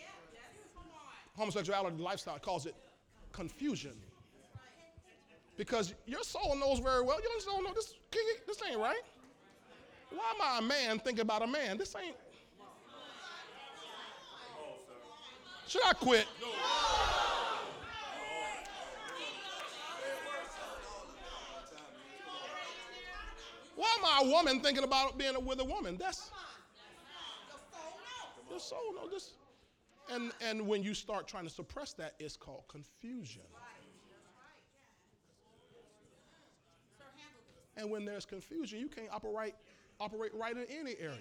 Homosexuality 1.36 1.96
lifestyle 1.98 2.38
calls 2.38 2.66
it 2.66 2.74
confusion. 3.32 3.92
Because 5.56 5.94
your 6.06 6.22
soul 6.22 6.56
knows 6.56 6.78
very 6.78 7.02
well. 7.02 7.20
Your 7.20 7.40
soul 7.40 7.62
know 7.62 7.72
this 7.74 7.94
this 8.46 8.58
ain't 8.68 8.78
right. 8.78 9.02
Why 10.10 10.32
am 10.34 10.42
I 10.42 10.58
a 10.58 10.62
man 10.62 10.98
thinking 10.98 11.22
about 11.22 11.42
a 11.42 11.46
man? 11.46 11.76
This 11.76 11.94
ain't. 12.02 12.16
Should 15.66 15.82
I 15.84 15.92
quit? 15.92 16.26
Why 23.78 23.86
am 23.96 24.04
I 24.04 24.28
a 24.28 24.32
woman 24.32 24.58
thinking 24.58 24.82
about 24.82 25.16
being 25.16 25.32
with 25.46 25.60
a 25.60 25.64
woman? 25.64 25.96
That's 26.00 26.32
the 28.52 28.58
soul. 28.58 28.92
No, 28.92 29.08
this, 29.08 29.34
and 30.12 30.32
and 30.44 30.66
when 30.66 30.82
you 30.82 30.94
start 30.94 31.28
trying 31.28 31.44
to 31.44 31.50
suppress 31.50 31.92
that, 31.92 32.14
it's 32.18 32.36
called 32.36 32.64
confusion. 32.66 33.42
And 37.76 37.88
when 37.88 38.04
there's 38.04 38.26
confusion, 38.26 38.80
you 38.80 38.88
can't 38.88 39.12
operate 39.12 39.54
operate 40.00 40.32
right 40.34 40.56
in 40.56 40.66
any 40.68 40.96
area. 40.98 41.18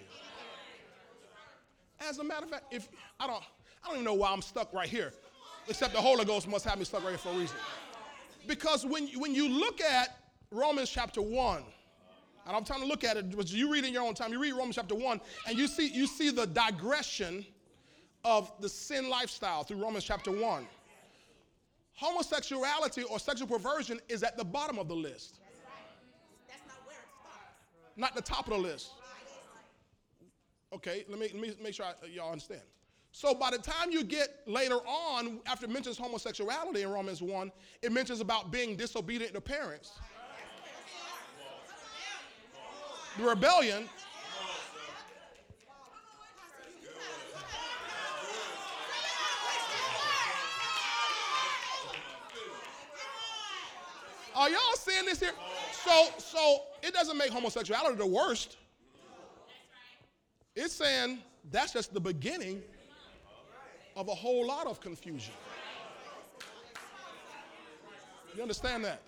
As 2.00 2.18
a 2.18 2.24
matter 2.24 2.42
of 2.44 2.50
fact, 2.50 2.74
if 2.74 2.88
I 3.20 3.28
don't 3.28 3.44
I 3.84 3.86
don't 3.86 3.94
even 3.98 4.04
know 4.04 4.14
why 4.14 4.32
I'm 4.32 4.42
stuck 4.42 4.74
right 4.74 4.88
here, 4.88 5.12
except 5.68 5.92
the 5.92 6.00
Holy 6.00 6.24
Ghost 6.24 6.48
must 6.48 6.64
have 6.64 6.76
me 6.76 6.84
stuck 6.84 7.04
right 7.04 7.10
here 7.10 7.18
for 7.18 7.28
a 7.28 7.38
reason. 7.38 7.56
Because 8.48 8.84
when 8.84 9.06
when 9.10 9.32
you 9.32 9.48
look 9.48 9.80
at 9.80 10.18
Romans 10.50 10.90
chapter 10.90 11.22
one 11.22 11.62
I 12.48 12.52
don't 12.52 12.66
have 12.66 12.76
time 12.76 12.80
to 12.80 12.88
look 12.88 13.04
at 13.04 13.18
it, 13.18 13.36
but 13.36 13.52
you 13.52 13.70
read 13.70 13.84
in 13.84 13.92
your 13.92 14.02
own 14.02 14.14
time. 14.14 14.32
You 14.32 14.40
read 14.40 14.52
Romans 14.52 14.76
chapter 14.76 14.94
1, 14.94 15.20
and 15.46 15.58
you 15.58 15.68
see, 15.68 15.86
you 15.86 16.06
see 16.06 16.30
the 16.30 16.46
digression 16.46 17.44
of 18.24 18.50
the 18.60 18.70
sin 18.70 19.10
lifestyle 19.10 19.64
through 19.64 19.82
Romans 19.82 20.04
chapter 20.04 20.30
1. 20.30 20.66
Homosexuality 21.92 23.02
or 23.02 23.18
sexual 23.18 23.46
perversion 23.46 24.00
is 24.08 24.22
at 24.22 24.38
the 24.38 24.44
bottom 24.44 24.78
of 24.78 24.88
the 24.88 24.94
list. 24.94 25.40
That's 25.42 25.58
right. 25.62 26.48
That's 26.48 26.66
not 26.66 26.86
where 26.86 26.96
it 26.96 27.08
starts. 27.20 27.98
Not 27.98 28.14
the 28.14 28.22
top 28.22 28.46
of 28.46 28.54
the 28.54 28.66
list. 28.66 28.92
Okay, 30.72 31.04
let 31.10 31.18
me, 31.18 31.28
let 31.34 31.40
me 31.40 31.52
make 31.62 31.74
sure 31.74 31.84
I, 31.84 31.90
uh, 31.90 32.08
y'all 32.10 32.32
understand. 32.32 32.62
So 33.12 33.34
by 33.34 33.50
the 33.50 33.58
time 33.58 33.90
you 33.90 34.04
get 34.04 34.40
later 34.46 34.76
on, 34.86 35.40
after 35.46 35.66
it 35.66 35.70
mentions 35.70 35.98
homosexuality 35.98 36.80
in 36.80 36.90
Romans 36.90 37.20
1, 37.20 37.52
it 37.82 37.92
mentions 37.92 38.20
about 38.20 38.50
being 38.50 38.74
disobedient 38.74 39.34
to 39.34 39.40
parents 39.42 39.92
the 43.18 43.24
rebellion. 43.24 43.88
Are 54.34 54.48
y'all 54.48 54.58
seeing 54.76 55.04
this 55.04 55.18
here? 55.18 55.32
So, 55.72 56.08
so 56.18 56.62
it 56.82 56.94
doesn't 56.94 57.18
make 57.18 57.30
homosexuality 57.30 57.96
the 57.96 58.06
worst. 58.06 58.56
It's 60.54 60.74
saying 60.74 61.18
that's 61.50 61.72
just 61.72 61.92
the 61.92 62.00
beginning 62.00 62.62
of 63.96 64.06
a 64.06 64.14
whole 64.14 64.46
lot 64.46 64.68
of 64.68 64.80
confusion. 64.80 65.34
You 68.36 68.42
understand 68.42 68.84
that? 68.84 69.02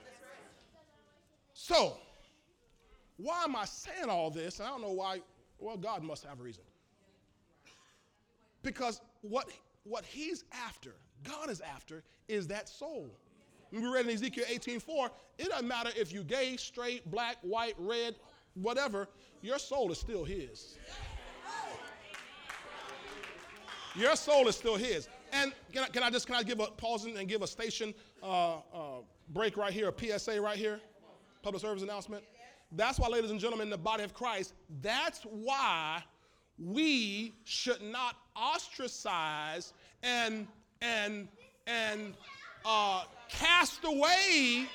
So, 1.55 1.97
why 3.23 3.45
am 3.45 3.57
I 3.57 3.65
saying 3.65 4.09
all 4.09 4.31
this? 4.31 4.59
And 4.59 4.69
I 4.69 4.71
don't 4.71 4.83
know 4.83 4.93
why. 4.93 5.21
Well, 5.59 5.77
God 5.77 6.03
must 6.03 6.25
have 6.25 6.41
a 6.41 6.43
reason. 6.43 6.65
Because 8.63 9.01
what, 9.23 9.49
what 9.85 10.05
He's 10.05 10.45
after, 10.53 10.95
God 11.25 11.51
is 11.51 11.61
after, 11.61 12.03
is 12.29 12.47
that 12.49 12.69
soul. 12.69 13.11
We 13.73 13.87
read 13.87 14.07
in 14.07 14.13
Ezekiel 14.13 14.45
18:4, 14.51 15.11
it 15.39 15.49
doesn't 15.49 15.69
matter 15.69 15.91
if 15.97 16.13
you're 16.13 16.25
gay, 16.25 16.57
straight, 16.57 17.09
black, 17.11 17.37
white, 17.43 17.75
red, 17.79 18.17
whatever, 18.55 19.09
your 19.43 19.59
soul 19.59 19.93
is 19.93 19.99
still 19.99 20.25
His. 20.25 20.77
Your 23.97 24.17
soul 24.17 24.49
is 24.49 24.57
still 24.57 24.77
His. 24.77 25.09
And 25.33 25.53
can 25.73 25.85
I, 25.85 25.87
can 25.89 26.03
I 26.03 26.11
just 26.11 26.27
can 26.27 26.37
I 26.37 26.43
give 26.43 26.61
a 26.61 26.67
pause 26.67 27.05
and 27.05 27.29
give 27.29 27.43
a 27.43 27.47
station 27.47 27.95
uh, 28.23 28.57
uh, 28.57 28.61
break 29.29 29.57
right 29.57 29.73
here, 29.73 29.89
a 29.89 30.19
PSA 30.19 30.41
right 30.41 30.57
here, 30.57 30.81
public 31.43 31.63
service 31.63 31.83
announcement? 31.83 32.25
That's 32.73 32.99
why, 32.99 33.09
ladies 33.09 33.31
and 33.31 33.41
gentlemen, 33.41 33.67
in 33.67 33.71
the 33.71 33.79
body 33.79 34.05
of 34.05 34.15
Christ, 34.15 34.55
that's 34.81 35.23
why 35.23 36.03
we 36.59 37.35
should 37.45 37.83
not 37.83 38.17
ostracize 38.37 39.73
and 40.03 40.47
and 40.83 41.29
and 41.67 42.15
uh, 42.65 43.05
cast 43.29 43.85
away 43.85 44.67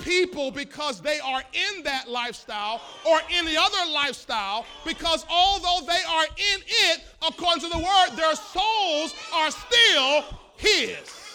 people 0.00 0.50
because 0.50 1.00
they 1.00 1.18
are 1.20 1.42
in 1.52 1.82
that 1.82 2.08
lifestyle 2.08 2.80
or 3.04 3.18
any 3.30 3.56
other 3.56 3.92
lifestyle 3.92 4.64
because 4.84 5.26
although 5.28 5.84
they 5.86 6.02
are 6.08 6.24
in 6.24 6.60
it 6.66 7.04
according 7.26 7.60
to 7.60 7.68
the 7.68 7.78
word 7.78 8.16
their 8.16 8.36
souls 8.36 9.14
are 9.34 9.50
still 9.50 10.24
his 10.56 11.27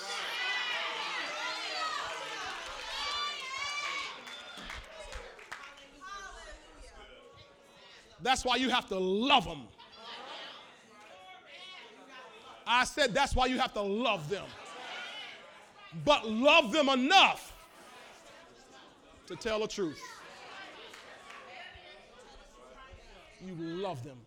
That's 8.24 8.46
why 8.46 8.56
you 8.56 8.70
have 8.70 8.88
to 8.88 8.98
love 8.98 9.44
them. 9.44 9.64
I 12.66 12.86
said 12.86 13.14
that's 13.14 13.36
why 13.36 13.48
you 13.48 13.60
have 13.60 13.74
to 13.74 13.82
love 13.82 14.30
them. 14.30 14.46
But 16.06 16.28
love 16.28 16.72
them 16.72 16.88
enough 16.88 17.54
to 19.28 19.36
tell 19.36 19.60
the 19.60 19.68
truth. 19.68 20.02
You 23.46 23.54
love 23.56 24.04
them. 24.06 24.18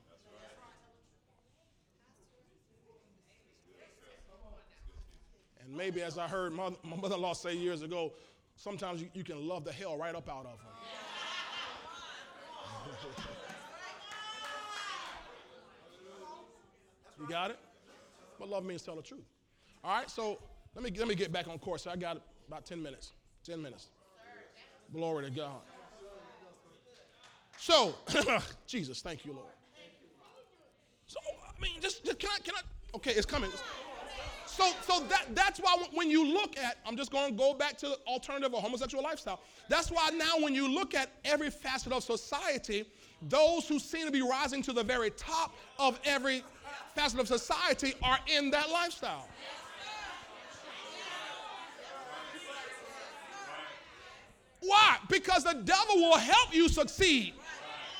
And 5.64 5.74
maybe, 5.74 6.02
as 6.02 6.18
I 6.18 6.28
heard 6.28 6.52
my, 6.52 6.70
mother 6.84 7.16
in 7.16 7.22
law 7.22 7.32
say 7.32 7.56
years 7.56 7.80
ago, 7.80 8.12
sometimes 8.56 9.00
you, 9.00 9.08
you 9.14 9.24
can 9.24 9.48
love 9.48 9.64
the 9.64 9.72
hell 9.72 9.96
right 9.96 10.14
up 10.14 10.28
out 10.28 10.46
of 10.46 10.58
them. 13.24 13.26
You 17.20 17.28
got 17.28 17.50
it? 17.50 17.58
But 18.38 18.48
love 18.48 18.64
means 18.64 18.82
tell 18.82 18.96
the 18.96 19.02
truth. 19.02 19.24
All 19.82 19.96
right, 19.96 20.10
so 20.10 20.38
let 20.74 20.84
me, 20.84 20.90
let 20.98 21.08
me 21.08 21.14
get 21.14 21.32
back 21.32 21.48
on 21.48 21.58
course. 21.58 21.86
I 21.86 21.96
got 21.96 22.20
about 22.48 22.66
10 22.66 22.82
minutes. 22.82 23.12
10 23.44 23.62
minutes. 23.62 23.88
Glory 24.92 25.24
to 25.24 25.30
God. 25.30 25.60
So, 27.58 27.94
Jesus, 28.66 29.00
thank 29.00 29.24
you, 29.24 29.32
Lord. 29.32 29.46
So, 31.06 31.18
I 31.24 31.60
mean, 31.60 31.80
just, 31.80 32.04
just 32.04 32.18
can 32.18 32.30
I, 32.34 32.38
can 32.40 32.54
I, 32.54 32.96
okay, 32.96 33.12
it's 33.12 33.26
coming. 33.26 33.50
So, 34.56 34.70
so 34.82 35.04
that, 35.08 35.26
that's 35.34 35.60
why 35.60 35.76
when 35.92 36.10
you 36.10 36.26
look 36.26 36.56
at, 36.58 36.78
I'm 36.86 36.96
just 36.96 37.10
going 37.10 37.30
to 37.30 37.36
go 37.36 37.54
back 37.54 37.76
to 37.78 37.88
the 37.88 37.98
alternative 38.06 38.54
or 38.54 38.62
homosexual 38.62 39.04
lifestyle. 39.04 39.40
That's 39.68 39.90
why 39.90 40.10
now 40.14 40.38
when 40.40 40.54
you 40.54 40.72
look 40.72 40.94
at 40.94 41.10
every 41.24 41.50
facet 41.50 41.92
of 41.92 42.02
society, 42.02 42.86
those 43.28 43.68
who 43.68 43.78
seem 43.78 44.06
to 44.06 44.12
be 44.12 44.22
rising 44.22 44.62
to 44.62 44.72
the 44.72 44.82
very 44.82 45.10
top 45.10 45.54
of 45.78 46.00
every 46.04 46.42
facet 46.96 47.20
of 47.20 47.28
society 47.28 47.94
are 48.02 48.18
in 48.26 48.50
that 48.50 48.70
lifestyle. 48.70 49.28
Why? 54.60 54.96
Because 55.08 55.44
the 55.44 55.52
devil 55.64 55.96
will 55.96 56.16
help 56.16 56.54
you 56.54 56.68
succeed 56.68 57.34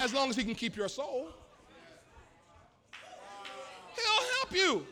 as 0.00 0.12
long 0.12 0.30
as 0.30 0.36
he 0.36 0.42
can 0.42 0.54
keep 0.54 0.74
your 0.74 0.88
soul. 0.88 1.28
He'll 3.94 4.26
help 4.38 4.52
you. 4.52 4.86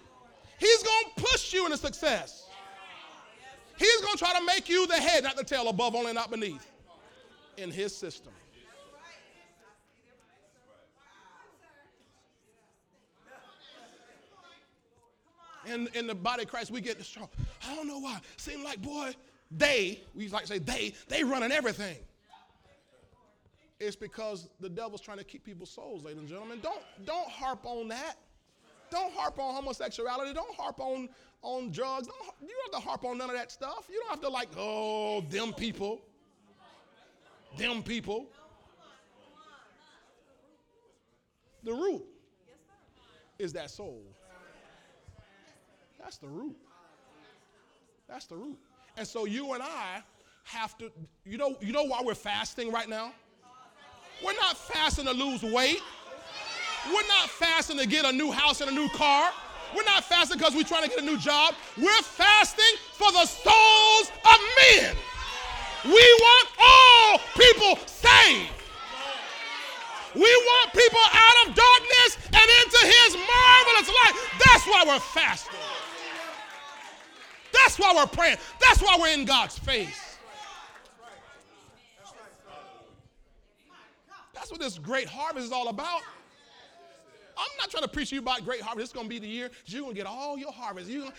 He's 0.59 0.83
going 0.83 1.05
to 1.17 1.23
push 1.23 1.53
you 1.53 1.65
into 1.65 1.79
success. 1.79 2.47
He's 3.77 4.01
going 4.03 4.13
to 4.13 4.19
try 4.19 4.39
to 4.39 4.45
make 4.45 4.69
you 4.69 4.87
the 4.87 4.95
head, 4.95 5.25
not 5.25 5.37
the 5.37 5.45
tail, 5.45 5.69
above 5.69 5.95
only, 5.95 6.13
not 6.13 6.31
beneath, 6.31 6.71
in 7.57 7.71
his 7.71 7.95
system. 7.97 8.33
In, 15.73 15.89
in 15.95 16.07
the 16.07 16.15
body 16.15 16.43
of 16.43 16.49
Christ, 16.49 16.71
we 16.71 16.81
get 16.81 17.03
strong. 17.03 17.29
I 17.69 17.75
don't 17.75 17.89
know 17.89 17.99
why. 17.99 18.21
Seem 18.37 18.63
like, 18.63 18.83
boy, 18.83 19.15
they, 19.51 20.01
we 20.15 20.29
like 20.29 20.43
to 20.43 20.49
say 20.49 20.59
they, 20.59 20.95
they 21.09 21.25
running 21.25 21.53
everything. 21.53 21.97
It's 23.81 23.97
because 23.97 24.49
the 24.61 24.69
devil's 24.69 25.01
trying 25.01 25.19
to 25.19 25.25
keep 25.25 25.45
people's 25.45 25.71
souls, 25.71 26.05
ladies 26.05 26.21
and 26.21 26.29
gentlemen. 26.29 26.61
Don't, 26.63 26.81
don't 27.05 27.29
harp 27.29 27.65
on 27.65 27.89
that. 27.89 28.17
Don't 28.91 29.13
harp 29.15 29.39
on 29.39 29.55
homosexuality. 29.55 30.33
Don't 30.33 30.55
harp 30.55 30.79
on, 30.81 31.09
on 31.43 31.71
drugs. 31.71 32.07
Don't, 32.07 32.35
you 32.43 32.49
don't 32.49 32.75
have 32.75 32.83
to 32.83 32.89
harp 32.89 33.05
on 33.05 33.19
none 33.19 33.31
of 33.31 33.37
that 33.37 33.51
stuff. 33.51 33.89
You 33.91 34.01
don't 34.01 34.11
have 34.11 34.21
to 34.21 34.29
like, 34.29 34.49
oh, 34.57 35.23
them 35.23 35.53
people. 35.53 36.01
Them 37.57 37.83
people. 37.83 38.27
The 41.63 41.73
root 41.73 42.05
is 43.39 43.53
that 43.55 43.71
soul. 43.71 44.03
That's 46.05 46.19
the 46.19 46.29
root. 46.29 46.55
That's 48.07 48.27
the 48.27 48.37
root. 48.37 48.59
And 48.99 49.09
so 49.09 49.25
you 49.25 49.55
and 49.55 49.63
I 49.63 50.03
have 50.45 50.77
to, 50.79 50.93
you 51.25 51.39
know, 51.39 51.57
you 51.63 51.73
know 51.73 51.85
why 51.85 52.03
we're 52.05 52.15
fasting 52.15 52.71
right 52.71 52.89
now? 52.89 53.13
We're 54.23 54.35
not 54.35 54.59
fasting 54.59 55.07
to 55.07 55.13
lose 55.13 55.43
weight. 55.43 55.81
We're 56.87 57.09
not 57.09 57.31
fasting 57.31 57.79
to 57.79 57.87
get 57.87 58.05
a 58.05 58.13
new 58.13 58.31
house 58.31 58.61
and 58.61 58.71
a 58.71 58.75
new 58.75 58.89
car. 58.91 59.31
We're 59.75 59.85
not 59.85 60.05
fasting 60.05 60.37
because 60.37 60.55
we're 60.55 60.65
trying 60.65 60.85
to 60.85 60.91
get 60.91 60.99
a 60.99 61.05
new 61.05 61.17
job. 61.17 61.55
We're 61.79 62.03
fasting 62.03 62.77
for 62.93 63.11
the 63.11 63.25
souls 63.25 64.13
of 64.25 64.39
men. 64.61 64.95
We 65.87 65.91
want 65.91 66.49
all 66.59 67.19
people 67.35 67.79
saved. 67.87 68.51
We 70.15 70.21
want 70.21 70.73
people 70.73 71.05
out 71.11 71.49
of 71.49 71.55
darkness 71.57 72.19
and 72.27 72.47
into 72.63 72.81
his 72.87 73.17
marvelous 73.17 73.89
light. 73.89 74.15
That's 74.45 74.67
why 74.67 74.85
we're 74.87 75.01
fasting. 75.01 75.64
That's 77.65 77.79
why 77.79 77.95
we're 77.95 78.07
praying. 78.07 78.37
That's 78.61 78.83
why 78.83 78.99
we're 79.01 79.15
in 79.15 79.25
God's 79.25 79.59
face. 79.59 80.19
That's 84.35 84.51
what 84.51 84.61
this 84.61 84.79
great 84.79 85.09
harvest 85.09 85.47
is 85.47 85.53
all 85.53 85.69
about. 85.69 86.03
I'm 87.39 87.51
not 87.59 87.71
trying 87.71 87.83
to 87.83 87.89
preach 87.89 88.11
to 88.11 88.17
you 88.17 88.21
about 88.21 88.45
great 88.45 88.61
harvest. 88.61 88.85
It's 88.85 88.93
going 88.93 89.07
to 89.07 89.11
be 89.11 89.19
the 89.19 89.27
year 89.27 89.51
you're 89.65 89.81
going 89.81 89.95
to 89.95 89.99
get 89.99 90.07
all 90.07 90.37
your 90.37 90.53
harvest. 90.53 90.91
You, 90.91 91.05
that, 91.05 91.13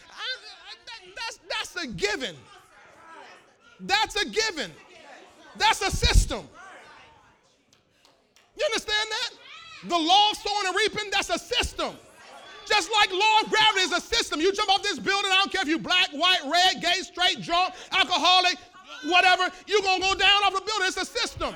that's, 1.15 1.39
that's 1.49 1.83
a 1.83 1.87
given. 1.87 2.35
That's 3.79 4.15
a 4.15 4.25
given. 4.25 4.71
That's 5.57 5.81
a 5.81 5.89
system. 5.89 6.47
You 8.55 8.65
understand 8.65 9.07
that? 9.09 9.29
The 9.89 9.97
law 9.97 10.29
of 10.29 10.37
sowing 10.37 10.67
and 10.67 10.75
reaping, 10.75 11.09
that's 11.11 11.31
a 11.31 11.39
system. 11.39 11.95
Just 12.65 12.89
like 12.91 13.11
law 13.11 13.41
of 13.43 13.49
gravity 13.49 13.81
is 13.81 13.91
a 13.91 14.01
system. 14.01 14.41
You 14.41 14.51
jump 14.51 14.69
off 14.69 14.83
this 14.83 14.99
building, 14.99 15.31
I 15.31 15.35
don't 15.35 15.51
care 15.51 15.61
if 15.61 15.67
you're 15.67 15.79
black, 15.79 16.09
white, 16.11 16.41
red, 16.45 16.81
gay, 16.81 17.01
straight, 17.01 17.41
drunk, 17.41 17.73
alcoholic, 17.91 18.57
whatever, 19.05 19.49
you're 19.67 19.81
going 19.81 20.01
to 20.01 20.07
go 20.07 20.15
down 20.15 20.43
off 20.43 20.53
the 20.53 20.61
building. 20.61 20.87
It's 20.87 20.97
a 20.97 21.05
system. 21.05 21.53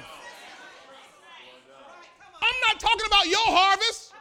I'm 2.42 2.58
not 2.68 2.80
talking 2.80 3.06
about 3.08 3.28
your 3.28 3.46
harvest. 3.46 4.14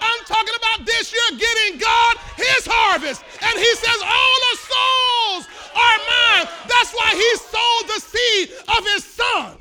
I'm 0.00 0.24
talking 0.26 0.54
about 0.58 0.86
this 0.86 1.12
year 1.12 1.38
getting 1.38 1.78
God 1.78 2.16
his 2.36 2.66
harvest. 2.68 3.24
And 3.40 3.58
he 3.58 3.72
says, 3.76 3.98
All 4.04 4.36
the 4.50 4.56
souls 4.68 5.44
are 5.74 5.98
mine. 6.04 6.46
That's 6.68 6.92
why 6.92 7.10
he 7.14 7.30
sowed 7.40 7.84
the 7.88 8.00
seed 8.00 8.44
of 8.76 8.84
his 8.84 9.04
son. 9.04 9.56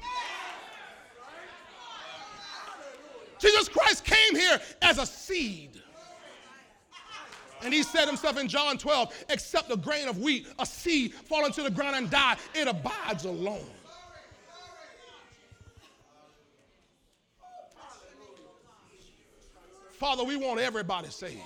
Jesus 3.40 3.68
Christ 3.70 4.06
came 4.06 4.36
here 4.36 4.60
as 4.82 4.98
a 4.98 5.06
seed. 5.06 5.73
And 7.64 7.74
he 7.74 7.84
said 7.84 8.08
himself 8.08 8.38
in 8.40 8.48
John 8.48 8.78
12, 8.78 9.26
except 9.30 9.72
a 9.72 9.78
grain 9.78 10.08
of 10.08 10.20
wheat, 10.20 10.48
a 10.60 10.66
seed 10.66 11.14
fall 11.14 11.46
into 11.46 11.64
the 11.64 11.72
ground 11.72 11.96
and 11.96 12.10
die, 12.10 12.36
it 12.54 12.68
abides 12.68 13.26
alone. 13.26 13.66
Father, 19.92 20.26
we 20.26 20.36
want 20.36 20.60
everybody 20.60 21.10
saved. 21.10 21.40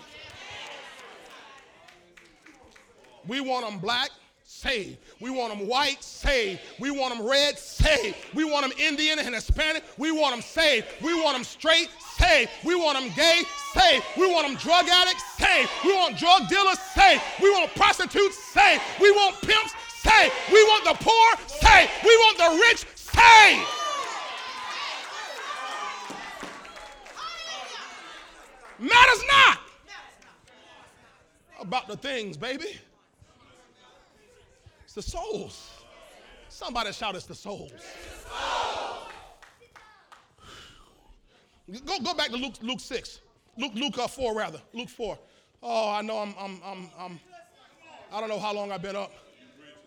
We 3.27 3.41
want 3.41 3.69
them 3.69 3.77
black, 3.77 4.09
saved. 4.47 4.97
We 5.19 5.29
want 5.29 5.55
them 5.55 5.67
white, 5.67 6.01
saved. 6.01 6.61
We 6.79 6.89
want 6.89 7.13
them 7.13 7.27
red, 7.27 7.59
saved. 7.59 8.15
We 8.33 8.45
want 8.45 8.63
them 8.63 8.71
Indian 8.79 9.19
and 9.19 9.35
Hispanic. 9.35 9.83
We 9.97 10.11
want 10.11 10.33
them 10.33 10.41
saved. 10.41 10.87
We 11.01 11.13
want 11.21 11.35
them 11.35 11.43
straight, 11.43 11.89
saved. 12.15 12.49
We 12.63 12.73
want 12.73 12.97
them 12.97 13.11
gay, 13.15 13.41
saved. 13.73 14.05
We 14.17 14.33
want 14.33 14.47
them 14.47 14.55
drug 14.55 14.87
addicts, 14.89 15.23
saved. 15.37 15.69
We 15.83 15.93
want 15.93 16.17
drug 16.17 16.47
dealers, 16.47 16.79
saved. 16.79 17.21
We 17.41 17.51
want 17.51 17.75
prostitutes, 17.75 18.37
saved. 18.37 18.81
We 19.01 19.11
want 19.11 19.35
pimps, 19.41 19.73
saved. 20.01 20.33
We 20.51 20.63
want 20.63 20.85
the 20.85 20.93
poor, 21.03 21.57
saved. 21.59 21.91
We 22.05 22.15
want 22.17 22.37
the 22.37 22.65
rich, 22.69 22.85
saved. 22.95 23.67
Matters 28.79 29.23
not 29.27 29.59
about 31.59 31.87
the 31.87 31.97
things, 31.97 32.37
baby. 32.37 32.79
The 34.97 35.03
souls. 35.03 35.69
Somebody 36.49 36.91
shout, 36.91 37.15
It's 37.15 37.27
the 37.27 37.35
souls. 37.35 37.71
Go, 41.85 41.99
go 41.99 42.15
back 42.15 42.29
to 42.29 42.35
Luke, 42.35 42.55
Luke 42.63 42.79
6. 42.79 43.21
Luke, 43.59 43.73
Luke 43.75 43.99
uh, 43.99 44.07
4, 44.07 44.35
rather. 44.35 44.59
Luke 44.73 44.89
4. 44.89 45.19
Oh, 45.61 45.91
I 45.91 46.01
know 46.01 46.17
I'm, 46.17 46.33
I'm, 46.39 46.59
I'm, 46.65 46.89
I'm, 46.97 47.19
I 48.11 48.19
don't 48.19 48.27
know 48.27 48.39
how 48.39 48.51
long 48.51 48.71
I've 48.71 48.81
been 48.81 48.95
up. 48.95 49.11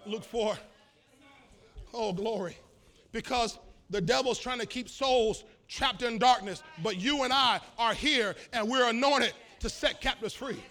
Luke 0.07 0.23
4. 0.23 0.57
Oh, 1.93 2.13
glory. 2.13 2.57
Because 3.11 3.59
the 3.91 4.01
devil's 4.01 4.39
trying 4.39 4.61
to 4.61 4.67
keep 4.67 4.89
souls 4.89 5.43
trapped 5.67 6.03
in 6.03 6.21
darkness, 6.21 6.63
but 6.85 6.99
you 6.99 7.25
and 7.25 7.33
I 7.33 7.59
are 7.79 7.95
here 7.95 8.37
and 8.53 8.71
we're 8.71 8.89
anointed 8.89 9.33
to 9.59 9.69
set 9.69 10.01
captives 10.01 10.35
free. 10.35 10.63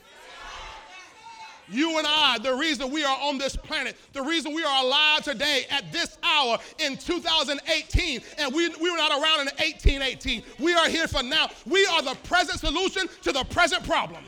You 1.71 1.97
and 1.97 2.07
I, 2.07 2.37
the 2.39 2.53
reason 2.55 2.91
we 2.91 3.03
are 3.03 3.17
on 3.21 3.37
this 3.37 3.55
planet, 3.55 3.95
the 4.13 4.21
reason 4.21 4.53
we 4.53 4.63
are 4.63 4.83
alive 4.83 5.23
today 5.23 5.65
at 5.69 5.91
this 5.91 6.17
hour 6.23 6.57
in 6.79 6.97
2018, 6.97 8.21
and 8.37 8.53
we, 8.53 8.69
we 8.69 8.89
were 8.89 8.97
not 8.97 9.11
around 9.11 9.41
in 9.41 9.47
1818. 9.57 10.43
We 10.59 10.73
are 10.73 10.89
here 10.89 11.07
for 11.07 11.23
now. 11.23 11.49
We 11.65 11.85
are 11.85 12.01
the 12.01 12.15
present 12.23 12.59
solution 12.59 13.07
to 13.23 13.31
the 13.31 13.43
present 13.45 13.83
problem. 13.83 14.23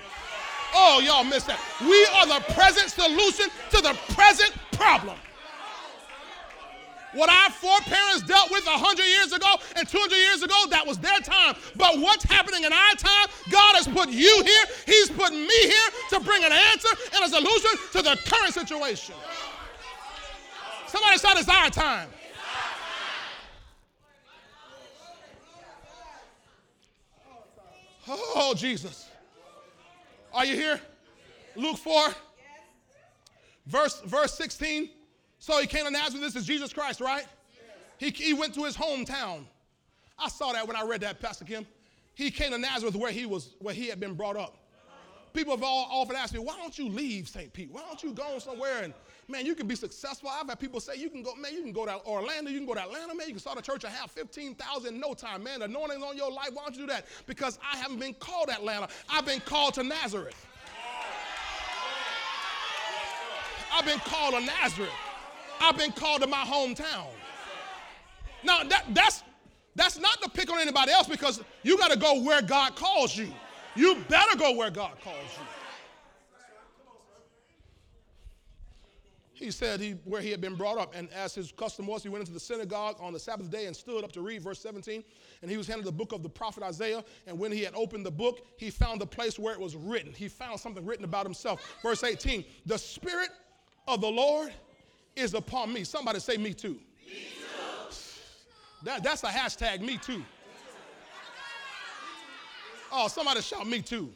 Oh, 0.73 1.01
y'all 1.03 1.23
missed 1.23 1.47
that. 1.47 1.59
We 1.81 2.05
are 2.15 2.27
the 2.27 2.53
present 2.53 2.89
solution 2.89 3.47
to 3.71 3.81
the 3.81 3.97
present 4.13 4.53
problem. 4.71 5.17
What 7.13 7.29
our 7.29 7.49
foreparents 7.49 8.23
dealt 8.23 8.51
with 8.51 8.65
100 8.65 9.03
years 9.03 9.33
ago 9.33 9.55
and 9.75 9.87
200 9.87 10.15
years 10.15 10.43
ago, 10.43 10.55
that 10.69 10.85
was 10.87 10.97
their 10.97 11.19
time. 11.19 11.55
But 11.75 11.99
what's 11.99 12.23
happening 12.23 12.63
in 12.63 12.71
our 12.71 12.95
time, 12.95 13.27
God 13.49 13.75
has 13.75 13.87
put 13.87 14.09
you 14.09 14.43
here, 14.45 14.65
He's 14.85 15.09
put 15.09 15.31
me 15.31 15.59
here 15.61 15.89
to 16.11 16.19
bring 16.21 16.43
an 16.43 16.51
answer 16.51 16.89
and 17.15 17.25
a 17.25 17.29
solution 17.29 17.71
to 17.93 18.01
the 18.01 18.17
current 18.25 18.53
situation. 18.53 19.15
Somebody 20.87 21.17
said 21.17 21.33
it's 21.35 21.49
our 21.49 21.69
time. 21.69 22.07
Oh, 28.07 28.53
Jesus. 28.55 29.09
Are 30.33 30.45
you 30.45 30.55
here? 30.55 30.79
Luke 31.55 31.77
4, 31.77 32.07
verse, 33.67 34.01
verse 34.05 34.33
16. 34.35 34.89
So 35.41 35.59
he 35.59 35.65
came 35.65 35.85
to 35.85 35.91
Nazareth. 35.91 36.21
This 36.21 36.35
is 36.35 36.45
Jesus 36.45 36.71
Christ, 36.71 37.01
right? 37.01 37.25
He, 37.97 38.11
he 38.11 38.33
went 38.33 38.53
to 38.53 38.63
his 38.63 38.77
hometown. 38.77 39.45
I 40.17 40.29
saw 40.29 40.53
that 40.53 40.67
when 40.67 40.75
I 40.75 40.83
read 40.83 41.01
that, 41.01 41.19
Pastor 41.19 41.45
Kim. 41.45 41.65
He 42.13 42.29
came 42.29 42.51
to 42.51 42.59
Nazareth 42.59 42.95
where 42.95 43.11
he 43.11 43.25
was, 43.25 43.55
where 43.59 43.73
he 43.73 43.87
had 43.87 43.99
been 43.99 44.13
brought 44.13 44.37
up. 44.37 44.55
people 45.33 45.55
have 45.55 45.63
all 45.63 45.87
often 45.89 46.15
asked 46.15 46.35
me, 46.35 46.39
why 46.39 46.55
don't 46.57 46.77
you 46.77 46.89
leave 46.89 47.27
St. 47.27 47.51
Pete? 47.51 47.69
Why 47.71 47.81
don't 47.87 48.03
you 48.03 48.13
go 48.13 48.37
somewhere 48.37 48.83
and 48.83 48.93
man, 49.27 49.47
you 49.47 49.55
can 49.55 49.65
be 49.65 49.73
successful. 49.73 50.29
I've 50.29 50.47
had 50.47 50.59
people 50.59 50.79
say 50.79 50.95
you 50.95 51.09
can 51.09 51.23
go, 51.23 51.33
man, 51.33 51.53
you 51.53 51.63
can 51.63 51.71
go 51.71 51.87
to 51.87 51.99
Orlando, 52.05 52.51
you 52.51 52.59
can 52.59 52.67
go 52.67 52.75
to 52.75 52.81
Atlanta, 52.81 53.15
man, 53.15 53.27
you 53.27 53.33
can 53.33 53.39
start 53.39 53.57
a 53.57 53.63
church 53.63 53.83
and 53.83 53.93
have 53.93 54.11
15,000 54.11 54.93
in 54.93 54.99
no 54.99 55.15
time, 55.15 55.41
man. 55.41 55.59
The 55.59 55.65
anointing's 55.65 56.03
on 56.03 56.15
your 56.15 56.31
life. 56.31 56.49
Why 56.53 56.63
don't 56.65 56.75
you 56.75 56.81
do 56.81 56.87
that? 56.87 57.07
Because 57.25 57.57
I 57.67 57.77
haven't 57.77 57.99
been 57.99 58.13
called 58.13 58.51
Atlanta. 58.51 58.89
I've 59.09 59.25
been 59.25 59.39
called 59.39 59.73
to 59.75 59.83
Nazareth. 59.83 60.45
I've 63.73 63.85
been 63.85 63.99
called 63.99 64.35
to 64.35 64.41
Nazareth. 64.41 64.91
I've 65.61 65.77
been 65.77 65.91
called 65.91 66.21
to 66.21 66.27
my 66.27 66.43
hometown. 66.43 67.07
Now 68.43 68.63
that 68.63 68.85
that's 68.89 69.23
that's 69.75 69.99
not 69.99 70.21
to 70.21 70.29
pick 70.29 70.51
on 70.51 70.59
anybody 70.59 70.91
else 70.91 71.07
because 71.07 71.41
you 71.63 71.77
got 71.77 71.91
to 71.91 71.97
go 71.97 72.21
where 72.21 72.41
God 72.41 72.75
calls 72.75 73.15
you. 73.15 73.31
You 73.75 73.95
better 74.09 74.37
go 74.37 74.53
where 74.55 74.71
God 74.71 74.99
calls 75.01 75.37
you. 75.37 75.45
He 79.33 79.49
said 79.49 79.79
he, 79.79 79.93
where 80.05 80.21
he 80.21 80.29
had 80.29 80.39
been 80.39 80.53
brought 80.53 80.77
up, 80.77 80.93
and 80.93 81.09
as 81.11 81.33
his 81.33 81.51
custom 81.51 81.87
was, 81.87 82.03
he 82.03 82.09
went 82.09 82.21
into 82.21 82.31
the 82.31 82.39
synagogue 82.39 82.97
on 82.99 83.11
the 83.11 83.17
Sabbath 83.17 83.49
day 83.49 83.65
and 83.65 83.75
stood 83.75 84.03
up 84.03 84.11
to 84.11 84.21
read, 84.21 84.43
verse 84.43 84.59
17. 84.59 85.03
And 85.41 85.49
he 85.49 85.57
was 85.57 85.65
handed 85.65 85.87
the 85.87 85.91
book 85.91 86.11
of 86.11 86.21
the 86.21 86.29
prophet 86.29 86.61
Isaiah. 86.61 87.03
And 87.25 87.39
when 87.39 87.51
he 87.51 87.63
had 87.63 87.73
opened 87.73 88.05
the 88.05 88.11
book, 88.11 88.45
he 88.57 88.69
found 88.69 89.01
the 89.01 89.07
place 89.07 89.39
where 89.39 89.51
it 89.51 89.59
was 89.59 89.75
written. 89.75 90.13
He 90.13 90.27
found 90.27 90.59
something 90.59 90.85
written 90.85 91.05
about 91.05 91.25
himself. 91.25 91.75
Verse 91.81 92.03
18 92.03 92.45
The 92.67 92.77
Spirit 92.77 93.29
of 93.87 93.99
the 93.99 94.11
Lord 94.11 94.53
is 95.15 95.33
upon 95.33 95.73
me. 95.73 95.83
Somebody 95.83 96.19
say, 96.19 96.37
Me 96.37 96.53
too. 96.53 96.69
Me 96.73 96.79
too. 97.07 97.95
That, 98.83 99.03
that's 99.03 99.23
a 99.23 99.27
hashtag, 99.27 99.81
me 99.81 99.97
too. 99.97 100.23
Oh, 102.91 103.07
somebody 103.07 103.41
shout, 103.41 103.67
Me 103.67 103.81
too. 103.81 104.11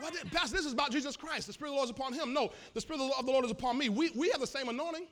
What, 0.00 0.14
Pastor, 0.32 0.56
this 0.56 0.66
is 0.66 0.72
about 0.72 0.90
Jesus 0.90 1.16
Christ. 1.16 1.46
The 1.46 1.52
Spirit 1.52 1.70
of 1.70 1.74
the 1.74 1.76
Lord 1.76 1.86
is 1.86 1.90
upon 1.90 2.12
him. 2.14 2.32
No, 2.32 2.50
the 2.72 2.80
Spirit 2.80 3.02
of 3.02 3.26
the 3.26 3.32
Lord 3.32 3.44
is 3.44 3.50
upon 3.50 3.76
me. 3.76 3.90
We, 3.90 4.10
we 4.16 4.30
have 4.30 4.40
the 4.40 4.46
same 4.46 4.68
anointing. 4.68 5.06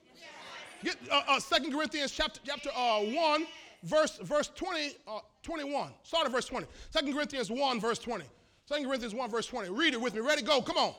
Get 0.83 0.97
uh, 1.11 1.23
uh, 1.29 1.41
2 1.41 1.71
Corinthians 1.71 2.13
chapter, 2.13 2.41
chapter 2.45 2.71
uh, 2.75 3.01
1, 3.01 3.47
verse, 3.83 4.19
verse 4.23 4.51
20, 4.55 4.97
uh, 5.07 5.19
21. 5.43 5.91
Start 6.05 6.27
at 6.27 6.33
verse 6.33 6.47
20. 6.47 6.67
2 6.97 7.13
Corinthians 7.13 7.51
1, 7.51 7.81
verse 7.81 7.99
20. 7.99 8.25
2 8.73 8.87
Corinthians 8.87 9.15
1, 9.15 9.31
verse 9.31 9.47
20. 9.47 9.71
Read 9.71 9.95
it 9.95 10.01
with 10.01 10.15
me. 10.15 10.21
Ready? 10.21 10.43
Go. 10.43 10.63
Come 10.63 10.77
on. 10.77 10.95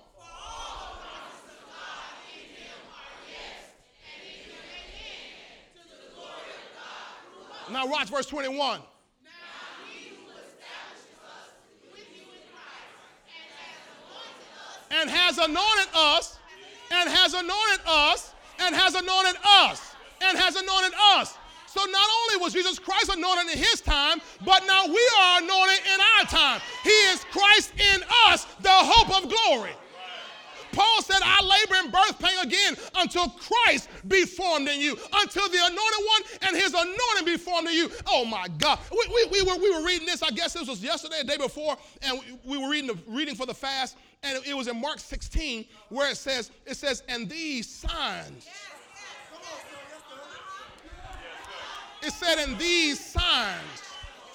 Now 7.71 7.87
watch 7.87 8.09
verse 8.09 8.25
21. 8.25 8.81
and 14.91 15.09
has 15.09 15.37
anointed 15.37 15.87
us, 15.93 16.39
and 16.91 17.09
has 17.09 17.33
anointed 17.33 17.79
us, 17.85 18.33
and 18.59 18.75
has 18.75 18.95
anointed 18.95 19.35
us, 19.45 19.95
and 20.21 20.37
has 20.37 20.55
anointed 20.55 20.93
us. 21.15 21.37
So 21.67 21.85
not 21.85 22.07
only 22.21 22.43
was 22.43 22.53
Jesus 22.53 22.79
Christ 22.79 23.11
anointed 23.15 23.53
in 23.53 23.57
his 23.57 23.81
time, 23.81 24.19
but 24.43 24.65
now 24.65 24.87
we 24.87 25.09
are 25.21 25.41
anointed 25.41 25.79
in 25.85 25.99
our 26.01 26.25
time. 26.25 26.61
He 26.83 26.97
is 27.13 27.23
Christ 27.31 27.71
in 27.77 28.01
us, 28.25 28.45
the 28.61 28.73
hope 28.73 29.23
of 29.23 29.29
glory. 29.29 29.71
Paul 30.71 31.01
said, 31.01 31.17
I 31.23 31.41
labor 31.43 31.85
in 31.85 31.91
birth 31.91 32.19
pain 32.19 32.39
again 32.43 32.75
until 32.95 33.29
Christ 33.29 33.89
be 34.07 34.25
formed 34.25 34.67
in 34.67 34.79
you, 34.79 34.97
until 35.13 35.49
the 35.49 35.57
anointed 35.57 35.77
one 35.77 36.21
and 36.41 36.55
his 36.55 36.73
anointing 36.73 37.25
be 37.25 37.37
formed 37.37 37.67
in 37.67 37.75
you. 37.75 37.89
Oh 38.07 38.25
my 38.25 38.47
God. 38.57 38.79
We, 38.91 38.99
we, 39.13 39.41
we, 39.41 39.41
were, 39.41 39.57
we 39.57 39.71
were 39.71 39.85
reading 39.85 40.05
this, 40.05 40.21
I 40.21 40.29
guess 40.29 40.53
this 40.53 40.67
was 40.67 40.83
yesterday, 40.83 41.17
the 41.21 41.27
day 41.27 41.37
before, 41.37 41.77
and 42.01 42.19
we, 42.19 42.57
we 42.57 42.63
were 42.63 42.69
reading 42.69 42.87
the 42.87 42.97
reading 43.07 43.35
for 43.35 43.45
the 43.45 43.53
fast, 43.53 43.97
and 44.23 44.43
it 44.45 44.55
was 44.55 44.67
in 44.67 44.79
Mark 44.79 44.99
16 44.99 45.65
where 45.89 46.11
it 46.11 46.17
says, 46.17 46.51
it 46.65 46.75
says, 46.75 47.03
and 47.07 47.29
these 47.29 47.67
signs. 47.67 48.47
It 52.01 52.13
said, 52.13 52.37
and 52.39 52.57
these 52.57 53.03
signs 53.03 53.83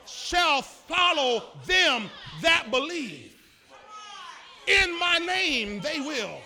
shall 0.07 0.63
follow 0.63 1.45
them 1.67 2.11
that 2.43 2.71
believe. 2.71 3.34
In 4.67 4.99
my 4.99 5.19
name 5.19 5.81
they 5.81 6.01
will. 6.01 6.39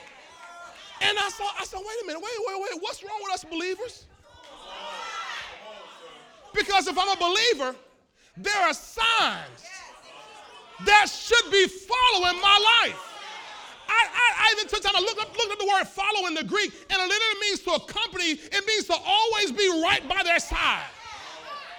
And 1.00 1.16
I 1.16 1.28
saw, 1.28 1.44
I 1.58 1.64
said, 1.64 1.78
wait 1.78 1.96
a 2.02 2.06
minute, 2.06 2.20
wait, 2.20 2.32
wait, 2.46 2.60
wait, 2.60 2.82
what's 2.82 3.02
wrong 3.04 3.20
with 3.22 3.34
us 3.34 3.44
believers? 3.44 4.06
Because 6.52 6.88
if 6.88 6.98
I'm 6.98 7.08
a 7.08 7.16
believer, 7.16 7.76
there 8.36 8.60
are 8.62 8.74
signs 8.74 9.62
that 10.84 11.06
should 11.06 11.50
be 11.50 11.66
following 11.66 12.40
my 12.40 12.82
life. 12.82 13.04
I, 13.88 14.06
I, 14.06 14.26
I 14.38 14.54
even 14.56 14.68
took 14.68 14.82
time 14.82 14.94
to 14.94 15.00
look 15.00 15.20
up, 15.20 15.36
look 15.36 15.52
up 15.52 15.58
the 15.58 15.66
word 15.66 15.84
follow 15.84 16.26
in 16.26 16.34
the 16.34 16.44
Greek, 16.44 16.72
and 16.90 17.00
it 17.00 17.08
literally 17.08 17.40
means 17.40 17.60
to 17.60 17.72
accompany, 17.72 18.32
it 18.32 18.66
means 18.66 18.84
to 18.84 18.94
always 18.94 19.52
be 19.52 19.68
right 19.82 20.06
by 20.08 20.22
their 20.22 20.38
side. 20.38 20.86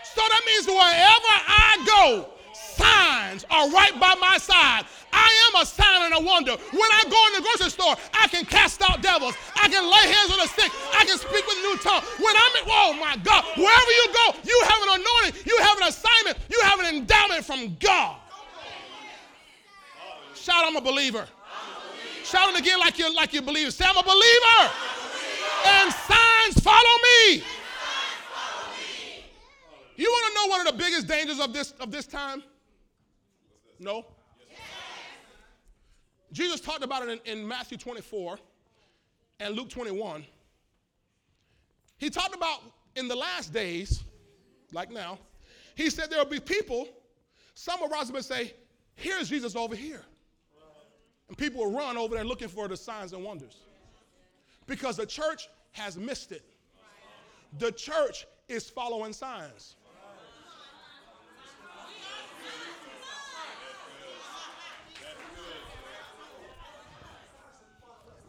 So 0.04 0.22
that 0.22 0.42
means 0.46 0.66
wherever 0.66 1.34
I 1.48 1.84
go, 1.86 2.30
signs 2.54 3.46
are 3.52 3.70
right 3.70 3.98
by 4.00 4.16
my 4.20 4.38
side. 4.38 4.86
I 5.14 5.39
am 5.50 5.62
a 5.62 5.66
sign 5.66 6.02
and 6.06 6.14
a 6.14 6.22
wonder. 6.22 6.52
When 6.52 6.90
I 6.94 7.04
go 7.10 7.20
in 7.28 7.34
the 7.38 7.44
grocery 7.44 7.70
store, 7.70 7.96
I 8.14 8.28
can 8.28 8.46
cast 8.46 8.82
out 8.82 9.02
devils. 9.02 9.36
I 9.56 9.68
can 9.70 9.84
lay 9.84 10.06
hands 10.14 10.32
on 10.32 10.40
the 10.40 10.48
sick. 10.48 10.72
I 10.94 11.06
can 11.06 11.18
speak 11.18 11.46
with 11.46 11.58
a 11.58 11.64
new 11.66 11.78
tongue. 11.82 12.04
When 12.22 12.36
I'm 12.36 12.54
in, 12.62 12.64
oh 12.70 12.94
my 13.00 13.18
God, 13.24 13.44
wherever 13.58 13.92
you 13.92 14.06
go, 14.14 14.26
you 14.44 14.58
have 14.70 14.82
an 14.84 14.90
anointing, 15.02 15.42
you 15.46 15.58
have 15.62 15.78
an 15.78 15.88
assignment, 15.90 16.38
you 16.50 16.60
have 16.64 16.80
an 16.80 16.96
endowment 16.96 17.46
from 17.46 17.76
God. 17.80 18.18
Shout, 20.36 20.64
I'm 20.66 20.76
a 20.76 20.82
believer. 20.82 21.28
Shout 22.24 22.58
again 22.58 22.80
like 22.80 23.00
you 23.00 23.14
like 23.16 23.34
you 23.34 23.42
believe. 23.42 23.74
Say, 23.74 23.86
I'm 23.88 23.98
a 23.98 24.04
believer. 24.04 24.74
And 25.66 25.92
signs 25.92 26.64
follow 26.64 26.96
me. 27.04 27.44
You 29.96 30.10
want 30.10 30.28
to 30.28 30.34
know 30.36 30.48
one 30.48 30.62
of 30.62 30.68
the 30.68 30.82
biggest 30.82 31.08
dangers 31.08 31.40
of 31.40 31.52
this 31.52 31.74
of 31.80 31.92
this 31.92 32.08
time? 32.08 32.42
No. 33.80 34.06
Jesus 36.32 36.60
talked 36.60 36.84
about 36.84 37.08
it 37.08 37.22
in, 37.26 37.40
in 37.40 37.48
Matthew 37.48 37.78
24 37.78 38.40
and 39.40 39.56
Luke 39.56 39.70
21. 39.70 40.26
He 41.98 42.10
talked 42.10 42.36
about 42.36 42.62
in 42.96 43.08
the 43.08 43.16
last 43.16 43.54
days, 43.54 44.04
like 44.72 44.92
now, 44.92 45.20
he 45.76 45.90
said 45.90 46.10
there 46.10 46.20
will 46.20 46.30
be 46.30 46.40
people, 46.40 46.88
some 47.54 47.80
will 47.80 47.90
rise 47.90 48.10
up 48.10 48.16
and 48.16 48.26
say, 48.26 48.54
Here's 48.96 49.30
Jesus 49.30 49.56
over 49.56 49.76
here. 49.76 50.04
And 51.30 51.38
people 51.38 51.64
will 51.64 51.72
run 51.72 51.96
over 51.96 52.16
there 52.16 52.26
looking 52.26 52.50
for 52.50 52.68
the 52.68 52.76
signs 52.76 53.14
and 53.14 53.24
wonders. 53.24 53.56
Because 54.68 54.98
the 54.98 55.06
church 55.06 55.48
has 55.72 55.98
missed 55.98 56.32
it. 56.34 56.44
The 57.58 57.72
church 57.72 58.28
is 58.50 58.70
following 58.70 59.14
signs. 59.14 59.76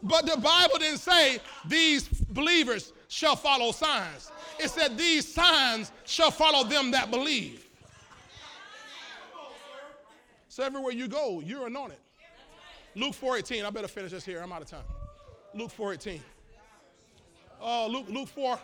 But 0.02 0.26
the 0.26 0.36
Bible 0.36 0.78
didn't 0.78 0.98
say 0.98 1.40
these 1.66 2.08
believers 2.08 2.92
shall 3.08 3.36
follow 3.36 3.72
signs. 3.72 4.30
It 4.58 4.70
said 4.70 4.96
these 4.96 5.32
signs 5.32 5.92
shall 6.04 6.30
follow 6.30 6.64
them 6.64 6.90
that 6.92 7.10
believe. 7.10 7.66
So 10.48 10.64
everywhere 10.64 10.92
you 10.92 11.08
go, 11.08 11.40
you're 11.40 11.66
anointed. 11.66 11.98
Luke 12.94 13.14
4:18. 13.14 13.64
I 13.64 13.70
better 13.70 13.88
finish 13.88 14.10
this 14.10 14.24
here. 14.24 14.40
I'm 14.40 14.52
out 14.52 14.62
of 14.62 14.68
time. 14.68 14.84
Luke 15.54 15.70
4:18. 15.76 16.20
Oh, 17.60 17.84
uh, 17.84 17.88
Luke, 17.88 18.06
Luke 18.08 18.28
4. 18.28 18.58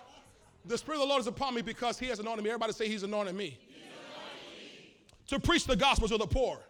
The 0.65 0.79
Spirit 0.79 0.97
of 0.97 1.03
the 1.03 1.09
Lord 1.09 1.21
is 1.21 1.27
upon 1.27 1.55
me 1.55 1.63
because 1.63 1.99
He 1.99 2.07
has 2.07 2.19
anointed 2.19 2.43
me. 2.43 2.51
Everybody 2.51 2.73
say 2.73 2.89
He's 2.89 3.03
anointed 3.03 3.35
me. 3.35 3.51
me. 3.51 3.59
To 5.29 5.39
preach 5.39 5.65
the 5.65 5.77
gospel 5.77 6.09
to 6.09 6.17
the 6.17 6.27
poor. 6.27 6.61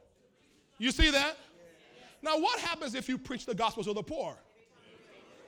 You 0.79 0.91
see 0.91 1.11
that? 1.11 1.37
Now, 2.23 2.39
what 2.39 2.59
happens 2.61 2.95
if 2.95 3.09
you 3.09 3.17
preach 3.17 3.47
the 3.47 3.55
gospel 3.55 3.85
to 3.85 3.93
the 3.93 4.03
poor? 4.03 4.37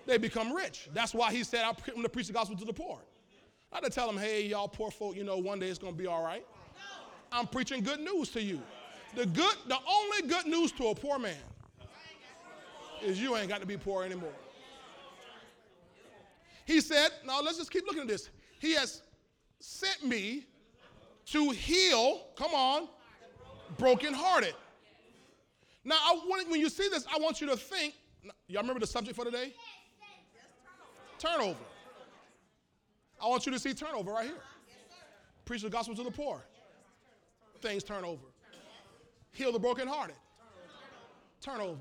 They 0.08 0.16
become 0.16 0.54
rich. 0.54 0.88
That's 0.94 1.12
why 1.12 1.30
He 1.30 1.44
said, 1.44 1.64
I'm 1.64 1.74
going 1.86 2.02
to 2.02 2.08
preach 2.08 2.28
the 2.28 2.32
gospel 2.32 2.56
to 2.56 2.64
the 2.64 2.72
poor. 2.72 2.98
Not 3.70 3.84
to 3.84 3.90
tell 3.90 4.06
them, 4.06 4.16
hey, 4.16 4.46
y'all 4.46 4.66
poor 4.66 4.90
folk, 4.90 5.14
you 5.14 5.22
know, 5.22 5.36
one 5.36 5.58
day 5.58 5.68
it's 5.68 5.78
going 5.78 5.92
to 5.92 5.98
be 5.98 6.06
all 6.06 6.24
right. 6.24 6.46
I'm 7.30 7.46
preaching 7.46 7.82
good 7.82 8.00
news 8.00 8.30
to 8.30 8.42
you. 8.42 8.62
The 9.14 9.26
good, 9.26 9.54
the 9.66 9.76
only 9.76 10.26
good 10.26 10.46
news 10.46 10.72
to 10.72 10.88
a 10.88 10.94
poor 10.94 11.18
man 11.18 11.36
is 13.02 13.20
you 13.20 13.36
ain't 13.36 13.50
got 13.50 13.60
to 13.60 13.66
be 13.66 13.76
poor 13.76 14.02
anymore. 14.02 14.32
He 16.64 16.80
said, 16.80 17.10
now 17.26 17.42
let's 17.42 17.58
just 17.58 17.70
keep 17.70 17.84
looking 17.86 18.02
at 18.02 18.08
this. 18.08 18.30
He 18.60 18.72
has 18.76 19.02
sent 19.60 20.02
me 20.02 20.46
to 21.26 21.50
heal, 21.50 22.28
come 22.34 22.54
on, 22.54 22.88
brokenhearted. 23.76 24.54
Now, 25.84 25.96
I 26.02 26.18
want, 26.26 26.48
when 26.48 26.60
you 26.60 26.70
see 26.70 26.88
this, 26.88 27.04
I 27.14 27.18
want 27.18 27.42
you 27.42 27.46
to 27.48 27.56
think, 27.58 27.92
y'all 28.46 28.62
remember 28.62 28.80
the 28.80 28.86
subject 28.86 29.14
for 29.14 29.26
today? 29.26 29.52
Turnover. 31.18 31.58
I 33.20 33.26
want 33.26 33.46
you 33.46 33.52
to 33.52 33.58
see 33.58 33.74
turnover 33.74 34.12
right 34.12 34.26
here. 34.26 34.36
Preach 35.44 35.62
the 35.62 35.70
gospel 35.70 35.94
to 35.96 36.04
the 36.04 36.10
poor. 36.10 36.44
Things 37.60 37.82
turn 37.82 38.04
over. 38.04 38.22
Heal 39.32 39.52
the 39.52 39.58
brokenhearted. 39.58 40.16
Turnover. 41.40 41.80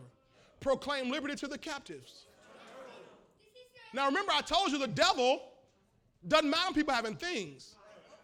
proclaim 0.60 1.12
liberty 1.12 1.36
to 1.36 1.48
the 1.48 1.58
captives. 1.58 2.26
Now 3.94 4.08
remember, 4.08 4.32
I 4.34 4.42
told 4.42 4.72
you 4.72 4.80
the 4.80 4.88
devil 4.88 5.42
doesn't 6.28 6.50
mind 6.50 6.76
people 6.76 6.94
having 6.94 7.16
things 7.16 7.76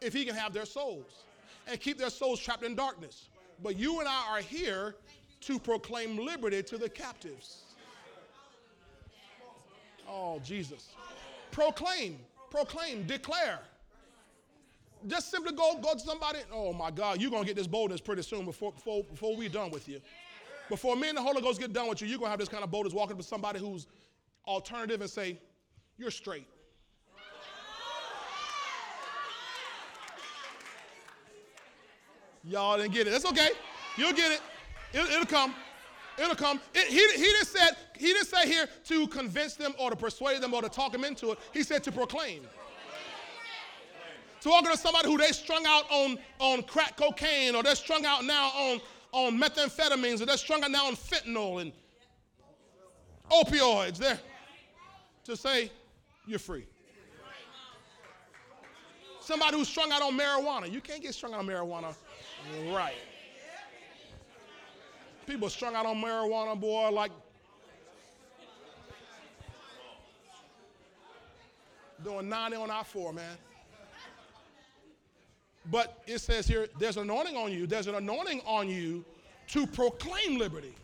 if 0.02 0.14
he 0.14 0.26
can 0.26 0.36
have 0.36 0.54
their 0.54 0.66
souls 0.66 1.24
and 1.68 1.80
keep 1.80 1.98
their 1.98 2.10
souls 2.10 2.40
trapped 2.40 2.64
in 2.64 2.76
darkness. 2.76 3.30
But 3.62 3.78
you 3.78 4.00
and 4.00 4.08
I 4.10 4.28
are 4.30 4.42
here 4.42 4.96
to 5.42 5.60
proclaim 5.60 6.18
liberty 6.18 6.64
to 6.64 6.78
the 6.78 6.90
captives. 6.90 7.64
Oh, 10.10 10.40
Jesus. 10.44 10.90
Proclaim, 11.52 12.20
proclaim, 12.50 13.04
declare. 13.04 13.60
Just 15.08 15.30
simply 15.30 15.54
go, 15.54 15.78
go 15.82 15.94
to 15.94 16.00
somebody. 16.00 16.40
Oh 16.52 16.74
my 16.74 16.90
God, 16.90 17.22
you're 17.22 17.32
gonna 17.32 17.46
get 17.46 17.56
this 17.56 17.68
boldness 17.68 18.02
pretty 18.02 18.22
soon 18.22 18.46
before, 18.46 18.72
before, 18.72 19.04
before 19.04 19.36
we're 19.36 19.50
done 19.50 19.70
with 19.70 19.88
you. 19.88 20.00
Before 20.70 20.96
me 20.96 21.10
and 21.10 21.18
the 21.18 21.22
Holy 21.22 21.42
Ghost 21.42 21.60
get 21.60 21.74
done 21.74 21.90
with 21.90 22.02
you, 22.02 22.08
you're 22.08 22.18
gonna 22.18 22.30
have 22.30 22.40
this 22.40 22.50
kind 22.50 22.64
of 22.64 22.72
boldness 22.72 22.94
walking 22.94 23.18
to 23.18 23.24
somebody 23.24 23.60
who's 23.60 23.88
alternative 24.48 25.02
and 25.02 25.10
say, 25.10 25.38
You're 25.98 26.12
straight. 26.12 26.48
Y'all 32.46 32.78
didn't 32.78 32.94
get 32.94 33.08
it. 33.08 33.12
That's 33.12 33.26
okay. 33.26 33.50
You'll 33.98 34.14
get 34.14 34.32
it. 34.32 34.42
It'll, 34.94 35.08
it'll 35.08 35.26
come. 35.26 35.54
It'll 36.18 36.36
come. 36.36 36.62
It, 36.74 36.88
he, 36.88 37.00
he 37.18 37.24
didn't 37.24 37.48
said 37.48 37.72
he 37.98 38.08
didn't 38.08 38.28
say 38.28 38.48
here 38.48 38.68
to 38.86 39.08
convince 39.08 39.56
them 39.56 39.74
or 39.80 39.90
to 39.90 39.96
persuade 39.96 40.42
them 40.42 40.54
or 40.54 40.62
to 40.62 40.70
talk 40.70 40.92
them 40.92 41.04
into 41.04 41.32
it. 41.32 41.40
He 41.54 41.64
said 41.64 41.84
to 41.86 41.92
proclaim. 41.92 42.44
Walk 44.46 44.70
to 44.70 44.78
somebody 44.78 45.10
who 45.10 45.18
they 45.18 45.32
strung 45.32 45.66
out 45.66 45.90
on, 45.90 46.18
on 46.40 46.64
crack 46.64 46.98
cocaine 46.98 47.56
or 47.56 47.64
they're 47.64 47.76
strung 47.76 48.06
out 48.06 48.26
now 48.26 48.48
on, 48.50 48.82
on 49.12 49.40
methamphetamines 49.40 50.22
or 50.22 50.26
they're 50.26 50.38
strung 50.38 50.64
out 50.64 50.72
now 50.72 50.88
on 50.88 50.96
fentanyl 50.96 51.62
and 51.62 51.72
opioids. 53.32 53.98
There 53.98 54.20
to 55.26 55.38
say 55.38 55.72
you're 56.28 56.40
free. 56.40 56.66
Somebody 59.22 59.56
who's 59.56 59.70
strung 59.70 59.92
out 59.94 60.02
on 60.02 60.18
marijuana. 60.18 60.70
You 60.70 60.82
can't 60.82 61.02
get 61.02 61.14
strung 61.14 61.34
out 61.34 61.40
on 61.40 61.48
marijuana. 61.48 61.96
Right. 62.74 62.96
People 65.26 65.50
strung 65.50 65.76
out 65.76 65.86
on 65.86 66.02
marijuana, 66.02 66.60
boy, 66.60 66.90
like 66.90 67.12
doing 72.04 72.28
90 72.28 72.58
on 72.58 72.72
I 72.72 72.84
4, 72.84 73.14
man. 73.14 73.38
But 75.72 76.04
it 76.08 76.20
says 76.20 76.46
here, 76.46 76.68
there's 76.78 76.98
an 76.98 77.04
anointing 77.04 77.38
on 77.38 77.52
you. 77.52 77.66
There's 77.66 77.88
an 77.88 77.96
anointing 77.96 78.42
on 78.46 78.68
you 78.68 79.06
to 79.48 79.66
proclaim 79.66 80.38
liberty 80.38 80.76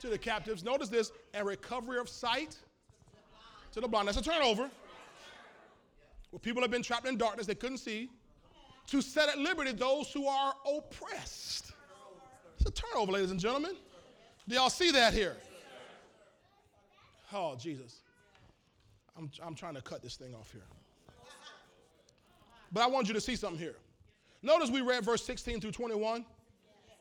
to 0.00 0.08
the 0.08 0.18
captives. 0.18 0.64
Notice 0.64 0.88
this, 0.88 1.12
and 1.34 1.46
recovery 1.46 1.98
of 1.98 2.08
sight 2.08 2.56
to 3.72 3.80
the 3.80 3.88
blind. 3.88 4.08
That's 4.08 4.18
a 4.18 4.22
turnover. 4.22 4.70
Where 6.30 6.40
people 6.40 6.62
have 6.62 6.70
been 6.70 6.82
trapped 6.82 7.06
in 7.06 7.18
darkness, 7.18 7.46
they 7.46 7.54
couldn't 7.54 7.78
see. 7.78 8.08
To 8.88 9.02
set 9.02 9.28
at 9.28 9.38
liberty 9.38 9.72
those 9.72 10.10
who 10.10 10.26
are 10.26 10.54
oppressed. 10.66 11.71
It's 12.64 12.80
a 12.80 12.86
turnover, 12.86 13.10
ladies 13.10 13.32
and 13.32 13.40
gentlemen. 13.40 13.74
Do 14.48 14.54
y'all 14.54 14.70
see 14.70 14.92
that 14.92 15.12
here? 15.12 15.36
Oh, 17.32 17.56
Jesus. 17.56 18.02
I'm, 19.18 19.28
I'm 19.42 19.56
trying 19.56 19.74
to 19.74 19.82
cut 19.82 20.00
this 20.00 20.14
thing 20.14 20.32
off 20.32 20.52
here. 20.52 20.62
But 22.70 22.84
I 22.84 22.86
want 22.86 23.08
you 23.08 23.14
to 23.14 23.20
see 23.20 23.34
something 23.34 23.58
here. 23.58 23.74
Notice 24.42 24.70
we 24.70 24.80
read 24.80 25.04
verse 25.04 25.24
16 25.24 25.60
through 25.60 25.72
21 25.72 26.24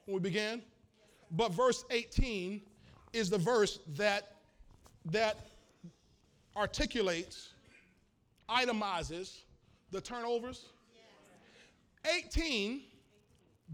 when 0.05 0.16
we 0.16 0.20
began. 0.20 0.64
But 1.30 1.51
verse 1.51 1.86
18 1.91 2.64
is 3.14 3.30
the 3.30 3.38
verse 3.38 3.78
that, 3.97 4.38
that 5.05 5.45
articulates, 6.57 7.49
itemizes 8.49 9.41
the 9.91 10.01
turnovers. 10.01 10.70
18, 12.18 12.82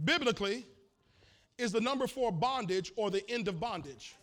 biblically, 0.03 0.65
is 1.57 1.71
the 1.71 1.81
number 1.81 2.07
for 2.07 2.31
bondage 2.31 2.91
or 2.95 3.09
the 3.09 3.27
end 3.29 3.47
of 3.47 3.59
bondage. 3.59 4.15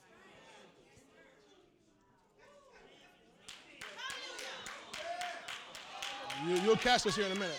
You, 6.47 6.61
will 6.69 6.77
catch 6.77 7.05
this 7.05 7.17
here 7.17 7.25
in 7.25 7.33
a 7.33 7.37
minute. 7.37 7.59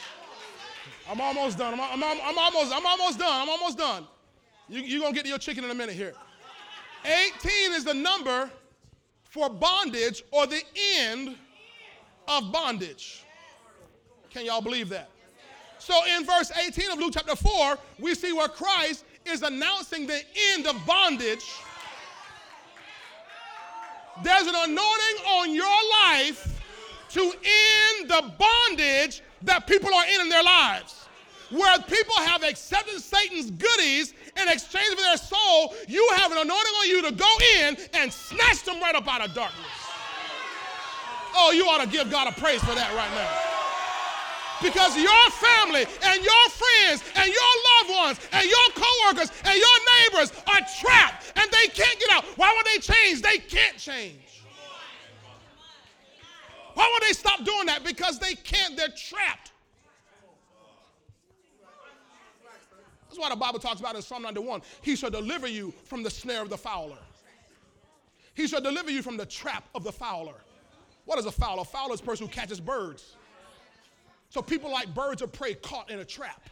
I'm 1.10 1.20
almost 1.20 1.58
done. 1.58 1.74
I'm, 1.74 1.82
I'm, 1.82 2.04
I'm, 2.04 2.38
almost, 2.38 2.74
I'm 2.74 2.86
almost 2.86 3.20
done. 3.20 3.42
I'm 3.42 3.50
almost 3.50 3.78
done. 3.78 4.06
You, 4.70 4.82
you're 4.82 5.00
going 5.00 5.14
to 5.14 5.16
get 5.16 5.24
to 5.24 5.30
your 5.30 5.38
chicken 5.38 5.64
in 5.64 5.72
a 5.72 5.76
minute 5.76 5.96
here. 5.96 6.14
18 7.04 7.74
is 7.74 7.84
the 7.84 7.94
number 7.94 8.50
for 9.24 9.50
bondage 9.50 10.24
or 10.32 10.46
the 10.46 10.62
end 10.98 11.36
of 12.28 12.52
bondage. 12.52 13.24
Can 14.30 14.46
y'all 14.46 14.62
believe 14.62 14.90
that? 14.90 15.10
So 15.80 15.94
in 16.18 16.26
verse 16.26 16.52
18 16.66 16.92
of 16.92 17.00
Luke 17.00 17.14
chapter 17.14 17.36
4, 17.36 17.78
we 18.00 18.16
see 18.16 18.34
where 18.34 18.48
Christ 18.48 19.06
is 19.26 19.42
announcing 19.42 20.08
the 20.08 20.22
end 20.54 20.68
of 20.68 20.76
bondage. 20.86 21.46
There's 24.24 24.48
an 24.48 24.56
anointing 24.56 25.26
on 25.40 25.54
your 25.54 25.90
life 26.04 26.62
to 27.10 27.22
end 27.22 28.10
the 28.10 28.32
bondage 28.38 29.22
that 29.42 29.68
people 29.68 29.94
are 29.94 30.06
in 30.14 30.22
in 30.22 30.30
their 30.30 30.44
lives. 30.44 31.06
Where 31.52 31.78
people 31.80 32.16
have 32.16 32.44
accepted 32.44 33.00
Satan's 33.00 33.52
goodies 33.52 34.14
in 34.42 34.50
exchange 34.50 34.96
for 34.96 35.02
their 35.02 35.18
soul, 35.18 35.76
you 35.88 36.08
have 36.16 36.32
an 36.32 36.40
anointing 36.40 36.74
on 36.82 36.88
you 36.88 37.02
to 37.04 37.12
go 37.12 37.38
in 37.60 37.78
and 37.94 38.12
snatch 38.12 38.64
them 38.64 38.80
right 38.82 38.96
up 38.96 39.08
out 39.08 39.24
of 39.24 39.34
darkness. 39.34 39.66
Oh, 41.36 41.52
you 41.52 41.66
ought 41.66 41.84
to 41.84 41.90
give 41.90 42.10
God 42.10 42.28
a 42.28 42.32
praise 42.40 42.62
for 42.62 42.74
that 42.74 42.94
right 42.96 43.12
now. 43.12 43.55
Because 44.62 44.98
your 44.98 45.30
family 45.32 45.86
and 46.04 46.24
your 46.24 46.50
friends 46.50 47.04
and 47.16 47.28
your 47.28 47.54
loved 47.70 47.90
ones 47.90 48.20
and 48.32 48.50
your 48.50 48.68
coworkers 48.74 49.32
and 49.44 49.58
your 49.58 49.78
neighbors 50.00 50.32
are 50.48 50.62
trapped 50.80 51.34
and 51.36 51.52
they 51.52 51.68
can't 51.68 52.00
get 52.00 52.10
out. 52.12 52.26
Why 52.38 52.54
would 52.56 52.66
they 52.66 52.80
change? 52.80 53.22
They 53.22 53.38
can't 53.38 53.78
change. 53.78 54.44
Why 56.74 56.90
would 56.94 57.08
they 57.08 57.14
stop 57.14 57.44
doing 57.44 57.66
that? 57.68 57.84
Because 57.84 58.20
they 58.20 58.36
can't, 58.36 58.76
they're 58.76 58.90
trapped. 58.90 59.52
That's 63.08 63.20
why 63.20 63.30
the 63.30 63.36
Bible 63.38 63.60
talks 63.60 63.80
about 63.80 63.96
in 63.96 64.02
Psalm 64.02 64.24
91 64.24 64.62
He 64.82 64.98
shall 64.98 65.10
deliver 65.10 65.48
you 65.48 65.74
from 65.86 66.04
the 66.04 66.10
snare 66.10 66.42
of 66.42 66.50
the 66.50 66.58
fowler, 66.58 66.98
He 68.34 68.48
shall 68.48 68.62
deliver 68.62 68.92
you 68.92 69.02
from 69.02 69.16
the 69.18 69.26
trap 69.26 69.70
of 69.74 69.84
the 69.84 69.92
fowler. 69.92 70.36
What 71.06 71.20
is 71.20 71.26
a 71.26 71.32
fowler? 71.32 71.62
A 71.62 71.66
fowler 71.66 71.94
is 71.94 72.02
a 72.02 72.04
person 72.04 72.26
who 72.26 72.32
catches 72.32 72.60
birds. 72.60 73.15
So 74.36 74.42
people 74.42 74.70
like 74.70 74.94
birds 74.94 75.22
of 75.22 75.32
prey 75.32 75.54
caught 75.54 75.90
in 75.90 76.00
a 76.00 76.04
trap. 76.04 76.50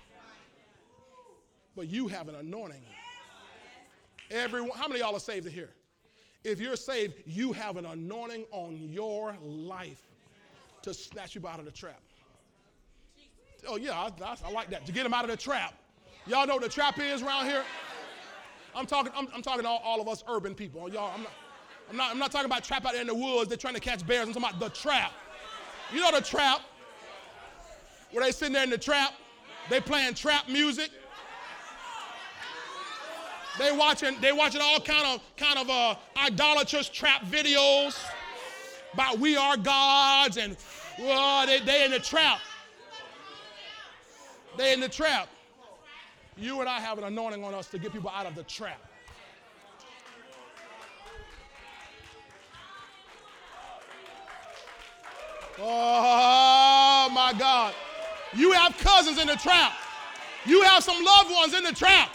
But 1.75 1.89
you 1.89 2.07
have 2.07 2.29
an 2.29 2.36
anointing. 2.36 2.81
Everyone, 4.31 4.71
how 4.77 4.88
many 4.88 5.01
y'all 5.01 5.13
are 5.17 5.19
saved 5.19 5.49
here? 5.49 5.71
If 6.45 6.61
you're 6.61 6.77
saved, 6.77 7.15
you 7.25 7.51
have 7.51 7.75
an 7.75 7.86
anointing 7.86 8.45
on 8.51 8.77
your 8.79 9.36
life 9.41 10.01
to 10.84 10.93
snatch 10.93 11.36
you 11.36 11.45
out 11.45 11.59
of 11.59 11.65
the 11.65 11.71
trap. 11.71 11.99
Oh, 13.67 13.75
yeah, 13.75 13.99
I, 13.99 14.11
I, 14.23 14.38
I 14.45 14.51
like 14.51 14.69
that. 14.69 14.86
To 14.86 14.93
get 14.93 15.03
them 15.03 15.13
out 15.13 15.25
of 15.25 15.31
the 15.31 15.36
trap. 15.36 15.73
Y'all 16.25 16.47
know 16.47 16.53
what 16.53 16.63
the 16.63 16.69
trap 16.69 16.97
is 16.99 17.21
around 17.21 17.47
here? 17.47 17.65
I'm 18.73 18.86
talking, 18.86 19.11
I'm, 19.13 19.27
I'm 19.36 19.41
talking 19.41 19.63
to 19.63 19.67
all, 19.67 19.81
all, 19.84 19.99
of 19.99 20.07
us 20.07 20.23
urban 20.29 20.55
people. 20.55 20.84
Oh, 20.86 20.88
y'all, 20.88 21.11
I'm 21.13 21.23
not, 21.23 21.34
I'm, 21.89 21.97
not, 21.97 22.11
I'm 22.11 22.19
not 22.19 22.31
talking 22.31 22.45
about 22.45 22.63
trap 22.63 22.86
out 22.86 22.93
there 22.93 23.01
in 23.01 23.07
the 23.07 23.13
woods. 23.13 23.49
They're 23.49 23.57
trying 23.57 23.73
to 23.73 23.81
catch 23.81 24.07
bears. 24.07 24.25
I'm 24.25 24.34
talking 24.34 24.47
about 24.47 24.61
the 24.61 24.69
trap. 24.69 25.11
You 25.91 25.99
know 25.99 26.11
the 26.11 26.21
trap 26.21 26.61
they 28.24 28.32
sitting 28.32 28.53
there 28.53 28.63
in 28.63 28.69
the 28.69 28.78
trap, 28.78 29.13
they 29.69 29.82
playing 29.82 30.13
trap 30.13 30.47
music. 30.47 30.89
They 33.59 33.71
watching, 33.71 34.19
they 34.19 34.32
watching 34.32 34.61
all 34.61 34.80
kind 34.80 35.05
of 35.05 35.21
kind 35.38 35.59
of 35.59 35.69
uh, 35.69 35.95
idolatrous 36.17 36.89
trap 36.89 37.24
videos 37.26 38.01
about 38.93 39.19
we 39.19 39.38
are 39.38 39.57
gods 39.57 40.38
and 40.38 40.57
they, 40.97 41.59
they 41.63 41.86
in 41.86 41.91
the 41.91 41.99
trap. 41.99 42.39
They 44.57 44.74
in 44.74 44.80
the 44.80 44.89
trap. 44.89 45.28
You 46.36 46.61
and 46.61 46.69
I 46.69 46.80
have 46.80 46.97
an 46.97 47.03
anointing 47.03 47.43
on 47.43 47.53
us 47.53 47.67
to 47.67 47.78
get 47.78 47.91
people 47.91 48.09
out 48.09 48.26
of 48.26 48.34
the 48.36 48.43
trap. 48.43 48.82
Oh 55.59 57.09
my 57.13 57.34
God. 57.38 57.76
You 58.36 58.51
have 58.53 58.77
cousins 58.77 59.19
in 59.19 59.27
the 59.27 59.36
trap. 59.36 59.73
You 60.45 60.61
have 60.63 60.84
some 60.84 61.03
loved 61.03 61.31
ones 61.31 61.53
in 61.53 61.63
the 61.63 61.73
trap. 61.73 62.09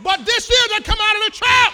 But 0.00 0.24
this 0.24 0.48
year 0.48 0.64
they 0.76 0.82
come 0.84 0.98
out 1.00 1.16
of 1.16 1.32
the 1.32 1.34
trap. 1.36 1.72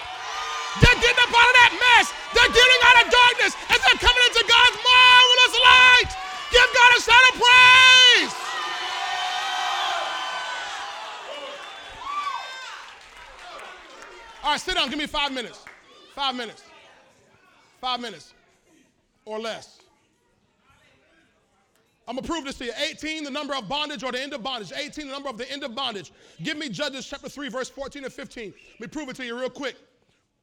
They're 0.80 1.00
getting 1.00 1.20
up 1.20 1.28
out 1.28 1.48
of 1.48 1.56
that 1.60 1.72
mess. 1.76 2.06
They're 2.32 2.48
getting 2.48 2.80
out 2.88 3.04
of 3.04 3.12
darkness 3.12 3.52
and 3.68 3.76
they're 3.76 4.00
coming 4.00 4.24
into 4.32 4.42
God's 4.48 4.78
marvelous 4.80 5.54
light. 5.60 6.10
Give 6.50 6.68
God 6.72 6.90
a 6.96 7.00
shout 7.00 7.24
of 7.28 7.34
praise. 7.36 8.34
All 14.44 14.50
right, 14.52 14.60
sit 14.60 14.74
down. 14.74 14.88
Give 14.88 14.98
me 14.98 15.06
five 15.06 15.32
minutes. 15.32 15.64
Five 16.14 16.34
minutes. 16.34 16.64
Five 17.80 18.00
minutes 18.00 18.32
or 19.24 19.38
less. 19.38 19.81
I'm 22.08 22.16
gonna 22.16 22.26
prove 22.26 22.44
this 22.44 22.58
to 22.58 22.64
you. 22.64 22.72
18, 22.90 23.22
the 23.24 23.30
number 23.30 23.54
of 23.54 23.68
bondage 23.68 24.02
or 24.02 24.10
the 24.10 24.20
end 24.20 24.32
of 24.32 24.42
bondage. 24.42 24.72
18, 24.76 25.06
the 25.06 25.12
number 25.12 25.28
of 25.28 25.38
the 25.38 25.50
end 25.50 25.62
of 25.62 25.74
bondage. 25.74 26.12
Give 26.42 26.56
me 26.56 26.68
Judges 26.68 27.06
chapter 27.06 27.28
3, 27.28 27.48
verse 27.48 27.68
14 27.68 28.04
and 28.04 28.12
15. 28.12 28.52
Let 28.72 28.80
me 28.80 28.86
prove 28.88 29.08
it 29.08 29.16
to 29.16 29.24
you 29.24 29.38
real 29.38 29.50
quick. 29.50 29.76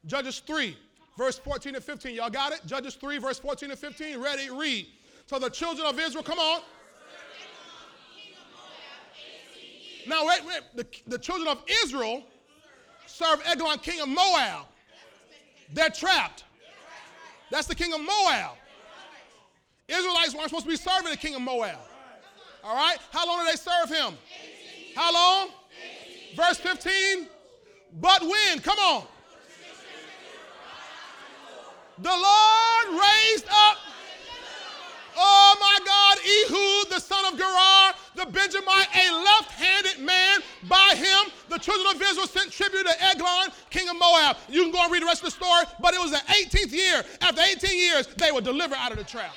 Judges 0.05 0.39
3, 0.39 0.77
verse 1.17 1.37
14 1.37 1.75
and 1.75 1.83
15. 1.83 2.15
Y'all 2.15 2.29
got 2.29 2.53
it? 2.53 2.61
Judges 2.65 2.95
3, 2.95 3.17
verse 3.17 3.39
14 3.39 3.71
and 3.71 3.79
15. 3.79 4.21
Ready? 4.21 4.49
Read. 4.49 4.87
So 5.25 5.37
the 5.37 5.49
children 5.49 5.85
of 5.85 5.99
Israel, 5.99 6.23
come 6.23 6.39
on. 6.39 6.61
Now, 10.07 10.25
wait, 10.25 10.43
wait. 10.45 10.61
The, 10.75 10.87
the 11.07 11.19
children 11.19 11.47
of 11.49 11.63
Israel 11.83 12.23
serve 13.05 13.41
Eglon, 13.45 13.79
king 13.79 13.99
of 14.01 14.07
Moab. 14.07 14.65
They're 15.73 15.89
trapped. 15.89 16.45
That's 17.51 17.67
the 17.67 17.75
king 17.75 17.93
of 17.93 17.99
Moab. 17.99 18.55
Israelites 19.89 20.33
weren't 20.33 20.49
supposed 20.49 20.65
to 20.65 20.69
be 20.69 20.75
serving 20.75 21.11
the 21.11 21.17
king 21.17 21.35
of 21.35 21.41
Moab. 21.41 21.77
All 22.63 22.75
right? 22.75 22.97
How 23.11 23.25
long 23.25 23.45
did 23.45 23.53
they 23.53 23.57
serve 23.57 23.89
him? 23.89 24.17
How 24.95 25.13
long? 25.13 25.49
Verse 26.35 26.57
15. 26.57 27.27
But 27.99 28.21
when? 28.21 28.59
Come 28.59 28.77
on. 28.79 29.03
The 32.01 32.09
Lord 32.09 33.01
raised 33.01 33.45
up, 33.49 33.77
oh 35.17 35.55
my 35.59 35.79
God, 35.85 36.17
Ehud, 36.17 36.95
the 36.95 36.99
son 37.01 37.25
of 37.25 37.37
Gerar, 37.37 37.93
the 38.15 38.25
Benjamite, 38.31 38.87
a 38.95 39.11
left 39.11 39.51
handed 39.51 40.05
man. 40.05 40.39
By 40.69 40.95
him, 40.95 41.31
the 41.49 41.57
children 41.57 41.93
of 41.93 42.01
Israel 42.01 42.27
sent 42.27 42.51
tribute 42.51 42.85
to 42.85 43.03
Eglon, 43.03 43.49
king 43.69 43.89
of 43.89 43.97
Moab. 43.99 44.37
You 44.47 44.63
can 44.63 44.71
go 44.71 44.81
and 44.81 44.93
read 44.93 45.01
the 45.01 45.07
rest 45.07 45.23
of 45.23 45.25
the 45.25 45.43
story, 45.43 45.65
but 45.81 45.93
it 45.93 45.99
was 45.99 46.11
the 46.11 46.17
18th 46.17 46.71
year. 46.71 47.03
After 47.19 47.41
18 47.41 47.77
years, 47.77 48.07
they 48.15 48.31
were 48.31 48.41
delivered 48.41 48.77
out 48.77 48.91
of 48.91 48.97
the 48.97 49.03
trap. 49.03 49.33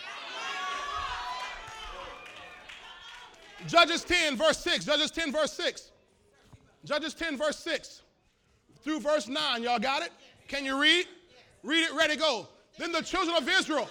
Judges 3.66 4.04
10, 4.04 4.36
verse 4.36 4.58
6. 4.58 4.84
Judges 4.84 5.10
10, 5.10 5.32
verse 5.32 5.52
6. 5.52 5.90
Judges 6.84 7.14
10, 7.14 7.36
verse 7.36 7.58
6 7.58 8.02
through 8.82 9.00
verse 9.00 9.28
9. 9.28 9.62
Y'all 9.62 9.78
got 9.78 10.02
it? 10.02 10.10
Can 10.48 10.64
you 10.64 10.80
read? 10.80 11.06
Read 11.62 11.84
it, 11.84 11.94
ready, 11.94 12.16
go. 12.16 12.48
Then 12.78 12.90
the 12.90 13.02
children 13.02 13.36
of 13.36 13.48
Israel, 13.48 13.88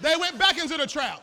they 0.00 0.16
went 0.16 0.38
back 0.38 0.58
into 0.58 0.76
the 0.76 0.86
trap. 0.86 1.22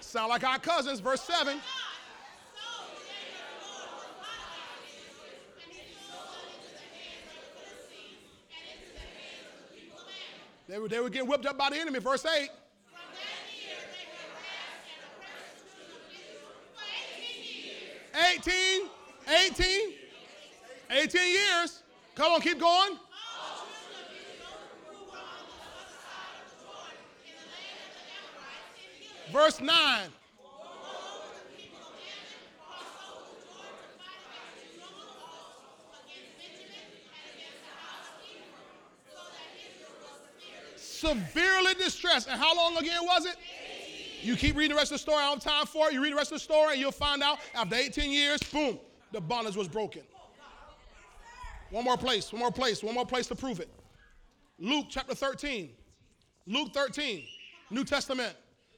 Sound 0.00 0.28
like 0.28 0.42
our 0.42 0.58
cousins, 0.58 0.98
verse 0.98 1.20
7. 1.20 1.60
Were, 10.80 10.88
they 10.88 11.00
were 11.00 11.10
getting 11.10 11.28
whipped 11.28 11.46
up 11.46 11.56
by 11.56 11.70
the 11.70 11.78
enemy, 11.78 11.98
verse 11.98 12.24
8. 12.26 12.48
18, 18.36 18.88
18, 19.46 19.92
18 20.90 21.20
years. 21.30 21.82
Come 22.14 22.32
on, 22.32 22.40
keep 22.40 22.58
going. 22.58 22.98
Verse 29.32 29.60
9. 29.60 30.10
Severely 41.00 41.72
distressed. 41.74 42.28
And 42.28 42.38
how 42.38 42.54
long 42.54 42.76
again 42.76 43.00
was 43.02 43.24
it? 43.24 43.36
You 44.22 44.36
keep 44.36 44.54
reading 44.54 44.76
the 44.76 44.76
rest 44.76 44.92
of 44.92 44.96
the 44.96 44.98
story. 44.98 45.16
I 45.16 45.30
don't 45.30 45.42
have 45.42 45.52
time 45.52 45.66
for 45.66 45.88
it. 45.88 45.94
You 45.94 46.02
read 46.02 46.12
the 46.12 46.16
rest 46.16 46.30
of 46.30 46.36
the 46.36 46.44
story, 46.44 46.72
and 46.72 46.80
you'll 46.80 46.92
find 46.92 47.22
out 47.22 47.38
after 47.54 47.74
18 47.74 48.10
years, 48.10 48.42
boom, 48.42 48.78
the 49.10 49.20
bondage 49.20 49.56
was 49.56 49.66
broken. 49.66 50.02
One 51.70 51.84
more 51.84 51.96
place, 51.96 52.30
one 52.32 52.40
more 52.40 52.52
place, 52.52 52.82
one 52.82 52.94
more 52.94 53.06
place 53.06 53.26
to 53.28 53.34
prove 53.34 53.60
it. 53.60 53.70
Luke 54.58 54.86
chapter 54.90 55.14
13. 55.14 55.70
Luke 56.46 56.74
13, 56.74 57.22
New 57.70 57.84
Testament. 57.84 58.34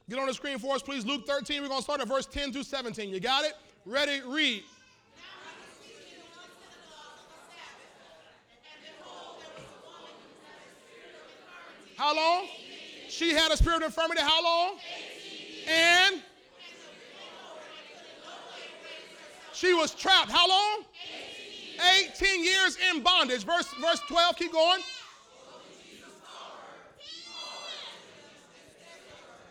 Get 0.09 0.19
on 0.19 0.27
the 0.27 0.35
screen 0.35 0.59
for 0.59 0.77
us, 0.77 0.83
please. 0.83 1.05
Luke 1.05 1.27
13, 1.27 1.61
we're 1.61 1.69
going 1.69 1.81
to 1.81 1.85
start 1.85 2.01
at 2.01 2.09
verse 2.09 2.27
10 2.27 2.53
through 2.53 2.65
17. 2.65 3.11
You 3.11 3.19
got 3.19 3.45
it? 3.45 3.55
Ready? 3.85 4.21
Read. 4.25 4.63
How 12.03 12.17
long? 12.17 12.49
She 13.09 13.33
had 13.33 13.53
a 13.53 13.57
spirit 13.57 13.77
of 13.77 13.83
infirmity. 13.85 14.23
How 14.23 14.43
long? 14.43 14.77
And 15.69 16.21
she 19.53 19.73
was 19.73 19.95
trapped. 19.95 20.29
How 20.29 20.49
long? 20.49 20.85
18 22.17 22.43
years 22.43 22.77
in 22.91 23.05
bondage. 23.05 23.45
Verse, 23.45 23.73
verse 23.81 24.01
12, 24.09 24.35
keep 24.35 24.51
going. 24.51 24.81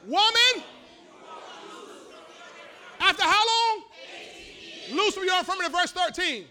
Woman, 0.05 0.65
after 2.99 3.23
how 3.23 3.45
long? 3.47 3.83
Loose 4.91 5.13
from 5.13 5.23
your 5.23 5.39
infirmity, 5.39 5.71
verse 5.71 5.93
13. 5.93 6.43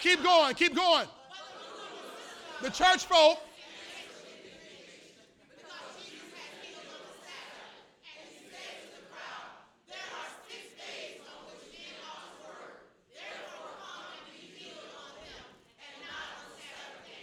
Keep 0.00 0.22
going, 0.22 0.54
keep 0.54 0.74
going. 0.74 1.06
The 2.62 2.70
church 2.70 3.04
folk. 3.04 3.38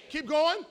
Keep 0.09 0.27
going. 0.27 0.63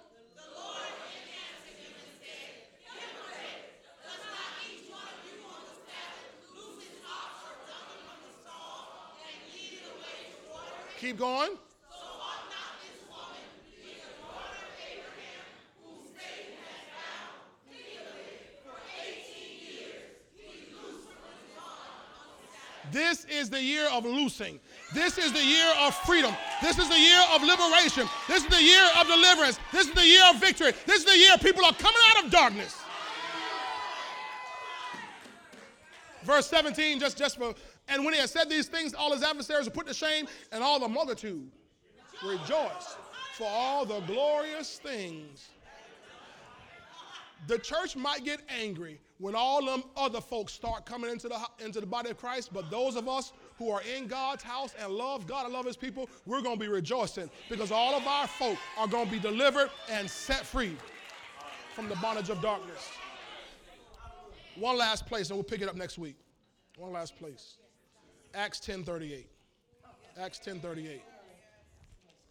Keep 10.98 11.18
going. 11.18 11.50
This 22.92 23.26
is 23.46 23.50
the 23.50 23.62
year 23.62 23.88
of 23.92 24.04
loosing. 24.04 24.58
This 24.92 25.18
is 25.18 25.32
the 25.32 25.44
year 25.44 25.72
of 25.80 25.94
freedom. 25.94 26.34
This 26.60 26.78
is 26.78 26.88
the 26.88 26.98
year 26.98 27.22
of 27.32 27.42
liberation. 27.42 28.08
This 28.26 28.42
is 28.42 28.48
the 28.48 28.62
year 28.62 28.84
of 28.98 29.06
deliverance. 29.06 29.60
This 29.72 29.86
is 29.86 29.94
the 29.94 30.06
year 30.06 30.22
of 30.30 30.40
victory. 30.40 30.72
This 30.84 30.98
is 30.98 31.04
the 31.04 31.16
year 31.16 31.36
people 31.40 31.64
are 31.64 31.72
coming 31.74 32.00
out 32.08 32.24
of 32.24 32.30
darkness. 32.32 32.76
Verse 36.24 36.48
17, 36.48 36.98
just, 36.98 37.16
just 37.16 37.38
for, 37.38 37.54
and 37.86 38.04
when 38.04 38.14
he 38.14 38.18
had 38.18 38.28
said 38.28 38.50
these 38.50 38.66
things, 38.66 38.94
all 38.94 39.12
his 39.12 39.22
adversaries 39.22 39.66
were 39.66 39.72
put 39.72 39.86
to 39.86 39.94
shame, 39.94 40.26
and 40.50 40.64
all 40.64 40.80
the 40.80 40.88
multitude 40.88 41.48
rejoiced 42.24 42.96
for 43.34 43.46
all 43.48 43.86
the 43.86 44.00
glorious 44.00 44.80
things. 44.80 45.50
The 47.46 47.58
church 47.58 47.94
might 47.94 48.24
get 48.24 48.40
angry 48.48 48.98
when 49.18 49.34
all 49.34 49.64
them 49.64 49.82
other 49.96 50.20
folks 50.20 50.52
start 50.52 50.84
coming 50.84 51.10
into 51.10 51.28
the, 51.28 51.38
into 51.64 51.80
the 51.80 51.86
body 51.86 52.10
of 52.10 52.18
Christ, 52.18 52.52
but 52.52 52.70
those 52.70 52.96
of 52.96 53.08
us 53.08 53.32
who 53.58 53.70
are 53.70 53.80
in 53.96 54.06
God's 54.06 54.42
house 54.42 54.74
and 54.78 54.92
love 54.92 55.26
God 55.26 55.44
and 55.44 55.54
love 55.54 55.64
his 55.64 55.76
people, 55.76 56.08
we're 56.26 56.42
going 56.42 56.58
to 56.58 56.60
be 56.60 56.70
rejoicing 56.70 57.30
because 57.48 57.70
all 57.72 57.94
of 57.94 58.06
our 58.06 58.26
folk 58.26 58.58
are 58.76 58.86
going 58.86 59.06
to 59.06 59.12
be 59.12 59.18
delivered 59.18 59.70
and 59.90 60.08
set 60.08 60.44
free 60.44 60.76
from 61.74 61.88
the 61.88 61.96
bondage 61.96 62.28
of 62.28 62.40
darkness. 62.42 62.90
One 64.56 64.76
last 64.76 65.06
place, 65.06 65.28
and 65.28 65.36
we'll 65.36 65.44
pick 65.44 65.60
it 65.60 65.68
up 65.68 65.76
next 65.76 65.98
week. 65.98 66.16
One 66.76 66.92
last 66.92 67.16
place. 67.18 67.56
Acts 68.34 68.60
10:38. 68.60 69.26
Acts 70.18 70.38
10:38. 70.38 71.00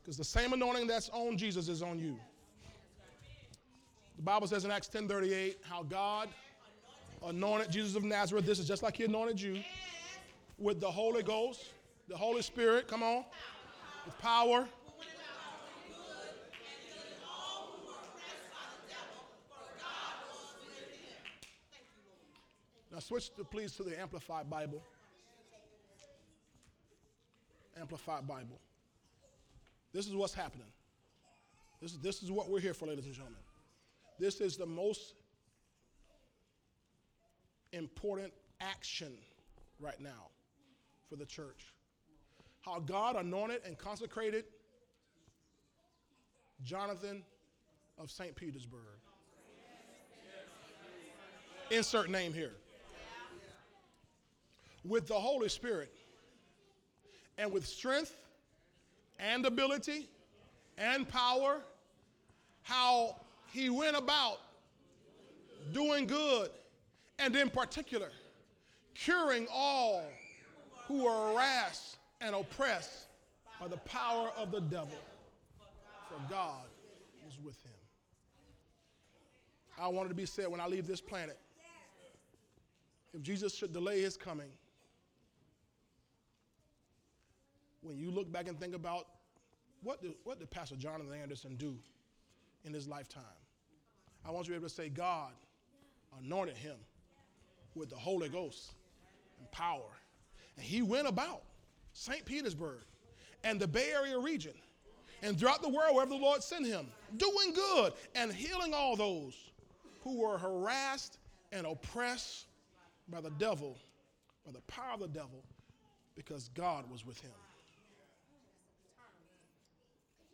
Because 0.02 0.18
the 0.18 0.24
same 0.24 0.54
anointing 0.54 0.88
that's 0.88 1.10
on 1.10 1.38
Jesus 1.38 1.68
is 1.68 1.82
on 1.82 2.00
you. 2.00 2.20
The 4.18 4.22
Bible 4.22 4.48
says 4.48 4.66
in 4.66 4.72
Acts 4.72 4.88
10:38 4.88 5.58
how 5.64 5.84
God 5.84 6.30
anointed 7.26 7.72
Jesus 7.72 7.96
of 7.96 8.04
Nazareth. 8.04 8.46
This 8.46 8.60
is 8.60 8.68
just 8.68 8.84
like 8.84 8.98
he 8.98 9.06
anointed 9.06 9.40
you 9.42 9.64
with 10.58 10.80
the 10.80 10.90
Holy 10.90 11.24
Ghost 11.24 11.72
The 12.08 12.16
Holy 12.16 12.42
Spirit, 12.42 12.88
come 12.88 13.02
on, 13.02 13.26
with 14.06 14.18
power. 14.20 14.68
Now 22.92 23.00
switch 23.00 23.36
to 23.36 23.44
please 23.44 23.74
to 23.74 23.84
the 23.84 24.00
Amplified 24.00 24.50
Bible. 24.50 24.82
Amplified 27.78 28.26
Bible. 28.26 28.58
This 29.92 30.08
is 30.08 30.16
what's 30.16 30.34
happening. 30.34 30.68
This 31.82 31.92
is, 31.92 32.00
this 32.00 32.24
is 32.24 32.32
what 32.32 32.50
we're 32.50 32.62
here 32.62 32.74
for, 32.74 32.86
ladies 32.86 33.06
and 33.06 33.14
gentlemen. 33.14 33.40
This 34.18 34.40
is 34.40 34.56
the 34.56 34.66
most 34.66 35.16
important 37.76 38.34
action 38.62 39.12
right 39.80 40.00
now 40.00 40.30
for 41.10 41.16
the 41.16 41.26
church. 41.26 41.74
How 42.62 42.80
God 42.80 43.16
anointed 43.16 43.62
and 43.66 43.78
consecrated 43.78 44.46
Jonathan 46.64 47.24
of 47.98 48.10
St. 48.10 48.36
Petersburg. 48.36 48.80
Insert 51.70 52.10
name 52.10 52.34
here. 52.34 52.54
With 54.84 55.08
the 55.08 55.16
Holy 55.16 55.50
Spirit 55.50 55.92
and 57.38 57.52
with 57.52 57.66
strength 57.66 58.16
and 59.20 59.46
ability 59.46 60.08
and 60.78 61.08
power, 61.10 61.62
how 62.62 63.16
he 63.52 63.70
went 63.70 63.98
about 63.98 64.38
doing 65.74 66.06
good 66.06 66.50
and 67.20 67.36
in 67.36 67.50
particular 67.50 68.10
curing 68.94 69.48
all 69.52 70.04
who 70.88 71.08
are 71.08 71.34
harassed 71.34 71.98
and 72.22 72.36
oppressed 72.36 73.08
by 73.60 73.68
the 73.68 73.78
power 73.78 74.30
of 74.38 74.52
the 74.52 74.62
devil. 74.62 74.98
For 76.10 76.20
god 76.30 76.64
was 77.26 77.38
with 77.44 77.62
him. 77.64 77.72
I 79.80 79.88
wanted 79.88 80.10
to 80.10 80.16
be 80.16 80.26
said 80.26 80.48
when 80.48 80.62
i 80.62 80.68
leave 80.68 80.88
this 80.88 81.02
planet 81.02 81.38
if 83.14 83.22
jesus 83.22 83.54
should 83.56 83.74
delay 83.74 84.02
his 84.02 84.16
coming 84.16 84.50
when 87.82 87.98
you 87.98 88.12
look 88.12 88.32
back 88.32 88.48
and 88.48 88.60
think 88.60 88.74
about 88.74 89.08
what 89.84 90.02
did, 90.02 90.14
what 90.24 90.40
did 90.40 90.50
pastor 90.50 90.76
jonathan 90.76 91.14
anderson 91.22 91.56
do 91.56 91.76
in 92.64 92.74
his 92.74 92.88
lifetime 92.88 93.24
i 94.26 94.32
want 94.32 94.48
you 94.48 94.54
to 94.54 94.60
be 94.60 94.64
able 94.64 94.70
to 94.70 94.74
say 94.74 94.90
god 94.90 95.32
anointed 96.24 96.56
him 96.56 96.76
with 97.76 97.90
the 97.90 97.96
Holy 97.96 98.30
Ghost 98.30 98.74
and 99.40 99.52
power. 99.52 99.92
And 100.56 100.66
he 100.66 100.82
went 100.82 101.08
about 101.08 101.44
St. 101.94 102.26
Petersburg 102.26 102.82
and 103.44 103.60
the 103.60 103.68
Bay 103.68 103.92
Area 103.94 104.18
region 104.18 104.54
and 105.22 105.40
throughout 105.40 105.62
the 105.62 105.70
world 105.70 105.96
wherever 105.96 106.12
the 106.12 106.22
Lord 106.22 106.44
sent 106.44 106.66
him, 106.66 106.88
doing 107.18 107.54
good 107.54 107.94
and 108.16 108.32
healing 108.32 108.74
all 108.74 108.96
those 108.96 109.34
who 110.04 110.22
were 110.22 110.38
harassed 110.38 111.18
and 111.52 111.66
oppressed 111.66 112.46
by 113.10 113.22
the 113.22 113.32
devil, 113.32 113.78
by 114.46 114.52
the 114.52 114.62
power 114.62 114.94
of 114.94 115.00
the 115.00 115.08
devil, 115.08 115.44
because 116.16 116.50
God 116.50 116.90
was 116.92 117.06
with 117.06 117.20
him. 117.20 117.32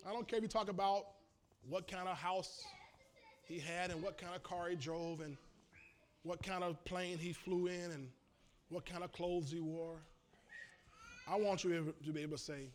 I 0.08 0.12
don't 0.12 0.28
care 0.28 0.38
if 0.38 0.44
you 0.44 0.50
talk 0.50 0.70
about 0.70 1.06
what 1.70 1.88
kind 1.88 2.08
of 2.08 2.18
house 2.18 2.64
he 3.44 3.60
had 3.60 3.92
and 3.92 4.02
what 4.02 4.18
kind 4.18 4.36
of 4.36 4.42
car 4.44 4.70
he 4.70 4.76
drove 4.76 5.22
and 5.22 5.38
what 6.24 6.44
kind 6.44 6.64
of 6.64 6.84
plane 6.86 7.18
he 7.18 7.34
flew 7.34 7.68
in 7.68 7.92
and 7.92 8.08
what 8.70 8.86
kind 8.86 9.04
of 9.04 9.12
clothes 9.12 9.52
he 9.52 9.60
wore. 9.60 9.98
I 11.28 11.36
want 11.36 11.64
you 11.64 11.94
to 12.04 12.12
be 12.12 12.22
able 12.22 12.38
to 12.38 12.44
say, 12.44 12.70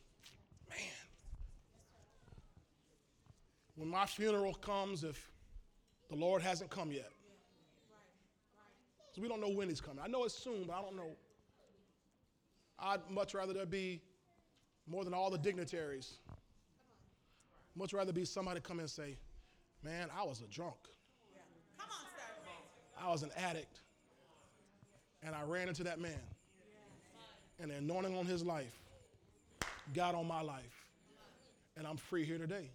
man, 0.68 0.78
when 3.76 3.88
my 3.88 4.06
funeral 4.06 4.54
comes, 4.54 5.04
if 5.04 5.30
the 6.08 6.16
Lord 6.16 6.42
hasn't 6.42 6.70
come 6.70 6.90
yet, 6.90 7.10
so 9.12 9.22
we 9.22 9.28
don't 9.28 9.40
know 9.40 9.50
when 9.50 9.68
he's 9.68 9.80
coming. 9.80 10.02
I 10.04 10.08
know 10.08 10.24
it's 10.24 10.36
soon, 10.36 10.64
but 10.66 10.74
I 10.74 10.82
don't 10.82 10.96
know. 10.96 11.16
I'd 12.78 13.00
much 13.10 13.34
rather 13.34 13.54
there 13.54 13.64
be 13.64 14.02
more 14.86 15.04
than 15.04 15.14
all 15.14 15.30
the 15.30 15.38
dignitaries. 15.38 16.18
Much 17.74 17.94
rather 17.94 18.12
be 18.12 18.24
somebody 18.24 18.60
come 18.60 18.78
and 18.78 18.90
say, 18.90 19.16
man, 19.82 20.08
I 20.16 20.22
was 20.22 20.42
a 20.42 20.46
drunk. 20.52 20.76
I 23.00 23.10
was 23.10 23.22
an 23.22 23.30
addict. 23.36 23.80
And 25.22 25.34
I 25.34 25.42
ran 25.42 25.68
into 25.68 25.84
that 25.84 25.98
man. 25.98 26.20
And 27.58 27.70
the 27.70 27.76
anointing 27.76 28.16
on 28.16 28.26
his 28.26 28.44
life 28.44 28.78
got 29.94 30.14
on 30.14 30.26
my 30.26 30.42
life. 30.42 30.84
And 31.76 31.86
I'm 31.86 31.96
free 31.96 32.24
here 32.24 32.38
today. 32.38 32.70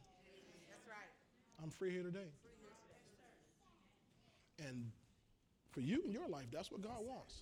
I'm 1.63 1.69
free 1.69 1.91
here 1.91 2.03
today. 2.03 2.29
And 4.67 4.91
for 5.71 5.81
you 5.81 6.01
in 6.03 6.11
your 6.11 6.27
life, 6.27 6.45
that's 6.51 6.71
what 6.71 6.81
God 6.81 6.99
wants. 7.01 7.41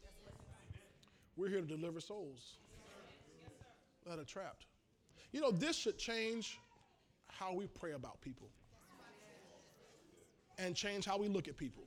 We're 1.36 1.50
here 1.50 1.62
to 1.62 1.68
deliver 1.68 2.00
souls 2.00 2.58
that 4.06 4.20
are 4.20 4.26
trapped. 4.26 4.66
You 5.32 5.42
know, 5.42 5.52
this 5.52 5.76
should 5.76 5.98
change 5.98 6.60
how 7.28 7.54
we 7.54 7.68
pray 7.68 7.94
about 7.94 8.20
people 8.22 8.50
and 10.58 10.76
change 10.76 11.06
how 11.06 11.18
we 11.18 11.28
look 11.28 11.48
at 11.48 11.56
people 11.56 11.84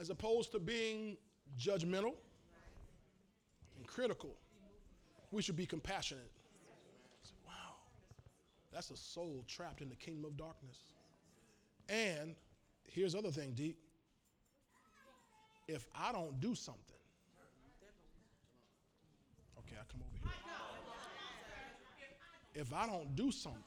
as 0.00 0.08
opposed 0.08 0.50
to 0.52 0.58
being 0.58 1.18
judgmental 1.58 2.14
and 3.76 3.86
critical, 3.86 4.34
we 5.30 5.42
should 5.42 5.56
be 5.56 5.66
compassionate. 5.66 6.30
Wow, 7.46 7.74
that's 8.72 8.90
a 8.90 8.96
soul 8.96 9.44
trapped 9.46 9.82
in 9.82 9.90
the 9.90 9.94
kingdom 9.94 10.24
of 10.24 10.38
darkness. 10.38 10.78
And 11.90 12.34
here's 12.84 13.12
the 13.12 13.18
other 13.18 13.30
thing, 13.30 13.52
Deep. 13.54 13.76
If 15.68 15.86
I 15.94 16.12
don't 16.12 16.40
do 16.40 16.54
something, 16.54 16.96
okay, 19.58 19.76
I 19.76 19.84
come 19.92 20.00
over 20.00 20.16
here. 20.16 20.32
If 22.54 22.72
I 22.72 22.86
don't 22.86 23.14
do 23.14 23.30
something, 23.30 23.62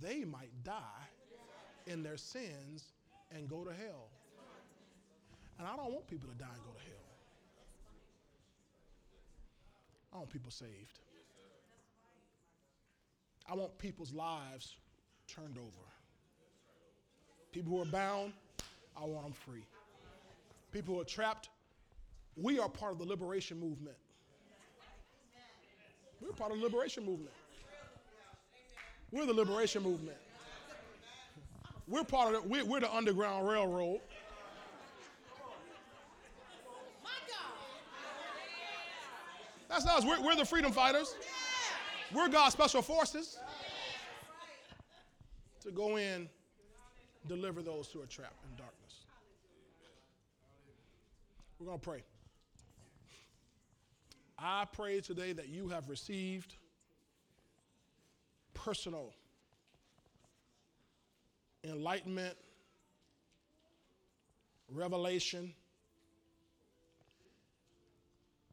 they 0.00 0.24
might 0.24 0.52
die 0.62 1.08
in 1.86 2.02
their 2.02 2.16
sins 2.16 2.92
and 3.34 3.48
go 3.48 3.64
to 3.64 3.72
hell. 3.72 4.10
And 5.58 5.68
I 5.68 5.76
don't 5.76 5.92
want 5.92 6.08
people 6.08 6.28
to 6.28 6.34
die 6.34 6.46
and 6.52 6.62
go 6.64 6.72
to 6.72 6.78
hell. 6.78 7.02
I 10.12 10.16
want 10.18 10.30
people 10.30 10.50
saved. 10.50 10.98
I 13.50 13.54
want 13.54 13.76
people's 13.78 14.12
lives 14.12 14.76
turned 15.26 15.56
over. 15.58 15.86
People 17.52 17.72
who 17.72 17.82
are 17.82 17.86
bound, 17.86 18.32
I 18.96 19.04
want 19.04 19.24
them 19.24 19.32
free. 19.32 19.64
People 20.70 20.94
who 20.94 21.00
are 21.00 21.04
trapped, 21.04 21.50
we 22.36 22.58
are 22.58 22.68
part 22.68 22.92
of 22.92 22.98
the 22.98 23.04
liberation 23.04 23.60
movement. 23.60 23.96
We're 26.20 26.32
part 26.32 26.52
of 26.52 26.58
the 26.58 26.64
liberation 26.64 27.04
movement. 27.04 27.34
We're 29.10 29.26
the 29.26 29.34
liberation 29.34 29.82
movement. 29.82 30.16
We're 31.88 32.04
part 32.04 32.34
of 32.34 32.48
the, 32.48 32.64
we're 32.64 32.80
the 32.80 32.94
Underground 32.94 33.46
Railroad. 33.46 34.00
That's 39.72 39.86
us. 39.86 40.04
We're, 40.04 40.20
we're 40.22 40.36
the 40.36 40.44
freedom 40.44 40.70
fighters. 40.70 41.14
We're 42.14 42.28
God's 42.28 42.52
special 42.52 42.82
forces 42.82 43.38
to 45.60 45.70
go 45.70 45.96
in, 45.96 46.28
deliver 47.26 47.62
those 47.62 47.88
who 47.90 48.02
are 48.02 48.06
trapped 48.06 48.44
in 48.44 48.54
darkness. 48.56 49.06
We're 51.58 51.68
going 51.68 51.78
to 51.78 51.84
pray. 51.84 52.02
I 54.38 54.66
pray 54.70 55.00
today 55.00 55.32
that 55.32 55.48
you 55.48 55.68
have 55.68 55.88
received 55.88 56.56
personal 58.52 59.14
enlightenment, 61.64 62.36
revelation, 64.70 65.54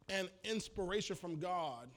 and 0.10 0.30
inspiration 0.44 1.16
from 1.16 1.38
God 1.38 1.88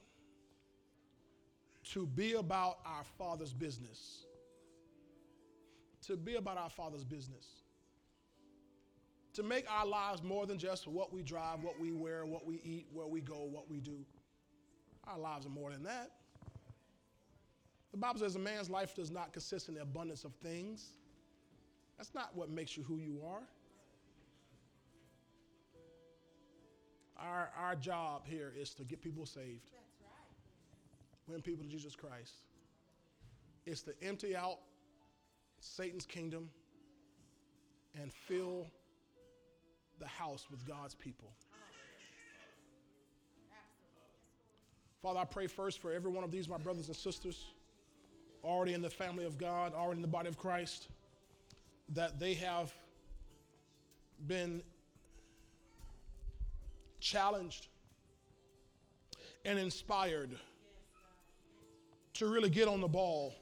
to 1.91 2.05
be 2.05 2.33
about 2.33 2.77
our 2.85 3.03
Father's 3.17 3.53
business. 3.53 4.25
To 6.07 6.15
be 6.15 6.35
about 6.35 6.57
our 6.57 6.69
Father's 6.69 7.03
business. 7.03 7.45
To 9.33 9.43
make 9.43 9.65
our 9.69 9.85
lives 9.85 10.21
more 10.21 10.45
than 10.45 10.57
just 10.57 10.87
what 10.87 11.11
we 11.11 11.23
drive, 11.23 11.63
what 11.63 11.79
we 11.79 11.91
wear, 11.91 12.25
what 12.25 12.45
we 12.45 12.61
eat, 12.63 12.87
where 12.93 13.07
we 13.07 13.19
go, 13.19 13.43
what 13.43 13.69
we 13.69 13.79
do. 13.79 14.05
Our 15.05 15.17
lives 15.17 15.45
are 15.45 15.49
more 15.49 15.71
than 15.71 15.83
that. 15.83 16.11
The 17.91 17.97
Bible 17.97 18.19
says 18.19 18.35
a 18.35 18.39
man's 18.39 18.69
life 18.69 18.95
does 18.95 19.11
not 19.11 19.33
consist 19.33 19.69
in 19.69 19.75
the 19.75 19.81
abundance 19.81 20.23
of 20.23 20.33
things. 20.35 20.93
That's 21.97 22.13
not 22.13 22.35
what 22.35 22.49
makes 22.49 22.77
you 22.77 22.83
who 22.83 22.97
you 22.97 23.21
are. 23.25 23.43
Our, 27.19 27.49
our 27.59 27.75
job 27.75 28.23
here 28.25 28.53
is 28.59 28.73
to 28.75 28.83
get 28.83 29.01
people 29.01 29.25
saved, 29.25 29.69
win 31.27 31.41
people 31.41 31.63
to 31.63 31.69
Jesus 31.69 31.95
Christ. 31.95 32.33
It's 33.65 33.81
to 33.83 33.93
empty 34.01 34.35
out 34.35 34.59
Satan's 35.59 36.05
kingdom 36.05 36.49
and 38.01 38.11
fill 38.11 38.67
the 39.99 40.07
house 40.07 40.47
with 40.51 40.67
God's 40.67 40.95
people. 40.95 41.29
Oh, 41.53 41.57
Father, 45.01 45.19
I 45.19 45.25
pray 45.25 45.47
first 45.47 45.79
for 45.81 45.91
every 45.91 46.11
one 46.11 46.23
of 46.23 46.31
these, 46.31 46.49
my 46.49 46.57
brothers 46.57 46.87
and 46.87 46.95
sisters, 46.95 47.45
already 48.43 48.73
in 48.73 48.81
the 48.81 48.89
family 48.89 49.25
of 49.25 49.37
God, 49.37 49.73
already 49.73 49.99
in 49.99 50.01
the 50.01 50.07
body 50.07 50.27
of 50.27 50.37
Christ, 50.37 50.87
that 51.89 52.19
they 52.19 52.33
have 52.33 52.73
been 54.27 54.61
challenged 57.03 57.67
and 59.45 59.59
inspired 59.59 60.31
to 62.13 62.27
really 62.27 62.49
get 62.49 62.67
on 62.67 62.79
the 62.79 62.87
ball 62.87 63.35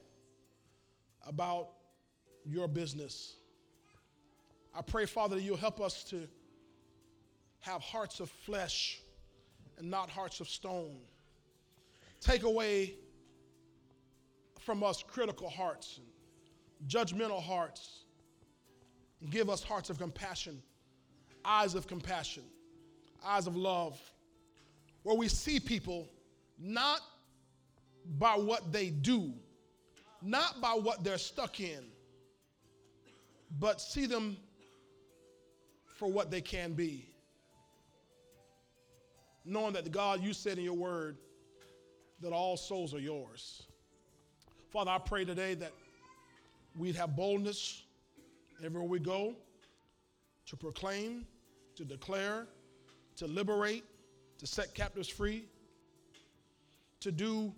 about 1.27 1.69
your 2.45 2.67
business. 2.67 3.35
I 4.73 4.81
pray, 4.81 5.05
Father, 5.05 5.35
that 5.35 5.43
you'll 5.43 5.57
help 5.57 5.79
us 5.79 6.03
to 6.05 6.27
have 7.59 7.81
hearts 7.81 8.19
of 8.19 8.29
flesh 8.29 8.99
and 9.77 9.89
not 9.89 10.09
hearts 10.09 10.39
of 10.39 10.49
stone. 10.49 10.97
Take 12.19 12.43
away 12.43 12.95
from 14.59 14.83
us 14.83 15.03
critical 15.03 15.49
hearts 15.49 15.99
and 15.99 16.89
judgmental 16.89 17.41
hearts. 17.41 18.05
And 19.21 19.29
give 19.29 19.51
us 19.51 19.61
hearts 19.61 19.91
of 19.91 19.99
compassion, 19.99 20.63
eyes 21.45 21.75
of 21.75 21.85
compassion, 21.85 22.41
eyes 23.25 23.47
of 23.47 23.55
love, 23.55 23.99
where 25.03 25.15
we 25.15 25.27
see 25.27 25.59
people 25.59 26.07
not 26.59 27.01
by 28.17 28.33
what 28.35 28.71
they 28.71 28.89
do, 28.89 29.33
not 30.21 30.61
by 30.61 30.73
what 30.73 31.03
they're 31.03 31.17
stuck 31.17 31.59
in, 31.59 31.83
but 33.59 33.81
see 33.81 34.05
them 34.05 34.37
for 35.97 36.11
what 36.11 36.31
they 36.31 36.41
can 36.41 36.73
be. 36.73 37.05
Knowing 39.43 39.73
that 39.73 39.91
God, 39.91 40.21
you 40.21 40.33
said 40.33 40.57
in 40.57 40.63
your 40.63 40.73
word 40.73 41.17
that 42.21 42.31
all 42.31 42.55
souls 42.57 42.93
are 42.93 42.99
yours. 42.99 43.63
Father, 44.69 44.91
I 44.91 44.99
pray 44.99 45.25
today 45.25 45.55
that 45.55 45.73
we'd 46.77 46.95
have 46.95 47.15
boldness 47.15 47.83
everywhere 48.63 48.87
we 48.87 48.99
go 48.99 49.35
to 50.45 50.55
proclaim, 50.55 51.25
to 51.75 51.83
declare, 51.83 52.47
to 53.21 53.27
liberate, 53.27 53.85
to 54.39 54.47
set 54.47 54.73
captives 54.73 55.07
free, 55.07 55.45
to 56.99 57.11
do 57.11 57.53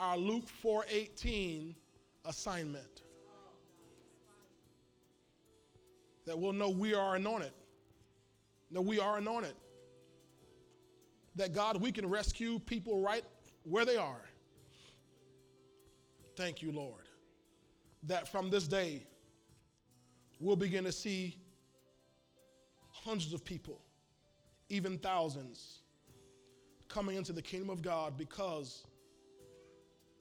our 0.00 0.16
Luke 0.16 0.48
4:18 0.64 1.76
assignment. 2.24 3.02
That 6.24 6.36
we'll 6.36 6.52
know 6.52 6.70
we 6.70 6.92
are 6.92 7.14
anointed. 7.14 7.52
That 8.72 8.82
we 8.82 8.98
are 8.98 9.18
anointed. 9.18 9.54
That 11.36 11.52
God, 11.52 11.80
we 11.80 11.92
can 11.92 12.08
rescue 12.08 12.58
people 12.58 13.00
right 13.00 13.24
where 13.62 13.84
they 13.84 13.96
are. 13.96 14.28
Thank 16.34 16.62
you, 16.62 16.72
Lord. 16.72 17.08
That 18.02 18.26
from 18.26 18.50
this 18.50 18.66
day, 18.66 19.06
we'll 20.40 20.56
begin 20.56 20.82
to 20.82 20.92
see 20.92 21.36
hundreds 22.90 23.32
of 23.32 23.44
people, 23.44 23.80
even 24.70 24.98
thousands, 24.98 25.80
coming 26.88 27.16
into 27.16 27.32
the 27.32 27.42
kingdom 27.42 27.68
of 27.68 27.82
God 27.82 28.16
because 28.16 28.84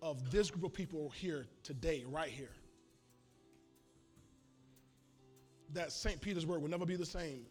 of 0.01 0.31
this 0.31 0.49
group 0.49 0.63
of 0.63 0.73
people 0.73 1.09
here 1.09 1.45
today, 1.63 2.03
right 2.07 2.29
here. 2.29 2.51
That 5.73 5.91
St. 5.91 6.19
Petersburg 6.19 6.61
will 6.61 6.69
never 6.69 6.85
be 6.85 6.95
the 6.95 7.05
same. 7.05 7.45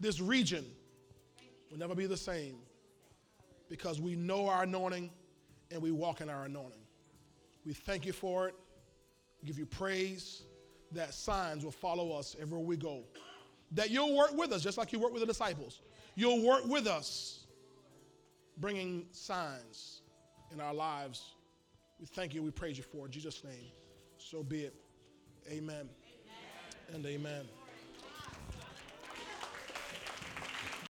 This 0.00 0.20
region 0.20 0.64
will 1.70 1.78
never 1.78 1.94
be 1.94 2.06
the 2.06 2.16
same 2.16 2.56
because 3.68 4.00
we 4.00 4.16
know 4.16 4.48
our 4.48 4.62
anointing 4.62 5.10
and 5.70 5.82
we 5.82 5.92
walk 5.92 6.20
in 6.20 6.30
our 6.30 6.46
anointing. 6.46 6.80
We 7.64 7.74
thank 7.74 8.06
you 8.06 8.12
for 8.12 8.48
it. 8.48 8.54
we 9.40 9.46
give 9.46 9.58
you 9.58 9.66
praise 9.66 10.44
that 10.92 11.14
signs 11.14 11.64
will 11.64 11.70
follow 11.70 12.10
us 12.12 12.34
everywhere 12.40 12.64
we 12.64 12.76
go. 12.76 13.04
That 13.72 13.90
you'll 13.90 14.16
work 14.16 14.36
with 14.36 14.52
us 14.52 14.62
just 14.62 14.78
like 14.78 14.92
you 14.92 14.98
worked 14.98 15.12
with 15.12 15.20
the 15.20 15.26
disciples. 15.26 15.82
You'll 16.20 16.46
work 16.46 16.66
with 16.66 16.86
us, 16.86 17.46
bringing 18.58 19.06
signs 19.10 20.02
in 20.52 20.60
our 20.60 20.74
lives. 20.74 21.32
We 21.98 22.04
thank 22.04 22.34
you. 22.34 22.42
We 22.42 22.50
praise 22.50 22.76
you 22.76 22.84
for 22.84 22.98
it. 22.98 23.04
In 23.06 23.12
Jesus' 23.12 23.42
name. 23.42 23.64
So 24.18 24.42
be 24.42 24.64
it. 24.64 24.74
Amen, 25.50 25.88
amen. 25.88 25.88
and 26.92 27.06
amen. 27.06 27.59